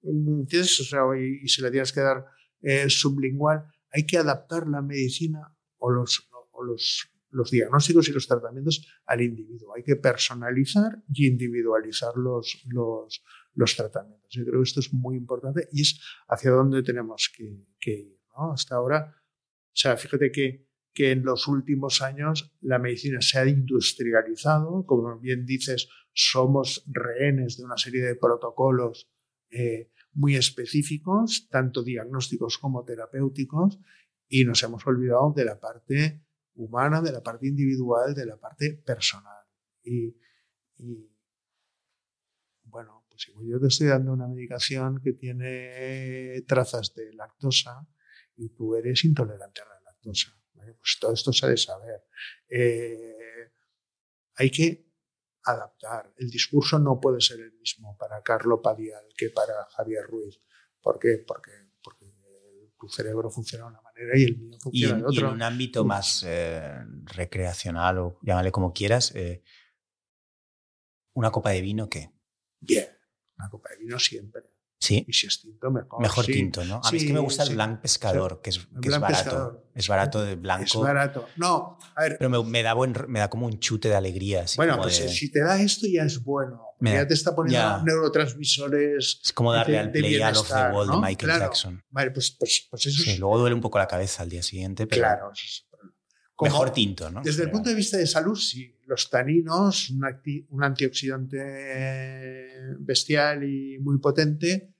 [0.02, 0.80] ¿Entiendes?
[0.80, 2.26] O sea, y, y se le tienes que dar
[2.66, 3.62] eh, sublingual,
[3.92, 6.30] hay que adaptar la medicina o los,
[6.66, 9.74] los, los diagnósticos y los tratamientos al individuo.
[9.74, 13.22] Hay que personalizar y individualizar los, los,
[13.54, 14.28] los tratamientos.
[14.30, 18.18] Yo creo que esto es muy importante y es hacia dónde tenemos que, ir.
[18.36, 23.46] Hasta ahora, o sea, fíjate que, que en los últimos años la medicina se ha
[23.46, 29.10] industrializado, como bien dices, somos rehenes de una serie de protocolos
[29.50, 33.80] eh, muy específicos, tanto diagnósticos como terapéuticos,
[34.28, 36.24] y nos hemos olvidado de la parte
[36.54, 39.44] humana, de la parte individual, de la parte personal.
[39.82, 40.16] Y,
[42.64, 47.86] bueno, pues yo te estoy dando una medicación que tiene trazas de lactosa
[48.36, 50.32] y tú eres intolerante a la lactosa.
[50.52, 52.04] Pues todo esto se ha de saber.
[52.48, 53.52] Eh,
[54.36, 54.90] hay que
[55.44, 56.12] adaptar.
[56.16, 60.40] El discurso no puede ser el mismo para Carlo Padial que para Javier Ruiz.
[60.80, 61.22] ¿Por qué?
[61.26, 61.52] Porque,
[61.82, 62.06] porque
[62.78, 65.14] tu cerebro funciona de una manera y el mío funciona de otra.
[65.14, 69.42] Y en un ámbito más eh, recreacional o llámale como quieras, eh,
[71.14, 72.10] ¿una copa de vino qué?
[72.60, 72.86] Bien,
[73.38, 74.53] una copa de vino siempre.
[74.84, 75.02] Sí.
[75.08, 76.02] Y si es tinto, mejor.
[76.02, 76.82] Mejor tinto, ¿no?
[76.84, 79.64] A mí es que me gusta el blanc pescador, que es, que es barato.
[79.74, 80.64] Es barato de blanco.
[80.64, 81.26] Es barato.
[81.36, 82.16] No, a ver.
[82.18, 84.44] Pero me, da, buen, me da como un chute de alegría.
[84.56, 86.60] bueno, pues si te da esto ya es bueno.
[86.80, 89.20] ya te está poniendo neurotransmisores.
[89.24, 91.82] Es como darle al play a Love the Wall de Michael Jackson.
[91.88, 94.86] Vale, pues, pues, pues eso sí, luego duele un poco la cabeza al día siguiente,
[94.86, 95.00] pero.
[95.00, 95.32] Claro,
[96.42, 97.22] mejor tinto, ¿no?
[97.22, 98.70] Desde el punto de vista de salud, sí.
[98.86, 100.04] Los taninos, un,
[100.50, 101.38] un antioxidante
[102.80, 104.73] bestial y muy potente,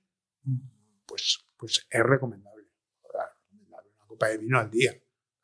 [1.05, 2.65] pues, pues es recomendable.
[3.13, 4.93] Una copa de vino al día,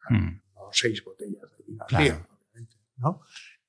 [0.09, 0.41] mm.
[0.55, 2.77] no seis botellas de vino al día, obviamente.
[2.97, 3.21] ¿no?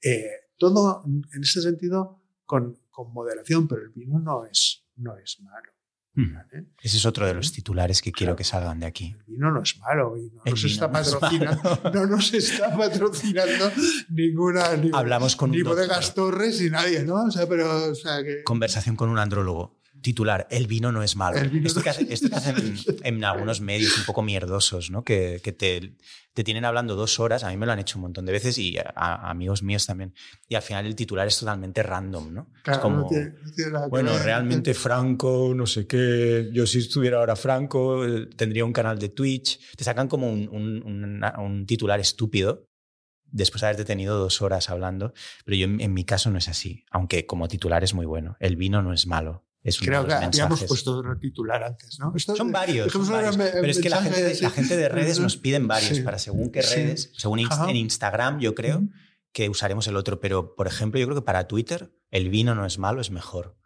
[0.03, 5.41] Eh, todo en ese sentido con, con, moderación, pero el vino no es, no es
[5.41, 5.73] malo.
[6.15, 6.37] Mm.
[6.83, 9.17] Ese es otro de los titulares que quiero que salgan de aquí.
[9.19, 13.73] El vino no es malo y no, nos, está patrocinando, no nos está patrocinando
[14.11, 17.25] ninguna ni, Hablamos con ni Bodegas Torres y nadie, ¿no?
[17.25, 18.43] O sea, pero, o sea, que...
[18.45, 21.39] Conversación con un andrólogo titular, el vino no es malo.
[21.65, 22.09] Esto, que hacen,
[23.03, 25.05] en, algunos medios un poco mierdosos, ¿no?
[25.05, 25.95] que, te,
[26.35, 28.59] te, tienen hablando dos horas, a mí me lo han hecho un montón de veces
[28.59, 30.15] y a, amigos míos también,
[30.49, 32.35] y al final el titular es totalmente random.
[32.35, 32.51] ¿no?
[32.67, 33.09] es como,
[33.89, 38.99] bueno, realmente Franco, no sé qué, yo si estuviera ahora Franco, eh, tendría un canal
[38.99, 42.69] de Twitch, te sacan como un, un, un titular estúpido
[43.33, 45.13] después de haberte tenido dos horas hablando,
[45.45, 48.37] pero yo en, mi caso no es así, aunque como titular es muy bueno.
[48.39, 49.45] El vino no es malo.
[49.63, 52.13] Creo que habíamos puesto otro titular antes, ¿no?
[52.19, 52.93] Son varios.
[52.93, 56.51] pero es que la gente, de, la gente de redes nos piden varios para según
[56.51, 57.13] qué redes.
[57.17, 58.83] Según en Instagram, yo creo
[59.33, 60.21] que usaremos el otro.
[60.21, 63.57] Pero, por ejemplo, yo creo que para Twitter el vino no es malo, es mejor.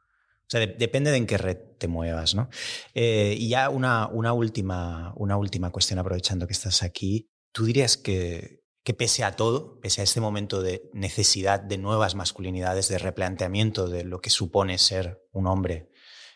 [0.46, 2.48] O sea, depende de en qué red te muevas, ¿no?
[2.94, 7.30] Eh, y ya una, una, última, una última cuestión, aprovechando que estás aquí.
[7.52, 8.55] ¿Tú dirías que,
[8.86, 13.88] que pese a todo, pese a este momento de necesidad de nuevas masculinidades, de replanteamiento
[13.88, 15.90] de lo que supone ser un hombre,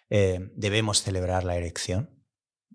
[0.08, 2.10] eh, debemos celebrar la erección?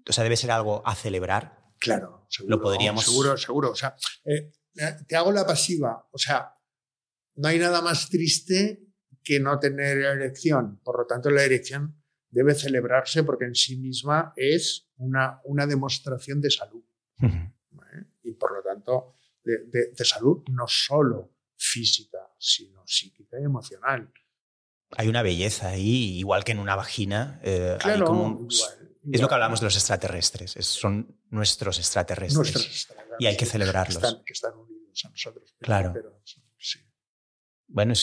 [0.10, 1.74] O sea, debe ser algo a celebrar.
[1.78, 2.56] Claro, seguro.
[2.56, 3.04] Lo podríamos.
[3.04, 3.72] Seguro, seguro.
[3.72, 6.08] O sea, eh, eh, te hago la pasiva.
[6.10, 6.54] O sea,
[7.36, 8.88] no hay nada más triste
[9.22, 10.80] que no tener erección.
[10.86, 16.40] Por lo tanto, la erección debe celebrarse porque en sí misma es una, una demostración
[16.40, 16.86] de salud.
[18.64, 19.16] tanto,
[19.46, 24.12] de, de salud no solo física, sino psíquica y emocional.
[24.98, 27.40] Hay una belleza ahí, igual que en una vagina.
[27.44, 28.48] Eh, como
[29.12, 30.52] Es lo que hablamos de los extraterrestres.
[30.66, 32.88] son nuestros extraterrestres.
[33.20, 33.98] y hay que celebrarlos.
[34.26, 35.56] Que están, unidos a nosotros.
[35.60, 35.94] claro.
[37.68, 37.94] Bueno,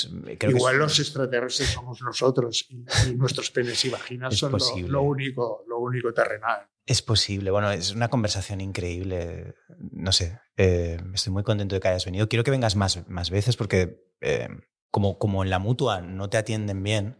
[0.48, 4.52] Igual los extraterrestres somos nosotros y, nuestros penes y vaginas son
[4.88, 6.68] lo, único, lo único terrenal.
[6.84, 7.52] Es posible.
[7.52, 9.54] Bueno, es una conversación increíble.
[9.92, 12.28] No sé, eh, estoy muy contento de que hayas venido.
[12.28, 14.48] Quiero que vengas más, más veces porque eh,
[14.92, 17.16] como, como en la mutua no te atienden bien,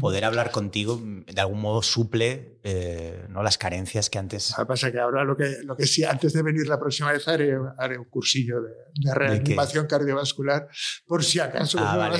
[0.00, 3.44] poder hablar contigo mm, de algún modo suple eh, ¿no?
[3.44, 4.50] las carencias que antes.
[4.58, 6.80] Lo que pasa es que ahora lo que, lo que sí, antes de venir la
[6.80, 10.68] próxima vez haré, haré un cursillo de, de reanimación cardiovascular
[11.06, 12.18] por si acaso ah, no vale.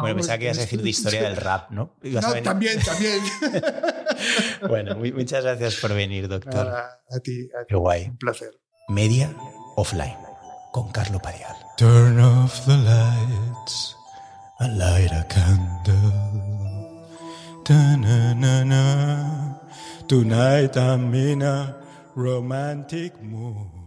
[0.00, 1.96] Bueno, pensaba que ibas a decir de historia del rap, ¿no?
[2.02, 3.20] no también, también.
[4.68, 6.66] bueno, muchas gracias por venir, doctor.
[6.66, 7.66] a ti, a ti.
[7.68, 8.08] Qué guay.
[8.08, 8.50] Un placer.
[8.88, 9.32] Media
[9.80, 10.18] Offline
[10.70, 11.56] con Carlo Padial.
[11.76, 13.96] Turn off the lights.
[14.60, 17.06] and light a candle.
[20.06, 21.76] Tonight I'm in a
[22.14, 23.79] romantic mood.